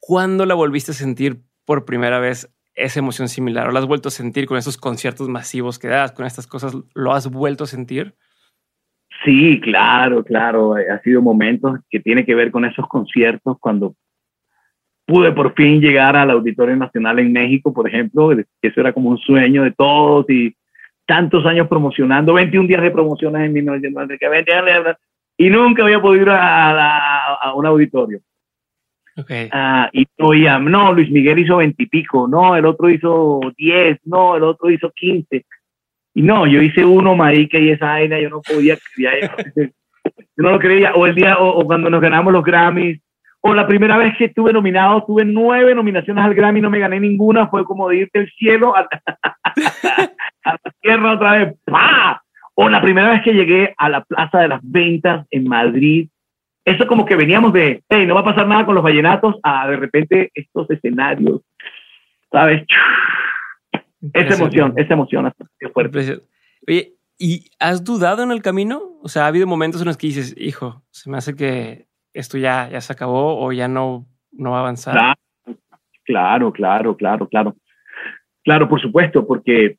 ¿Cuándo 0.00 0.46
la 0.46 0.54
volviste 0.54 0.92
a 0.92 0.94
sentir 0.94 1.42
por 1.66 1.84
primera 1.84 2.20
vez 2.20 2.50
esa 2.74 2.98
emoción 2.98 3.28
similar? 3.28 3.68
¿O 3.68 3.72
la 3.72 3.80
has 3.80 3.86
vuelto 3.86 4.08
a 4.08 4.12
sentir 4.12 4.46
con 4.46 4.56
esos 4.56 4.78
conciertos 4.78 5.28
masivos 5.28 5.78
que 5.78 5.88
das, 5.88 6.12
con 6.12 6.24
estas 6.24 6.46
cosas? 6.46 6.74
¿Lo 6.94 7.12
has 7.12 7.30
vuelto 7.30 7.64
a 7.64 7.66
sentir? 7.66 8.14
Sí, 9.26 9.60
claro, 9.60 10.24
claro. 10.24 10.74
Ha 10.76 10.98
sido 11.02 11.20
momentos 11.20 11.78
que 11.90 12.00
tiene 12.00 12.24
que 12.24 12.34
ver 12.34 12.50
con 12.50 12.64
esos 12.64 12.88
conciertos 12.88 13.58
cuando 13.60 13.94
pude 15.06 15.32
por 15.32 15.54
fin 15.54 15.80
llegar 15.80 16.16
al 16.16 16.30
Auditorio 16.30 16.76
Nacional 16.76 17.18
en 17.20 17.32
México, 17.32 17.72
por 17.72 17.88
ejemplo. 17.88 18.32
Eso 18.32 18.80
era 18.80 18.92
como 18.92 19.10
un 19.10 19.18
sueño 19.18 19.62
de 19.62 19.70
todos 19.70 20.28
y 20.28 20.54
tantos 21.06 21.46
años 21.46 21.68
promocionando, 21.68 22.34
21 22.34 22.66
días 22.66 22.82
de 22.82 22.90
promociones 22.90 23.46
en 23.46 23.52
1990, 23.52 24.98
y 25.38 25.50
nunca 25.50 25.84
había 25.84 26.00
podido 26.00 26.24
ir 26.24 26.30
a, 26.32 27.52
un 27.54 27.64
auditorio. 27.64 28.20
Okay. 29.18 29.48
Ah, 29.50 29.88
y 29.92 30.06
oía, 30.18 30.58
no, 30.58 30.92
Luis 30.92 31.10
Miguel 31.10 31.38
hizo 31.38 31.56
20 31.56 31.82
y 31.82 31.86
pico, 31.86 32.28
no, 32.28 32.54
el 32.54 32.66
otro 32.66 32.90
hizo 32.90 33.40
10, 33.56 34.00
no, 34.04 34.36
el 34.36 34.42
otro 34.42 34.68
hizo 34.70 34.90
15. 34.90 35.46
Y 36.14 36.22
no, 36.22 36.46
yo 36.46 36.60
hice 36.60 36.84
uno, 36.84 37.14
marica, 37.14 37.58
y 37.58 37.70
esa 37.70 37.86
vaina 37.86 38.20
yo 38.20 38.28
no 38.28 38.40
podía, 38.40 38.76
yo 38.96 39.70
no 40.36 40.50
lo 40.50 40.58
creía. 40.58 40.94
O 40.94 41.06
el 41.06 41.14
día, 41.14 41.38
o, 41.38 41.64
cuando 41.64 41.88
nos 41.88 42.00
ganamos 42.00 42.32
los 42.32 42.44
Grammys, 42.44 43.00
o 43.46 43.54
la 43.54 43.66
primera 43.66 43.96
vez 43.96 44.16
que 44.16 44.26
estuve 44.26 44.52
nominado, 44.52 45.04
tuve 45.04 45.24
nueve 45.24 45.74
nominaciones 45.74 46.24
al 46.24 46.34
Grammy, 46.34 46.60
no 46.60 46.70
me 46.70 46.78
gané 46.78 46.98
ninguna, 47.00 47.48
fue 47.48 47.64
como 47.64 47.88
de 47.88 47.98
irte 47.98 48.18
del 48.18 48.30
cielo 48.32 48.74
a, 48.76 48.88
la 50.44 50.72
tierra 50.80 51.14
otra 51.14 51.32
vez, 51.32 51.54
¡pah! 51.64 52.22
O 52.54 52.68
la 52.68 52.80
primera 52.80 53.10
vez 53.10 53.22
que 53.22 53.34
llegué 53.34 53.74
a 53.76 53.88
la 53.88 54.02
Plaza 54.02 54.38
de 54.40 54.48
las 54.48 54.60
Ventas 54.62 55.26
en 55.30 55.46
Madrid, 55.46 56.08
eso 56.64 56.86
como 56.86 57.04
que 57.04 57.14
veníamos 57.14 57.52
de, 57.52 57.82
hey, 57.88 58.06
no 58.06 58.14
va 58.14 58.22
a 58.22 58.24
pasar 58.24 58.48
nada 58.48 58.66
con 58.66 58.74
los 58.74 58.82
vallenatos, 58.82 59.36
a 59.42 59.68
de 59.68 59.76
repente 59.76 60.30
estos 60.34 60.68
escenarios, 60.70 61.42
¿sabes? 62.32 62.66
Esa 64.12 64.34
emoción, 64.34 64.74
esa 64.76 64.94
emoción 64.94 65.32
fuerte. 65.72 66.18
Oye, 66.66 66.94
¿y 67.18 67.50
has 67.58 67.84
dudado 67.84 68.22
en 68.22 68.30
el 68.30 68.42
camino? 68.42 68.98
O 69.02 69.08
sea, 69.08 69.24
ha 69.24 69.28
habido 69.28 69.46
momentos 69.46 69.80
en 69.80 69.86
los 69.86 69.96
que 69.96 70.08
dices, 70.08 70.34
hijo, 70.38 70.82
se 70.90 71.10
me 71.10 71.18
hace 71.18 71.36
que 71.36 71.85
esto 72.16 72.38
ya, 72.38 72.68
ya 72.70 72.80
se 72.80 72.92
acabó 72.92 73.38
o 73.44 73.52
ya 73.52 73.68
no, 73.68 74.06
no 74.32 74.52
va 74.52 74.58
a 74.58 74.60
avanzar. 74.60 75.16
Claro, 76.04 76.52
claro, 76.52 76.96
claro, 76.96 77.28
claro. 77.28 77.56
Claro, 78.42 78.68
por 78.68 78.80
supuesto, 78.80 79.26
porque... 79.26 79.78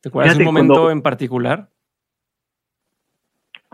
¿Te 0.00 0.08
acuerdas 0.08 0.36
de 0.36 0.42
un 0.42 0.52
momento 0.52 0.90
en 0.90 1.02
particular? 1.02 1.68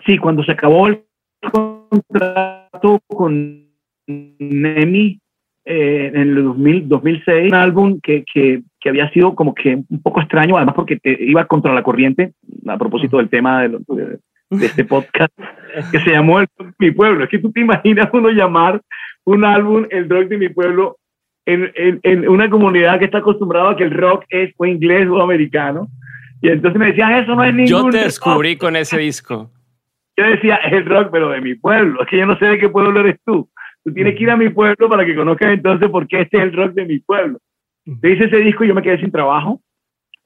Sí, 0.05 0.18
cuando 0.18 0.43
se 0.45 0.53
acabó 0.53 0.89
el 0.89 1.05
contrato 1.41 3.01
con 3.07 3.68
Nemi 4.07 5.20
eh, 5.64 6.11
en 6.14 6.16
el 6.16 6.45
2000, 6.45 6.89
2006, 6.89 7.53
un 7.53 7.59
álbum 7.59 8.01
que, 8.03 8.24
que, 8.33 8.62
que, 8.81 8.89
había 8.89 9.11
sido 9.11 9.35
como 9.35 9.55
que 9.55 9.76
un 9.89 10.03
poco 10.03 10.20
extraño, 10.20 10.57
además 10.57 10.74
porque 10.74 10.99
te, 10.99 11.16
iba 11.22 11.47
contra 11.47 11.74
la 11.74 11.83
corriente, 11.83 12.33
a 12.66 12.78
propósito 12.78 13.18
del 13.18 13.28
tema 13.28 13.62
de, 13.62 13.78
de 13.89 14.18
este 14.51 14.84
podcast 14.84 15.32
que 15.92 16.01
se 16.01 16.11
llamó 16.11 16.40
El 16.40 16.48
Rock 16.59 16.68
de 16.68 16.86
mi 16.86 16.90
pueblo. 16.90 17.24
Es 17.24 17.30
que 17.30 17.38
tú 17.38 17.53
te 17.53 17.61
imaginas 17.61 18.09
uno 18.12 18.30
llamar 18.30 18.80
un 19.24 19.44
álbum 19.44 19.86
El 19.90 20.09
Rock 20.09 20.28
de 20.28 20.38
mi 20.38 20.48
pueblo 20.48 20.96
en, 21.46 22.01
en, 22.03 22.28
una 22.28 22.48
comunidad 22.51 22.98
que 22.98 23.07
está 23.07 23.18
acostumbrada 23.18 23.70
a 23.70 23.76
que 23.76 23.84
el 23.84 23.90
rock 23.90 24.24
es 24.28 24.53
o 24.57 24.66
inglés 24.66 25.09
o 25.09 25.20
americano. 25.20 25.88
Y 26.42 26.48
entonces 26.48 26.78
me 26.78 26.86
decían, 26.86 27.12
eso 27.12 27.34
no 27.34 27.44
es 27.44 27.55
ningún 27.55 27.68
Yo 27.68 27.90
te 27.90 28.05
descubrí 28.05 28.57
con 28.57 28.76
ese 28.76 28.98
disco. 28.98 29.51
Yo 30.16 30.24
decía, 30.24 30.57
es 30.57 30.72
el 30.72 30.86
rock, 30.86 31.09
pero 31.11 31.30
de 31.30 31.40
mi 31.40 31.55
pueblo. 31.55 32.03
Es 32.03 32.09
que 32.09 32.18
yo 32.18 32.26
no 32.26 32.38
sé 32.38 32.46
de 32.46 32.59
qué 32.59 32.68
pueblo 32.68 32.98
eres 33.01 33.18
tú. 33.24 33.48
Tú 33.84 33.92
tienes 33.92 34.16
que 34.16 34.22
ir 34.22 34.30
a 34.30 34.36
mi 34.36 34.51
pueblo 34.51 34.88
para 34.88 35.05
que 35.05 35.14
conozcas 35.14 35.53
entonces 35.53 35.88
por 35.88 36.07
qué 36.07 36.22
este 36.22 36.38
es 36.38 36.42
el 36.44 36.53
rock 36.53 36.72
de 36.72 36.84
mi 36.84 36.98
pueblo. 36.98 37.38
Te 38.01 38.11
hice 38.11 38.24
ese 38.24 38.36
disco 38.36 38.64
y 38.64 38.68
yo 38.68 38.74
me 38.74 38.82
quedé 38.82 38.98
sin 39.01 39.11
trabajo. 39.11 39.61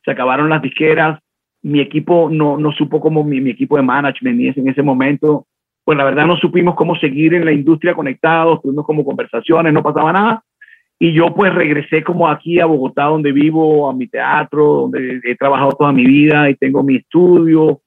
Se 0.04 0.10
acabaron 0.10 0.48
las 0.48 0.60
disqueras, 0.60 1.20
mi 1.64 1.80
equipo 1.80 2.28
no, 2.30 2.58
no 2.58 2.72
supo 2.72 3.00
cómo 3.00 3.24
mi, 3.24 3.38
equipo 3.48 3.76
de 3.76 3.82
management 3.82 4.40
y 4.40 4.60
en 4.60 4.68
ese 4.68 4.82
momento, 4.82 5.46
pues 5.82 5.96
la 5.96 6.04
verdad 6.04 6.26
no 6.26 6.36
supimos 6.36 6.74
cómo 6.74 6.94
seguir 6.96 7.32
en 7.32 7.46
la 7.46 7.52
industria 7.52 7.94
conectados, 7.94 8.60
tuvimos 8.60 8.84
como 8.84 9.04
conversaciones, 9.04 9.72
no 9.72 9.82
pasaba 9.82 10.12
nada. 10.12 10.44
Y 10.98 11.12
yo 11.14 11.34
pues 11.34 11.54
regresé 11.54 12.04
como 12.04 12.28
aquí 12.28 12.60
a 12.60 12.66
Bogotá, 12.66 13.04
donde 13.04 13.32
vivo, 13.32 13.88
a 13.88 13.94
mi 13.94 14.06
teatro, 14.06 14.64
donde 14.82 15.20
he 15.24 15.36
trabajado 15.36 15.72
toda 15.72 15.90
mi 15.90 16.04
vida 16.04 16.50
y 16.50 16.54
tengo 16.54 16.82
mi 16.82 16.96
estudio 16.96 17.80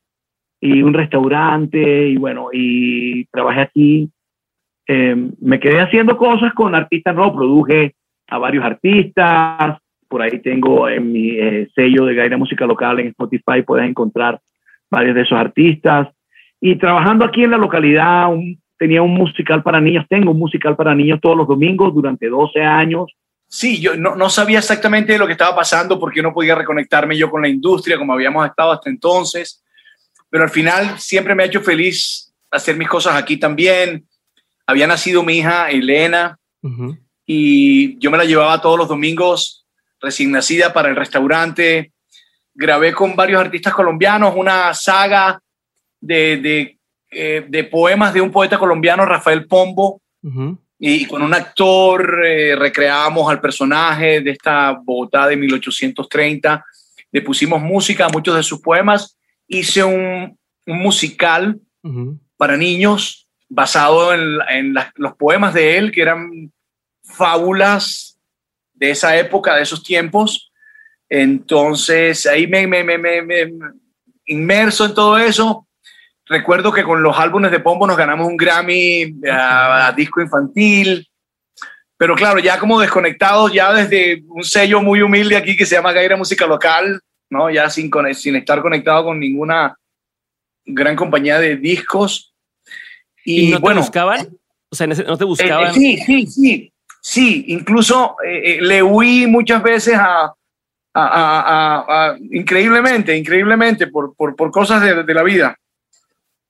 y 0.59 0.81
un 0.81 0.93
restaurante 0.95 2.09
y 2.09 2.17
bueno, 2.17 2.49
y 2.51 3.25
trabajé 3.25 3.61
aquí. 3.61 4.09
Eh, 4.87 5.15
me 5.39 5.59
quedé 5.59 5.81
haciendo 5.81 6.17
cosas 6.17 6.51
con 6.53 6.73
artistas, 6.73 7.15
no, 7.15 7.31
produje 7.33 7.93
a 8.27 8.39
varios 8.39 8.65
artistas, 8.65 9.77
por 10.07 10.21
ahí 10.21 10.39
tengo 10.41 10.87
en 10.89 11.11
mi 11.11 11.31
eh, 11.31 11.69
sello 11.75 12.05
de 12.05 12.15
Gaira 12.15 12.37
Música 12.37 12.65
Local 12.65 12.99
en 12.99 13.07
Spotify, 13.07 13.61
puedes 13.65 13.89
encontrar 13.89 14.39
varios 14.89 15.15
de 15.15 15.21
esos 15.21 15.37
artistas. 15.37 16.07
Y 16.59 16.75
trabajando 16.75 17.25
aquí 17.25 17.43
en 17.43 17.51
la 17.51 17.57
localidad, 17.57 18.29
tenía 18.77 19.01
un 19.01 19.13
musical 19.13 19.63
para 19.63 19.79
niños, 19.79 20.05
tengo 20.09 20.31
un 20.31 20.39
musical 20.39 20.75
para 20.75 20.95
niños 20.95 21.19
todos 21.21 21.37
los 21.37 21.47
domingos 21.47 21.93
durante 21.93 22.27
12 22.27 22.61
años. 22.61 23.11
Sí, 23.47 23.79
yo 23.79 23.95
no, 23.95 24.15
no 24.15 24.29
sabía 24.29 24.59
exactamente 24.59 25.17
lo 25.17 25.25
que 25.25 25.33
estaba 25.33 25.55
pasando 25.55 25.99
porque 25.99 26.21
no 26.21 26.33
podía 26.33 26.55
reconectarme 26.55 27.17
yo 27.17 27.29
con 27.29 27.41
la 27.41 27.47
industria 27.47 27.97
como 27.97 28.13
habíamos 28.13 28.45
estado 28.45 28.71
hasta 28.71 28.89
entonces, 28.89 29.63
pero 30.29 30.43
al 30.43 30.49
final 30.49 30.99
siempre 30.99 31.33
me 31.33 31.43
ha 31.43 31.45
hecho 31.45 31.61
feliz 31.61 32.33
hacer 32.51 32.75
mis 32.77 32.87
cosas 32.87 33.15
aquí 33.15 33.37
también. 33.37 34.05
Había 34.65 34.87
nacido 34.87 35.23
mi 35.23 35.37
hija 35.37 35.69
Elena 35.69 36.37
y 37.25 37.97
yo 37.99 38.11
me 38.11 38.17
la 38.17 38.25
llevaba 38.25 38.61
todos 38.61 38.77
los 38.77 38.87
domingos 38.89 39.66
recién 39.99 40.31
nacida 40.31 40.73
para 40.73 40.89
el 40.89 40.95
restaurante. 40.95 41.91
Grabé 42.53 42.93
con 42.93 43.15
varios 43.15 43.41
artistas 43.41 43.73
colombianos 43.73 44.33
una 44.35 44.73
saga 44.73 45.41
de, 45.99 46.37
de, 46.37 46.77
eh, 47.11 47.63
poemas 47.65 48.13
de 48.13 48.21
un 48.21 48.31
poeta 48.31 48.57
colombiano, 48.57 49.05
Rafael 49.05 49.47
Pombo, 49.47 50.01
y 50.79 51.05
con 51.05 51.21
un 51.21 51.33
actor 51.33 52.25
eh, 52.25 52.55
recreamos 52.55 53.29
al 53.29 53.39
personaje 53.39 54.21
de 54.21 54.31
esta 54.31 54.73
Bogotá 54.73 55.27
de 55.27 55.37
1830. 55.37 56.65
Le 57.11 57.21
pusimos 57.21 57.61
música 57.61 58.05
a 58.05 58.09
muchos 58.09 58.35
de 58.35 58.43
sus 58.43 58.61
poemas. 58.61 59.17
Hice 59.47 59.83
un, 59.83 60.37
musical 60.65 61.59
para 62.35 62.57
niños 62.57 63.27
basado 63.47 64.13
en, 64.13 64.75
los 64.95 65.15
poemas 65.15 65.53
de 65.53 65.77
él, 65.77 65.91
que 65.91 66.01
eran 66.01 66.51
fábulas 67.03 68.06
de 68.77 68.91
esa 68.91 69.17
época, 69.17 69.55
de 69.55 69.63
esos 69.63 69.83
tiempos. 69.83 70.51
Entonces 71.09 72.25
ahí 72.25 72.47
me, 72.47 72.67
me, 72.67 72.83
me, 72.83 72.97
me, 72.97 73.53
inmerso 74.25 74.85
en 74.85 74.93
todo 74.93 75.17
eso. 75.17 75.67
Recuerdo 76.25 76.73
que 76.73 76.83
con 76.83 77.01
los 77.01 77.17
álbumes 77.17 77.51
de 77.51 77.59
Pombo 77.59 77.87
nos 77.87 77.97
ganamos 77.97 78.27
un 78.27 78.37
Grammy 78.37 79.15
a, 79.31 79.93
disco 79.95 80.21
infantil. 80.21 81.07
Pero 81.97 82.15
claro, 82.15 82.39
ya 82.39 82.59
como 82.59 82.79
desconectados, 82.79 83.51
ya 83.51 83.73
desde 83.73 84.23
un 84.27 84.43
sello 84.43 84.81
muy 84.81 85.01
humilde 85.01 85.35
aquí 85.35 85.55
que 85.55 85.65
se 85.65 85.75
llama 85.75 85.93
Gaira 85.93 86.17
Música 86.17 86.45
Local, 86.45 87.01
¿no? 87.29 87.49
ya 87.49 87.69
sin, 87.69 87.89
sin 88.13 88.35
estar 88.35 88.61
conectado 88.61 89.05
con 89.05 89.19
ninguna 89.19 89.75
gran 90.65 90.95
compañía 90.95 91.39
de 91.39 91.55
discos. 91.55 92.33
Y, 93.23 93.51
no 93.51 93.59
bueno, 93.59 93.81
te 93.81 93.87
buscaban? 93.87 94.37
O 94.69 94.75
sea, 94.75 94.85
¿no 94.85 95.17
te 95.17 95.23
buscaban? 95.23 95.71
Eh, 95.71 95.73
sí, 95.73 95.97
sí, 95.97 96.27
sí. 96.27 96.73
Sí, 97.01 97.45
incluso 97.47 98.17
eh, 98.25 98.57
eh, 98.57 98.61
le 98.61 98.83
huí 98.83 99.27
muchas 99.27 99.63
veces 99.63 99.97
a, 99.97 100.33
increíblemente, 102.31 103.15
increíblemente, 103.15 103.87
por, 103.87 104.15
cosas 104.51 104.81
de, 104.81 105.13
la 105.13 105.23
vida. 105.23 105.55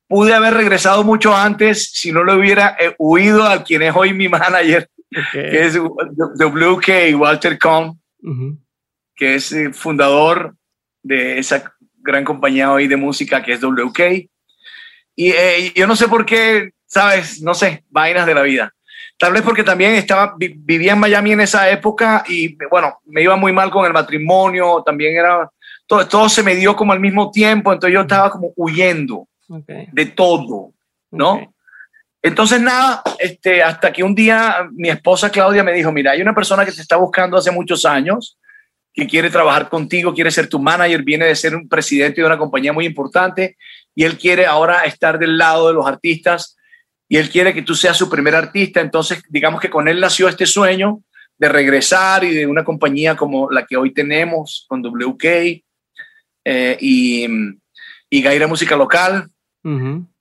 Pude 0.08 0.34
haber 0.34 0.54
regresado 0.54 1.04
mucho 1.04 1.36
antes 1.36 1.90
si 1.92 2.12
no 2.12 2.24
le 2.24 2.34
hubiera 2.34 2.76
eh, 2.80 2.94
huido 2.98 3.44
a 3.44 3.62
quien 3.62 3.82
es 3.82 3.94
hoy 3.94 4.14
mi 4.14 4.28
manager, 4.28 4.88
que 5.32 5.66
es 5.66 5.76
WK, 5.76 7.14
Walter 7.18 7.58
Cohn, 7.58 8.00
que 9.14 9.34
es 9.34 9.54
fundador 9.72 10.54
de 11.02 11.38
esa 11.38 11.74
gran 11.98 12.24
compañía 12.24 12.72
hoy 12.72 12.88
de 12.88 12.96
música 12.96 13.42
que 13.42 13.52
es 13.52 13.60
WK. 13.60 14.28
Y 15.14 15.32
yo 15.74 15.86
no 15.86 15.94
sé 15.94 16.08
por 16.08 16.24
qué, 16.24 16.70
sabes, 16.86 17.42
no 17.42 17.52
sé, 17.54 17.84
vainas 17.90 18.26
de 18.26 18.34
la 18.34 18.42
vida. 18.42 18.72
Tal 19.18 19.32
vez 19.32 19.42
porque 19.42 19.64
también 19.64 19.94
estaba, 19.94 20.34
vivía 20.36 20.92
en 20.92 21.00
Miami 21.00 21.32
en 21.32 21.40
esa 21.40 21.68
época 21.68 22.22
y 22.28 22.56
bueno, 22.70 23.00
me 23.04 23.22
iba 23.22 23.34
muy 23.34 23.52
mal 23.52 23.68
con 23.68 23.84
el 23.84 23.92
matrimonio, 23.92 24.82
también 24.86 25.16
era, 25.16 25.50
todo, 25.88 26.06
todo 26.06 26.28
se 26.28 26.44
me 26.44 26.54
dio 26.54 26.76
como 26.76 26.92
al 26.92 27.00
mismo 27.00 27.30
tiempo, 27.32 27.72
entonces 27.72 27.94
yo 27.94 28.02
estaba 28.02 28.30
como 28.30 28.52
huyendo 28.54 29.26
de 29.92 30.06
todo, 30.06 30.72
¿no? 31.10 31.52
Entonces 32.22 32.60
nada, 32.60 33.02
este, 33.18 33.60
hasta 33.60 33.92
que 33.92 34.04
un 34.04 34.14
día 34.14 34.68
mi 34.72 34.88
esposa 34.88 35.30
Claudia 35.30 35.64
me 35.64 35.72
dijo, 35.72 35.90
mira, 35.90 36.12
hay 36.12 36.22
una 36.22 36.34
persona 36.34 36.64
que 36.64 36.72
te 36.72 36.80
está 36.80 36.96
buscando 36.96 37.36
hace 37.36 37.50
muchos 37.50 37.84
años, 37.84 38.38
que 38.92 39.06
quiere 39.06 39.30
trabajar 39.30 39.68
contigo, 39.68 40.14
quiere 40.14 40.30
ser 40.30 40.48
tu 40.48 40.60
manager, 40.60 41.02
viene 41.02 41.24
de 41.24 41.34
ser 41.34 41.56
un 41.56 41.68
presidente 41.68 42.20
de 42.20 42.26
una 42.26 42.38
compañía 42.38 42.72
muy 42.72 42.86
importante 42.86 43.56
y 43.94 44.04
él 44.04 44.16
quiere 44.16 44.46
ahora 44.46 44.84
estar 44.84 45.18
del 45.18 45.38
lado 45.38 45.68
de 45.68 45.74
los 45.74 45.86
artistas 45.86 46.57
y 47.08 47.16
él 47.16 47.30
quiere 47.30 47.54
que 47.54 47.62
tú 47.62 47.74
seas 47.74 47.96
su 47.96 48.08
primer 48.08 48.34
artista. 48.34 48.80
Entonces, 48.80 49.22
digamos 49.28 49.60
que 49.60 49.70
con 49.70 49.88
él 49.88 50.00
nació 50.00 50.28
este 50.28 50.46
sueño 50.46 51.00
de 51.38 51.48
regresar 51.48 52.24
y 52.24 52.34
de 52.34 52.46
una 52.46 52.64
compañía 52.64 53.16
como 53.16 53.50
la 53.50 53.64
que 53.64 53.76
hoy 53.76 53.92
tenemos 53.92 54.66
con 54.68 54.82
WK 54.82 55.24
eh, 56.44 56.76
y, 56.80 57.26
y 58.10 58.22
Gaira 58.22 58.46
Música 58.46 58.76
Local. 58.76 59.28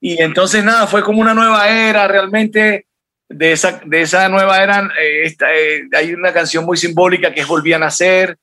Y 0.02 0.22
entonces, 0.22 0.62
nada, 0.62 0.88
fue 0.88 1.02
como 1.04 1.22
una 1.22 1.34
nueva 1.34 1.70
era 1.70 2.08
realmente. 2.08 2.86
De 3.30 3.52
esa, 3.52 3.82
de 3.86 4.02
esa 4.02 4.30
nueva 4.30 4.64
era, 4.64 4.90
eh, 5.02 5.24
esta, 5.24 5.54
eh, 5.54 5.84
hay 5.94 6.14
una 6.14 6.32
canción 6.32 6.64
muy 6.66 6.78
simbólica 6.78 7.34
que 7.34 7.42
es 7.42 7.48
Volví 7.48 7.74
a 7.74 7.80
Nacer. 7.80 8.38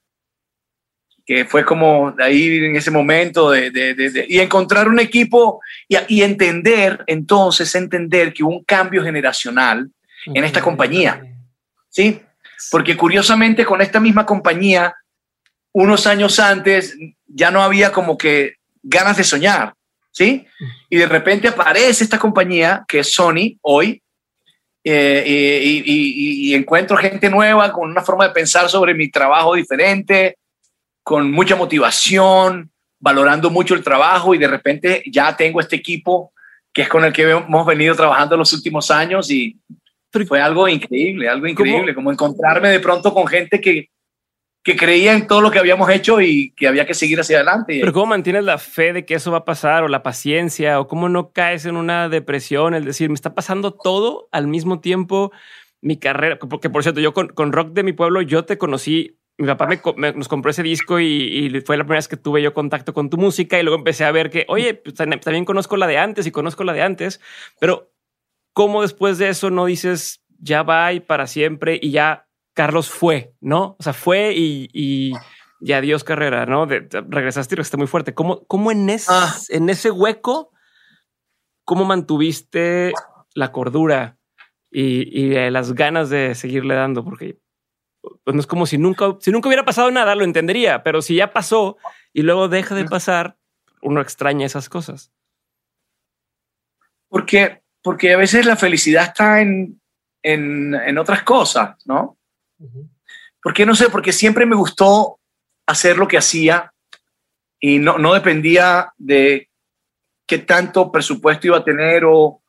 Que 1.26 1.44
fue 1.46 1.64
como 1.64 2.14
ahí 2.18 2.58
en 2.58 2.76
ese 2.76 2.90
momento 2.90 3.50
de, 3.50 3.70
de, 3.70 3.94
de, 3.94 4.26
y 4.28 4.40
encontrar 4.40 4.88
un 4.88 5.00
equipo 5.00 5.60
y, 5.88 5.96
y, 6.08 6.22
entender, 6.22 7.02
entonces 7.06 7.74
entender 7.74 8.32
que 8.32 8.44
hubo 8.44 8.56
un 8.56 8.64
cambio 8.64 9.02
generacional 9.02 9.90
en 10.26 10.44
esta 10.44 10.60
compañía, 10.60 11.22
¿sí? 11.88 12.20
Porque 12.70 12.96
curiosamente 12.96 13.64
con 13.64 13.80
esta 13.80 14.00
misma 14.00 14.26
compañía, 14.26 14.94
unos 15.72 16.06
años 16.06 16.38
antes 16.38 16.96
ya 17.26 17.50
no 17.50 17.62
había 17.62 17.90
como 17.90 18.16
que 18.16 18.56
ganas 18.82 19.16
de 19.16 19.24
soñar, 19.24 19.74
¿sí? 20.10 20.46
Y 20.90 20.96
de 20.96 21.06
repente 21.06 21.48
aparece 21.48 22.04
esta 22.04 22.18
compañía 22.18 22.84
que 22.86 23.00
es 23.00 23.12
Sony 23.12 23.58
hoy, 23.62 24.02
eh, 24.86 25.62
y, 25.64 25.78
y, 25.78 26.50
y, 26.50 26.54
encuentro 26.54 26.98
gente 26.98 27.30
nueva 27.30 27.72
con 27.72 27.90
una 27.90 28.02
forma 28.02 28.28
de 28.28 28.34
pensar 28.34 28.68
sobre 28.68 28.92
mi 28.92 29.10
trabajo 29.10 29.54
diferente, 29.54 30.36
con 31.05 31.30
mucha 31.30 31.55
motivación, 31.55 32.72
valorando 32.98 33.50
mucho 33.50 33.74
el 33.74 33.84
trabajo 33.84 34.34
y 34.34 34.38
de 34.38 34.48
repente 34.48 35.05
ya 35.07 35.36
tengo 35.36 35.61
este 35.61 35.76
equipo 35.76 36.32
que 36.72 36.82
es 36.82 36.88
con 36.88 37.05
el 37.05 37.12
que 37.12 37.30
hemos 37.30 37.66
venido 37.66 37.94
trabajando 37.94 38.36
los 38.36 38.52
últimos 38.52 38.90
años 38.90 39.30
y 39.30 39.61
fue 40.26 40.40
algo 40.40 40.68
increíble, 40.68 41.28
algo 41.28 41.46
increíble, 41.46 41.94
como 41.94 42.11
encontrarme 42.11 42.68
de 42.68 42.80
pronto 42.80 43.12
con 43.12 43.26
gente 43.26 43.61
que, 43.61 43.90
que 44.62 44.76
creía 44.76 45.12
en 45.12 45.26
todo 45.26 45.40
lo 45.40 45.50
que 45.50 45.59
habíamos 45.59 45.90
hecho 45.90 46.20
y 46.20 46.52
que 46.57 46.66
había 46.66 46.86
que 46.86 46.94
seguir 46.94 47.20
hacia 47.20 47.36
adelante. 47.36 47.78
Pero 47.80 47.92
¿cómo 47.92 48.07
mantienes 48.07 48.44
la 48.44 48.59
fe 48.59 48.92
de 48.92 49.05
que 49.05 49.14
eso 49.14 49.30
va 49.30 49.38
a 49.38 49.44
pasar 49.44 49.84
o 49.84 49.88
la 49.88 50.02
paciencia 50.02 50.80
o 50.80 50.88
cómo 50.88 51.09
no 51.09 51.32
caes 51.32 51.66
en 51.66 51.76
una 51.76 52.09
depresión, 52.09 52.74
el 52.74 52.84
decir, 52.84 53.09
me 53.09 53.14
está 53.14 53.34
pasando 53.34 53.72
todo 53.72 54.28
al 54.32 54.46
mismo 54.46 54.80
tiempo 54.80 55.32
mi 55.80 55.98
carrera? 55.98 56.38
Porque 56.38 56.70
por 56.70 56.82
cierto, 56.82 57.00
yo 57.00 57.12
con, 57.12 57.28
con 57.28 57.52
Rock 57.52 57.72
de 57.72 57.82
mi 57.82 57.92
pueblo, 57.92 58.22
yo 58.22 58.44
te 58.44 58.57
conocí 58.57 59.18
mi 59.37 59.47
papá 59.47 59.68
me, 59.97 60.12
nos 60.12 60.28
compró 60.28 60.51
ese 60.51 60.62
disco 60.62 61.01
y, 61.01 61.62
fue 61.66 61.76
la 61.76 61.85
primera 61.85 61.99
vez 61.99 62.09
que 62.09 62.16
tuve 62.16 62.43
yo 62.43 62.55
contacto 62.55 62.95
con 62.95 63.11
tu 63.11 63.16
música 63.16 63.59
y 63.59 63.62
luego 63.62 63.78
empecé 63.78 64.05
a 64.05 64.12
ver 64.12 64.30
que, 64.30 64.45
oye, 64.49 64.74
pues, 64.74 64.95
también 64.95 65.45
conozco 65.45 65.76
la 65.76 65.87
de 65.87 65.99
antes 65.99 66.26
y 66.26 66.30
conozco 66.30 66.62
la 66.64 66.72
de 66.72 66.82
antes, 66.82 67.20
pero 67.59 67.93
¿cómo 68.53 68.82
después 68.82 69.18
de 69.18 69.28
eso 69.28 69.51
no 69.51 69.66
dices 69.66 70.24
ya 70.39 70.62
va 70.62 70.93
y 70.93 71.01
para 71.01 71.26
siempre 71.26 71.78
y 71.80 71.91
ya 71.91 72.28
Carlos 72.53 72.91
fue, 72.91 73.35
¿no? 73.41 73.76
O 73.78 73.82
sea, 73.82 73.93
fue 73.93 74.32
y, 74.37 74.68
y, 74.72 75.72
adiós 75.72 76.05
carrera, 76.05 76.47
¿no? 76.47 76.66
regresaste 76.66 77.55
y 77.55 77.57
regresaste 77.57 77.76
muy 77.76 77.89
fuerte. 77.89 78.14
¿Cómo, 78.14 78.45
cómo 78.47 78.70
en, 78.70 78.89
ese, 78.91 79.11
ah. 79.11 79.35
en 79.49 79.68
ese 79.68 79.91
hueco, 79.91 80.53
cómo 81.64 81.85
mantuviste 81.85 82.93
la 83.35 83.51
cordura 83.51 84.18
y, 84.70 85.09
y 85.18 85.51
las 85.51 85.72
ganas 85.72 86.11
de 86.11 86.37
seguirle 86.37 86.74
dando? 86.74 87.03
Porque 87.03 87.41
pues 88.24 88.34
no 88.34 88.40
es 88.40 88.46
como 88.46 88.66
si 88.66 88.78
nunca, 88.78 89.16
si 89.20 89.30
nunca 89.30 89.48
hubiera 89.48 89.64
pasado 89.64 89.90
nada, 89.90 90.14
lo 90.14 90.24
entendería, 90.24 90.82
pero 90.82 91.02
si 91.02 91.16
ya 91.16 91.32
pasó 91.32 91.76
y 92.12 92.22
luego 92.22 92.48
deja 92.48 92.74
de 92.74 92.84
pasar, 92.84 93.36
uno 93.82 94.00
extraña 94.00 94.46
esas 94.46 94.68
cosas. 94.68 95.12
Porque, 97.09 97.62
porque 97.82 98.12
a 98.12 98.16
veces 98.16 98.46
la 98.46 98.57
felicidad 98.57 99.05
está 99.05 99.40
en, 99.40 99.80
en, 100.22 100.74
en 100.74 100.98
otras 100.98 101.22
cosas, 101.22 101.76
¿no? 101.86 102.18
Porque 103.42 103.66
no 103.66 103.74
sé, 103.74 103.90
porque 103.90 104.12
siempre 104.12 104.46
me 104.46 104.57
gustó 104.57 105.20
hacer 105.66 105.98
lo 105.98 106.09
que 106.09 106.18
hacía 106.18 106.72
y 107.61 107.78
no, 107.78 107.98
no 107.98 108.14
dependía 108.14 108.92
de 108.96 109.48
qué 110.26 110.38
tanto 110.38 110.90
presupuesto 110.90 111.46
iba 111.46 111.59
a 111.59 111.64
tener 111.64 112.05
o, 112.07 112.42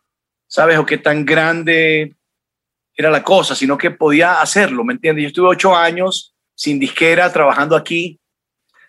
¿sabes? 0.48 0.78
O 0.78 0.86
qué 0.86 0.98
tan 0.98 1.26
grande 1.26 2.15
era 2.96 3.10
la 3.10 3.24
cosa, 3.24 3.56
sino 3.56 3.78
que 3.78 3.92
podía 3.92 4.42
hacerlo, 4.42 4.84
¿me 4.84 4.94
entiendes? 4.94 5.24
Yo 5.24 5.28
estuve 5.28 5.48
ocho 5.50 5.76
años 5.76 6.34
sin 6.56 6.80
disquera, 6.80 7.32
trabajando 7.32 7.76
aquí, 7.76 8.20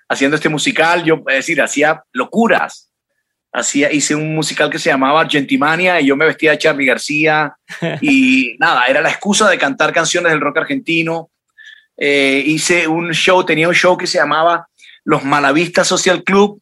haciendo 0.09 0.37
este 0.37 0.49
musical, 0.49 1.03
yo, 1.03 1.23
es 1.27 1.37
decir, 1.37 1.61
hacía 1.61 2.05
locuras. 2.13 2.93
Hacía, 3.53 3.91
hice 3.91 4.15
un 4.15 4.35
musical 4.35 4.71
que 4.71 4.79
se 4.79 4.91
llamaba 4.91 5.27
Gentimania 5.29 6.01
y 6.01 6.07
yo 6.07 6.17
me 6.17 6.27
vestía 6.27 6.51
de 6.53 6.59
Charlie 6.59 6.87
García 6.87 7.57
y 8.03 8.55
nada, 8.61 8.85
era 8.85 9.01
la 9.01 9.09
excusa 9.09 9.49
de 9.49 9.57
cantar 9.57 9.93
canciones 9.93 10.31
del 10.31 10.43
rock 10.43 10.59
argentino. 10.59 11.31
Eh, 11.97 12.43
hice 12.47 12.87
un 12.87 13.13
show, 13.13 13.45
tenía 13.45 13.67
un 13.67 13.75
show 13.75 13.97
que 13.97 14.07
se 14.07 14.19
llamaba 14.19 14.69
Los 15.05 15.25
Malavistas 15.25 15.89
Social 15.89 16.23
Club, 16.23 16.61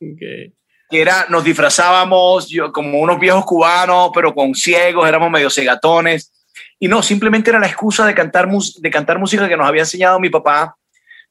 que 0.00 0.52
era, 0.90 1.26
nos 1.28 1.44
disfrazábamos 1.44 2.48
yo, 2.48 2.72
como 2.72 2.98
unos 2.98 3.20
viejos 3.20 3.44
cubanos, 3.44 4.10
pero 4.12 4.34
con 4.34 4.54
ciegos, 4.54 5.08
éramos 5.08 5.30
medio 5.30 5.48
cegatones 5.48 6.32
y 6.82 6.88
no, 6.88 7.02
simplemente 7.02 7.50
era 7.50 7.58
la 7.58 7.66
excusa 7.66 8.06
de 8.06 8.14
cantar, 8.14 8.48
de 8.48 8.90
cantar 8.90 9.18
música 9.18 9.46
que 9.46 9.56
nos 9.56 9.68
había 9.68 9.82
enseñado 9.82 10.18
mi 10.18 10.30
papá, 10.30 10.74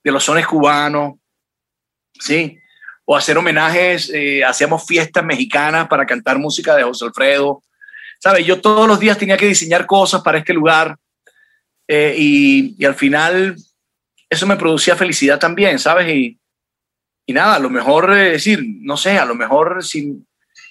de 0.03 0.11
los 0.11 0.23
sones 0.23 0.45
cubanos, 0.45 1.15
¿sí? 2.13 2.59
O 3.03 3.17
hacer 3.17 3.35
homenajes, 3.35 4.11
eh, 4.13 4.45
hacíamos 4.45 4.85
fiestas 4.85 5.25
mexicanas 5.25 5.87
para 5.87 6.05
cantar 6.05 6.37
música 6.37 6.75
de 6.75 6.83
José 6.83 7.05
Alfredo. 7.05 7.63
¿Sabes? 8.19 8.45
Yo 8.45 8.61
todos 8.61 8.87
los 8.87 8.99
días 8.99 9.17
tenía 9.17 9.37
que 9.37 9.47
diseñar 9.47 9.87
cosas 9.87 10.21
para 10.21 10.37
este 10.37 10.53
lugar 10.53 10.95
eh, 11.87 12.13
y, 12.15 12.85
al 12.85 12.93
final 12.93 13.55
eso 14.29 14.45
me 14.45 14.57
producía 14.57 14.95
felicidad 14.95 15.39
también, 15.39 15.79
¿sabes? 15.79 16.09
Y, 16.09 16.39
y 17.25 17.33
nada, 17.33 17.55
a 17.55 17.59
lo 17.59 17.71
mejor, 17.71 18.15
es 18.15 18.33
decir, 18.33 18.63
no 18.81 18.97
sé, 18.97 19.17
a 19.17 19.25
lo 19.25 19.33
mejor 19.33 19.83
si, 19.83 20.13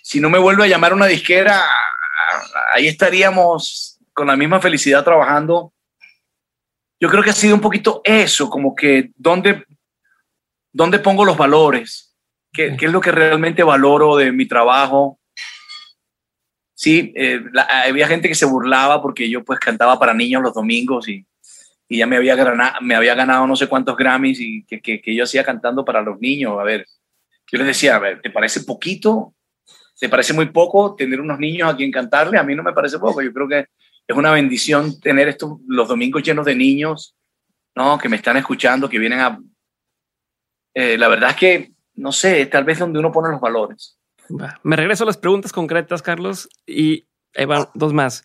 si 0.03 0.21
no 0.21 0.31
me 0.31 0.39
vuelve 0.39 0.63
a 0.63 0.69
llamar 0.69 0.95
una 0.95 1.07
disquera, 1.07 1.65
ahí 2.73 2.87
estaríamos 2.87 3.98
con 4.19 4.27
la 4.27 4.37
misma 4.37 4.61
felicidad 4.61 5.05
trabajando. 5.05 5.73
Yo 6.99 7.09
creo 7.09 7.23
que 7.23 7.31
ha 7.31 7.33
sido 7.33 7.55
un 7.55 7.61
poquito 7.61 8.01
eso, 8.03 8.51
como 8.51 8.75
que 8.75 9.13
dónde, 9.15 9.65
dónde 10.73 10.99
pongo 10.99 11.25
los 11.25 11.37
valores, 11.37 12.17
¿Qué, 12.53 12.77
qué 12.77 12.87
es 12.87 12.93
lo 12.93 13.01
que 13.01 13.13
realmente 13.13 13.63
valoro 13.63 14.17
de 14.17 14.33
mi 14.33 14.49
trabajo. 14.49 15.21
Sí, 16.75 17.13
eh, 17.15 17.41
había 17.85 18.09
gente 18.09 18.27
que 18.27 18.35
se 18.35 18.45
burlaba 18.45 19.01
porque 19.01 19.31
yo 19.31 19.45
pues 19.45 19.61
cantaba 19.61 19.97
para 20.01 20.15
niños 20.15 20.43
los 20.43 20.55
domingos 20.55 21.09
y, 21.09 21.25
y 21.89 21.99
ya 21.99 22.07
me 22.09 22.17
había, 22.17 22.35
ganado, 22.35 22.81
me 22.81 22.97
había 22.97 23.15
ganado 23.15 23.47
no 23.47 23.55
sé 23.55 23.69
cuántos 23.69 23.97
Grammys 23.97 24.41
y 24.41 24.65
que, 24.65 24.81
que, 24.81 25.01
que 25.01 25.15
yo 25.15 25.23
hacía 25.23 25.45
cantando 25.45 25.85
para 25.85 26.03
los 26.03 26.19
niños. 26.19 26.59
A 26.59 26.65
ver, 26.65 26.87
yo 27.53 27.59
les 27.59 27.69
decía, 27.69 27.95
a 27.95 28.01
ver, 28.01 28.21
¿te 28.21 28.31
parece 28.31 28.63
poquito? 28.63 29.37
¿Te 30.01 30.09
parece 30.09 30.33
muy 30.33 30.47
poco 30.47 30.97
tener 30.97 31.21
unos 31.21 31.39
niños 31.39 31.73
a 31.73 31.77
quien 31.77 31.93
cantarle? 31.93 32.37
A 32.37 32.43
mí 32.43 32.57
no 32.57 32.65
me 32.65 32.73
parece 32.73 32.99
poco. 32.99 33.23
Yo 33.23 33.33
creo 33.33 33.47
que 33.47 33.67
es 34.09 34.17
una 34.17 34.33
bendición 34.33 34.99
tener 35.01 35.29
estos, 35.29 35.61
los 35.67 35.87
domingos 35.87 36.23
llenos 36.23 36.47
de 36.47 36.57
niños, 36.57 37.15
¿no? 37.77 37.99
Que 37.99 38.09
me 38.09 38.17
están 38.17 38.39
escuchando, 38.39 38.89
que 38.89 38.99
vienen 38.99 39.21
a... 39.21 39.39
Eh, 40.75 40.97
la 40.97 41.09
verdad 41.09 41.31
es 41.31 41.37
que, 41.37 41.73
no 41.95 42.11
sé, 42.11 42.47
tal 42.47 42.65
vez 42.65 42.79
donde 42.79 42.99
uno 42.99 43.13
pone 43.13 43.31
los 43.31 43.41
valores. 43.41 43.99
Me 44.63 44.77
regreso 44.77 45.05
a 45.05 45.07
las 45.07 45.19
preguntas 45.19 45.53
concretas, 45.53 46.01
Carlos, 46.01 46.49
y 46.67 47.07
van 47.47 47.67
dos 47.75 47.93
más. 47.93 48.25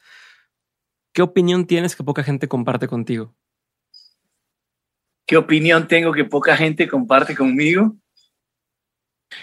¿Qué 1.13 1.21
opinión 1.21 1.67
tienes 1.67 1.95
que 1.95 2.03
poca 2.03 2.23
gente 2.23 2.47
comparte 2.47 2.87
contigo? 2.87 3.35
¿Qué 5.27 5.35
opinión 5.35 5.87
tengo 5.87 6.13
que 6.13 6.25
poca 6.25 6.55
gente 6.55 6.87
comparte 6.87 7.35
conmigo? 7.35 7.95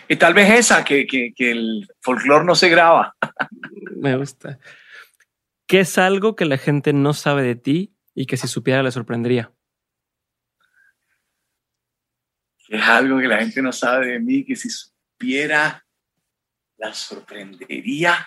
Y 0.09 0.16
tal 0.16 0.32
vez 0.32 0.51
esa, 0.51 0.84
que, 0.84 1.07
que, 1.07 1.34
que 1.34 1.51
el 1.51 1.88
folclore 2.01 2.45
no 2.45 2.55
se 2.55 2.68
graba. 2.70 3.14
Me 3.97 4.16
gusta. 4.16 4.59
¿Qué 5.70 5.78
es 5.78 5.98
algo 5.98 6.34
que 6.34 6.46
la 6.46 6.58
gente 6.58 6.92
no 6.92 7.14
sabe 7.14 7.44
de 7.44 7.54
ti 7.54 7.94
y 8.12 8.26
que 8.26 8.36
si 8.36 8.48
supiera 8.48 8.82
le 8.82 8.90
sorprendería? 8.90 9.52
Es 12.68 12.82
algo 12.82 13.20
que 13.20 13.28
la 13.28 13.38
gente 13.38 13.62
no 13.62 13.70
sabe 13.70 14.08
de 14.08 14.18
mí, 14.18 14.44
que 14.44 14.56
si 14.56 14.68
supiera 14.68 15.86
la 16.76 16.92
sorprendería. 16.92 18.26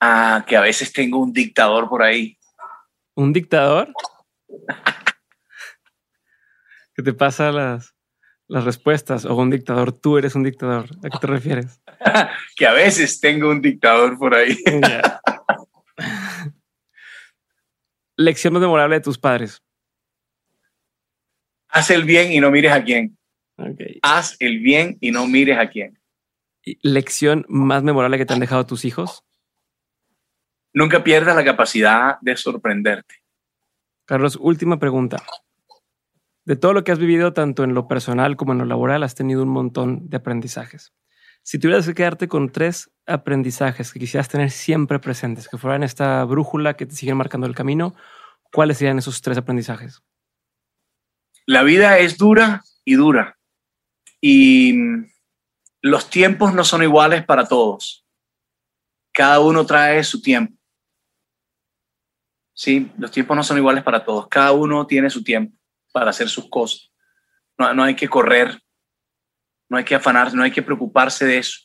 Ah, 0.00 0.44
que 0.44 0.56
a 0.56 0.62
veces 0.62 0.92
tengo 0.92 1.18
un 1.18 1.32
dictador 1.32 1.88
por 1.88 2.02
ahí. 2.02 2.36
¿Un 3.14 3.32
dictador? 3.32 3.92
¿Qué 6.96 7.02
te 7.04 7.12
pasa 7.12 7.52
las, 7.52 7.94
las 8.48 8.64
respuestas? 8.64 9.24
¿O 9.24 9.36
un 9.36 9.50
dictador? 9.50 9.92
Tú 9.92 10.18
eres 10.18 10.34
un 10.34 10.42
dictador. 10.42 10.86
¿A 11.04 11.10
qué 11.10 11.18
te 11.20 11.26
refieres? 11.28 11.80
que 12.56 12.66
a 12.66 12.72
veces 12.72 13.20
tengo 13.20 13.50
un 13.50 13.62
dictador 13.62 14.18
por 14.18 14.34
ahí. 14.34 14.58
Lección 18.20 18.52
más 18.52 18.60
memorable 18.60 18.96
de 18.96 19.00
tus 19.00 19.16
padres. 19.16 19.62
Haz 21.70 21.88
el 21.88 22.04
bien 22.04 22.32
y 22.32 22.40
no 22.40 22.50
mires 22.50 22.70
a 22.70 22.84
quién. 22.84 23.16
Haz 24.02 24.36
el 24.40 24.58
bien 24.58 24.98
y 25.00 25.10
no 25.10 25.26
mires 25.26 25.56
a 25.58 25.70
quién. 25.70 25.98
¿Lección 26.82 27.46
más 27.48 27.82
memorable 27.82 28.18
que 28.18 28.26
te 28.26 28.34
han 28.34 28.40
dejado 28.40 28.66
tus 28.66 28.84
hijos? 28.84 29.24
Nunca 30.74 31.02
pierdas 31.02 31.34
la 31.34 31.46
capacidad 31.46 32.18
de 32.20 32.36
sorprenderte. 32.36 33.14
Carlos, 34.04 34.36
última 34.38 34.78
pregunta. 34.78 35.22
De 36.44 36.56
todo 36.56 36.74
lo 36.74 36.84
que 36.84 36.92
has 36.92 36.98
vivido, 36.98 37.32
tanto 37.32 37.64
en 37.64 37.72
lo 37.72 37.88
personal 37.88 38.36
como 38.36 38.52
en 38.52 38.58
lo 38.58 38.66
laboral, 38.66 39.02
has 39.02 39.14
tenido 39.14 39.42
un 39.42 39.48
montón 39.48 40.10
de 40.10 40.18
aprendizajes. 40.18 40.92
Si 41.42 41.58
tuvieras 41.58 41.86
que 41.86 41.94
quedarte 41.94 42.28
con 42.28 42.50
tres 42.50 42.90
aprendizajes 43.06 43.92
que 43.92 43.98
quisieras 43.98 44.28
tener 44.28 44.50
siempre 44.50 44.98
presentes, 44.98 45.48
que 45.48 45.58
fueran 45.58 45.82
esta 45.82 46.24
brújula 46.24 46.74
que 46.74 46.86
te 46.86 46.94
siguen 46.94 47.16
marcando 47.16 47.46
el 47.46 47.54
camino, 47.54 47.94
¿cuáles 48.52 48.78
serían 48.78 48.98
esos 48.98 49.20
tres 49.22 49.38
aprendizajes? 49.38 50.02
La 51.46 51.62
vida 51.62 51.98
es 51.98 52.18
dura 52.18 52.62
y 52.84 52.94
dura. 52.94 53.38
Y 54.20 54.74
los 55.82 56.10
tiempos 56.10 56.54
no 56.54 56.62
son 56.64 56.82
iguales 56.82 57.24
para 57.24 57.46
todos. 57.46 58.06
Cada 59.12 59.40
uno 59.40 59.66
trae 59.66 60.04
su 60.04 60.20
tiempo. 60.20 60.56
Sí, 62.54 62.92
los 62.98 63.10
tiempos 63.10 63.36
no 63.36 63.42
son 63.42 63.56
iguales 63.56 63.82
para 63.82 64.04
todos. 64.04 64.28
Cada 64.28 64.52
uno 64.52 64.86
tiene 64.86 65.08
su 65.08 65.24
tiempo 65.24 65.56
para 65.92 66.10
hacer 66.10 66.28
sus 66.28 66.48
cosas. 66.48 66.92
No, 67.58 67.72
no 67.74 67.82
hay 67.82 67.96
que 67.96 68.08
correr, 68.08 68.62
no 69.70 69.78
hay 69.78 69.84
que 69.84 69.94
afanarse, 69.94 70.36
no 70.36 70.42
hay 70.42 70.50
que 70.50 70.62
preocuparse 70.62 71.24
de 71.24 71.38
eso. 71.38 71.60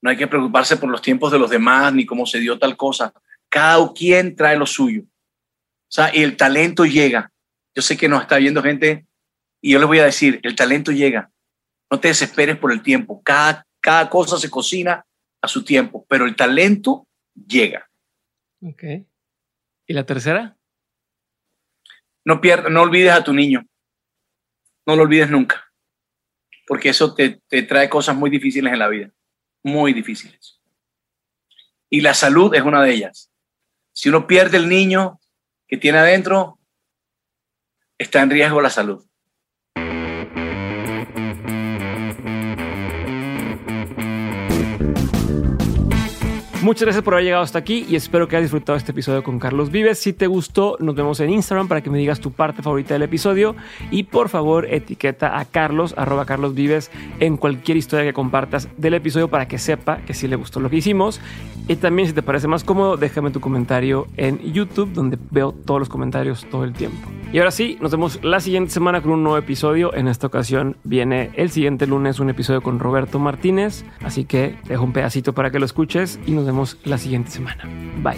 No 0.00 0.10
hay 0.10 0.16
que 0.16 0.28
preocuparse 0.28 0.76
por 0.76 0.90
los 0.90 1.02
tiempos 1.02 1.32
de 1.32 1.38
los 1.38 1.50
demás 1.50 1.92
ni 1.92 2.06
cómo 2.06 2.26
se 2.26 2.38
dio 2.38 2.58
tal 2.58 2.76
cosa. 2.76 3.12
Cada 3.48 3.92
quien 3.94 4.36
trae 4.36 4.56
lo 4.56 4.66
suyo. 4.66 5.02
O 5.02 5.90
sea, 5.90 6.14
y 6.14 6.22
el 6.22 6.36
talento 6.36 6.84
llega. 6.84 7.32
Yo 7.74 7.82
sé 7.82 7.96
que 7.96 8.08
nos 8.08 8.20
está 8.20 8.36
viendo 8.36 8.62
gente 8.62 9.06
y 9.62 9.72
yo 9.72 9.78
les 9.78 9.88
voy 9.88 9.98
a 9.98 10.04
decir, 10.04 10.38
el 10.42 10.54
talento 10.54 10.92
llega. 10.92 11.32
No 11.90 11.98
te 11.98 12.08
desesperes 12.08 12.58
por 12.58 12.72
el 12.72 12.82
tiempo. 12.82 13.22
Cada, 13.22 13.66
cada 13.80 14.10
cosa 14.10 14.38
se 14.38 14.50
cocina 14.50 15.04
a 15.40 15.48
su 15.48 15.64
tiempo, 15.64 16.04
pero 16.08 16.26
el 16.26 16.36
talento 16.36 17.08
llega. 17.34 17.88
Ok. 18.62 18.84
¿Y 19.86 19.94
la 19.94 20.04
tercera? 20.04 20.56
No, 22.24 22.42
pierdas, 22.42 22.70
no 22.70 22.82
olvides 22.82 23.12
a 23.12 23.24
tu 23.24 23.32
niño. 23.32 23.66
No 24.86 24.94
lo 24.94 25.04
olvides 25.04 25.30
nunca. 25.30 25.67
Porque 26.68 26.90
eso 26.90 27.14
te, 27.14 27.40
te 27.48 27.62
trae 27.62 27.88
cosas 27.88 28.14
muy 28.14 28.30
difíciles 28.30 28.72
en 28.72 28.78
la 28.78 28.88
vida. 28.88 29.10
Muy 29.64 29.92
difíciles. 29.92 30.60
Y 31.90 32.02
la 32.02 32.14
salud 32.14 32.54
es 32.54 32.62
una 32.62 32.82
de 32.82 32.92
ellas. 32.92 33.32
Si 33.92 34.10
uno 34.10 34.26
pierde 34.26 34.58
el 34.58 34.68
niño 34.68 35.18
que 35.66 35.78
tiene 35.78 35.98
adentro, 35.98 36.60
está 37.96 38.20
en 38.20 38.30
riesgo 38.30 38.60
la 38.60 38.70
salud. 38.70 39.07
Muchas 46.60 46.82
gracias 46.82 47.04
por 47.04 47.14
haber 47.14 47.24
llegado 47.24 47.44
hasta 47.44 47.60
aquí 47.60 47.86
y 47.88 47.94
espero 47.94 48.26
que 48.26 48.34
hayas 48.34 48.46
disfrutado 48.46 48.76
este 48.76 48.90
episodio 48.90 49.22
con 49.22 49.38
Carlos 49.38 49.70
Vives. 49.70 50.00
Si 50.00 50.12
te 50.12 50.26
gustó, 50.26 50.76
nos 50.80 50.96
vemos 50.96 51.20
en 51.20 51.30
Instagram 51.30 51.68
para 51.68 51.82
que 51.82 51.88
me 51.88 51.98
digas 51.98 52.18
tu 52.18 52.32
parte 52.32 52.62
favorita 52.62 52.94
del 52.94 53.02
episodio 53.02 53.54
y 53.92 54.02
por 54.02 54.28
favor 54.28 54.66
etiqueta 54.68 55.38
a 55.38 55.44
Carlos, 55.44 55.94
arroba 55.96 56.26
Carlos 56.26 56.54
Vives, 56.54 56.90
en 57.20 57.36
cualquier 57.36 57.76
historia 57.76 58.04
que 58.04 58.12
compartas 58.12 58.68
del 58.76 58.94
episodio 58.94 59.28
para 59.28 59.46
que 59.46 59.58
sepa 59.58 59.98
que 59.98 60.14
sí 60.14 60.26
le 60.26 60.34
gustó 60.34 60.58
lo 60.58 60.68
que 60.68 60.76
hicimos. 60.76 61.20
Y 61.68 61.76
también 61.76 62.08
si 62.08 62.14
te 62.14 62.22
parece 62.24 62.48
más 62.48 62.64
cómodo, 62.64 62.96
déjame 62.96 63.30
tu 63.30 63.38
comentario 63.38 64.08
en 64.16 64.40
YouTube 64.52 64.92
donde 64.92 65.16
veo 65.30 65.52
todos 65.52 65.78
los 65.78 65.88
comentarios 65.88 66.44
todo 66.50 66.64
el 66.64 66.72
tiempo. 66.72 67.08
Y 67.30 67.38
ahora 67.38 67.50
sí, 67.50 67.76
nos 67.82 67.90
vemos 67.90 68.24
la 68.24 68.40
siguiente 68.40 68.70
semana 68.70 69.02
con 69.02 69.10
un 69.10 69.22
nuevo 69.22 69.36
episodio. 69.36 69.92
En 69.94 70.08
esta 70.08 70.26
ocasión 70.26 70.78
viene 70.82 71.30
el 71.34 71.50
siguiente 71.50 71.86
lunes 71.86 72.20
un 72.20 72.30
episodio 72.30 72.62
con 72.62 72.78
Roberto 72.78 73.18
Martínez, 73.18 73.84
así 74.02 74.24
que 74.24 74.56
dejo 74.64 74.84
un 74.84 74.94
pedacito 74.94 75.34
para 75.34 75.50
que 75.50 75.58
lo 75.58 75.66
escuches 75.66 76.18
y 76.24 76.32
nos 76.32 76.46
vemos 76.46 76.78
la 76.84 76.96
siguiente 76.96 77.30
semana. 77.30 77.64
Bye. 78.02 78.16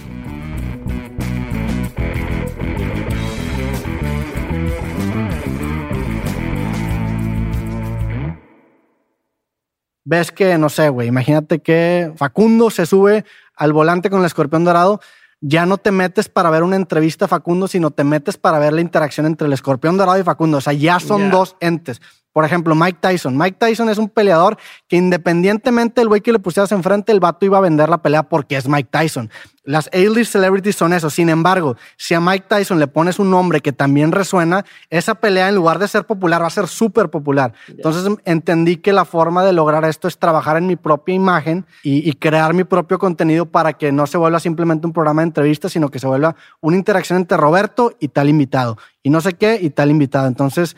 Ves 10.04 10.30
que, 10.30 10.56
no 10.56 10.68
sé, 10.68 10.88
güey, 10.88 11.08
imagínate 11.08 11.61
que 11.61 12.12
Facundo 12.16 12.70
se 12.70 12.86
sube 12.86 13.24
al 13.56 13.72
volante 13.72 14.08
con 14.08 14.20
el 14.20 14.26
escorpión 14.26 14.64
dorado, 14.64 15.00
ya 15.41 15.66
no 15.66 15.78
te 15.78 15.91
metes 15.91 16.28
para 16.28 16.51
ver 16.51 16.62
una 16.62 16.76
entrevista 16.76 17.24
a 17.24 17.28
Facundo, 17.28 17.66
sino 17.66 17.91
te 17.91 18.05
metes 18.05 18.36
para 18.36 18.59
ver 18.59 18.72
la 18.72 18.80
interacción 18.80 19.26
entre 19.26 19.47
el 19.47 19.53
escorpión 19.53 19.97
dorado 19.97 20.18
y 20.18 20.22
Facundo. 20.22 20.59
O 20.59 20.61
sea, 20.61 20.72
ya 20.72 21.01
son 21.01 21.30
dos 21.30 21.57
entes. 21.61 22.01
Por 22.33 22.45
ejemplo, 22.45 22.74
Mike 22.74 22.99
Tyson. 23.01 23.37
Mike 23.37 23.57
Tyson 23.59 23.89
es 23.89 23.99
un 23.99 24.09
peleador 24.09 24.57
que 24.87 24.97
independientemente 24.97 26.01
del 26.01 26.09
güey 26.09 26.20
que 26.20 26.33
le 26.33 26.39
pusieras 26.39 26.70
enfrente, 26.70 27.11
el 27.11 27.18
vato 27.18 27.45
iba 27.45 27.59
a 27.59 27.61
vender 27.61 27.89
la 27.89 27.99
pelea 27.99 28.22
porque 28.22 28.57
es 28.57 28.68
Mike 28.68 28.89
Tyson. 28.91 29.31
Las 29.64 29.89
A-list 29.93 30.33
celebrities 30.33 30.76
son 30.76 30.93
eso. 30.93 31.11
Sin 31.11 31.28
embargo, 31.28 31.76
si 31.97 32.14
a 32.14 32.20
Mike 32.20 32.47
Tyson 32.49 32.78
le 32.78 32.87
pones 32.87 33.18
un 33.18 33.31
nombre 33.31 33.61
que 33.61 33.72
también 33.72 34.11
resuena, 34.11 34.64
esa 34.91 35.16
pelea 35.16 35.49
en 35.49 35.55
lugar 35.55 35.78
de 35.78 35.89
ser 35.89 36.07
popular 36.07 36.41
va 36.43 36.47
a 36.47 36.51
ser 36.51 36.66
súper 36.66 37.11
popular. 37.11 37.53
Entonces 37.68 38.11
entendí 38.24 38.76
que 38.76 38.93
la 38.93 39.05
forma 39.05 39.45
de 39.45 39.53
lograr 39.53 39.85
esto 39.85 40.09
es 40.09 40.18
trabajar 40.18 40.57
en 40.57 40.66
mi 40.66 40.76
propia 40.76 41.14
imagen 41.14 41.66
y, 41.83 42.09
y 42.09 42.12
crear 42.14 42.55
mi 42.55 42.64
propio 42.64 42.99
contenido 42.99 43.47
para 43.47 43.72
que 43.74 43.93
no 43.93 44.07
se 44.07 44.18
vuelva 44.18 44.41
simplemente 44.41 44.87
un 44.87 44.93
programa 44.93 45.22
de 45.22 45.26
entrevistas, 45.28 45.72
sino 45.72 45.91
que 45.91 45.99
se 45.99 46.07
vuelva 46.07 46.37
una 46.61 46.76
interacción 46.76 47.18
entre 47.18 47.37
Roberto 47.37 47.97
y 48.01 48.09
tal 48.09 48.28
invitado. 48.28 48.78
Y 49.03 49.11
no 49.11 49.20
sé 49.20 49.35
qué 49.35 49.59
y 49.61 49.70
tal 49.70 49.91
invitado. 49.91 50.26
Entonces 50.26 50.76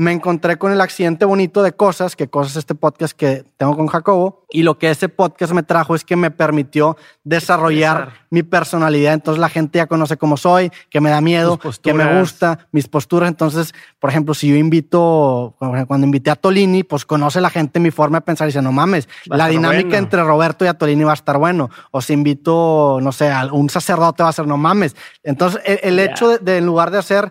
me 0.00 0.12
encontré 0.12 0.56
con 0.56 0.72
el 0.72 0.80
accidente 0.80 1.26
bonito 1.26 1.62
de 1.62 1.72
cosas, 1.72 2.16
que 2.16 2.26
cosas 2.26 2.56
este 2.56 2.74
podcast 2.74 3.14
que 3.14 3.44
tengo 3.58 3.76
con 3.76 3.86
Jacobo, 3.86 4.46
y 4.48 4.62
lo 4.62 4.78
que 4.78 4.90
ese 4.90 5.10
podcast 5.10 5.52
me 5.52 5.62
trajo 5.62 5.94
es 5.94 6.04
que 6.04 6.16
me 6.16 6.30
permitió 6.30 6.96
desarrollar 7.22 8.14
mi 8.30 8.42
personalidad, 8.42 9.12
entonces 9.12 9.38
la 9.38 9.50
gente 9.50 9.76
ya 9.76 9.86
conoce 9.86 10.16
cómo 10.16 10.38
soy, 10.38 10.72
que 10.88 11.02
me 11.02 11.10
da 11.10 11.20
miedo, 11.20 11.60
que 11.82 11.92
me 11.92 12.18
gusta, 12.18 12.66
mis 12.72 12.88
posturas, 12.88 13.28
entonces, 13.28 13.74
por 13.98 14.08
ejemplo, 14.08 14.32
si 14.32 14.48
yo 14.48 14.56
invito, 14.56 15.56
cuando 15.58 16.06
invité 16.06 16.30
a 16.30 16.36
Tolini, 16.36 16.82
pues 16.82 17.04
conoce 17.04 17.42
la 17.42 17.50
gente 17.50 17.78
mi 17.78 17.90
forma 17.90 18.20
de 18.20 18.22
pensar 18.22 18.46
y 18.46 18.52
dice, 18.52 18.62
no 18.62 18.72
mames, 18.72 19.06
Va 19.30 19.36
la 19.36 19.48
dinámica 19.48 19.90
bueno. 19.90 19.98
entre 19.98 20.24
Roberto 20.24 20.64
y 20.64 20.68
a 20.68 20.74
Tolini 20.74 21.04
va 21.04 21.10
a 21.10 21.14
estar 21.14 21.36
bueno, 21.36 21.68
o 21.90 22.00
si 22.00 22.14
invito, 22.14 23.00
no 23.02 23.12
sé, 23.12 23.30
a 23.30 23.44
un 23.52 23.68
sacerdote 23.68 24.22
va 24.22 24.30
a 24.30 24.32
ser, 24.32 24.46
no 24.46 24.56
mames, 24.56 24.96
entonces 25.22 25.60
el, 25.66 25.78
el 25.82 25.98
hecho 25.98 26.30
de, 26.30 26.38
de 26.38 26.56
en 26.56 26.64
lugar 26.64 26.90
de 26.90 26.96
hacer 26.96 27.30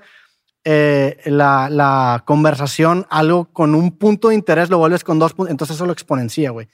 eh, 0.71 1.17
la, 1.25 1.67
la 1.67 2.21
conversación, 2.25 3.07
algo 3.09 3.45
con 3.45 3.73
un 3.73 3.97
punto 3.97 4.29
de 4.29 4.35
interés, 4.35 4.69
lo 4.69 4.77
vuelves 4.77 5.03
con 5.03 5.17
dos 5.17 5.33
puntos. 5.33 5.49
Entonces 5.49 5.77
eso 5.77 5.87
lo 5.87 5.93
exponencia, 5.93 6.51
güey. 6.51 6.67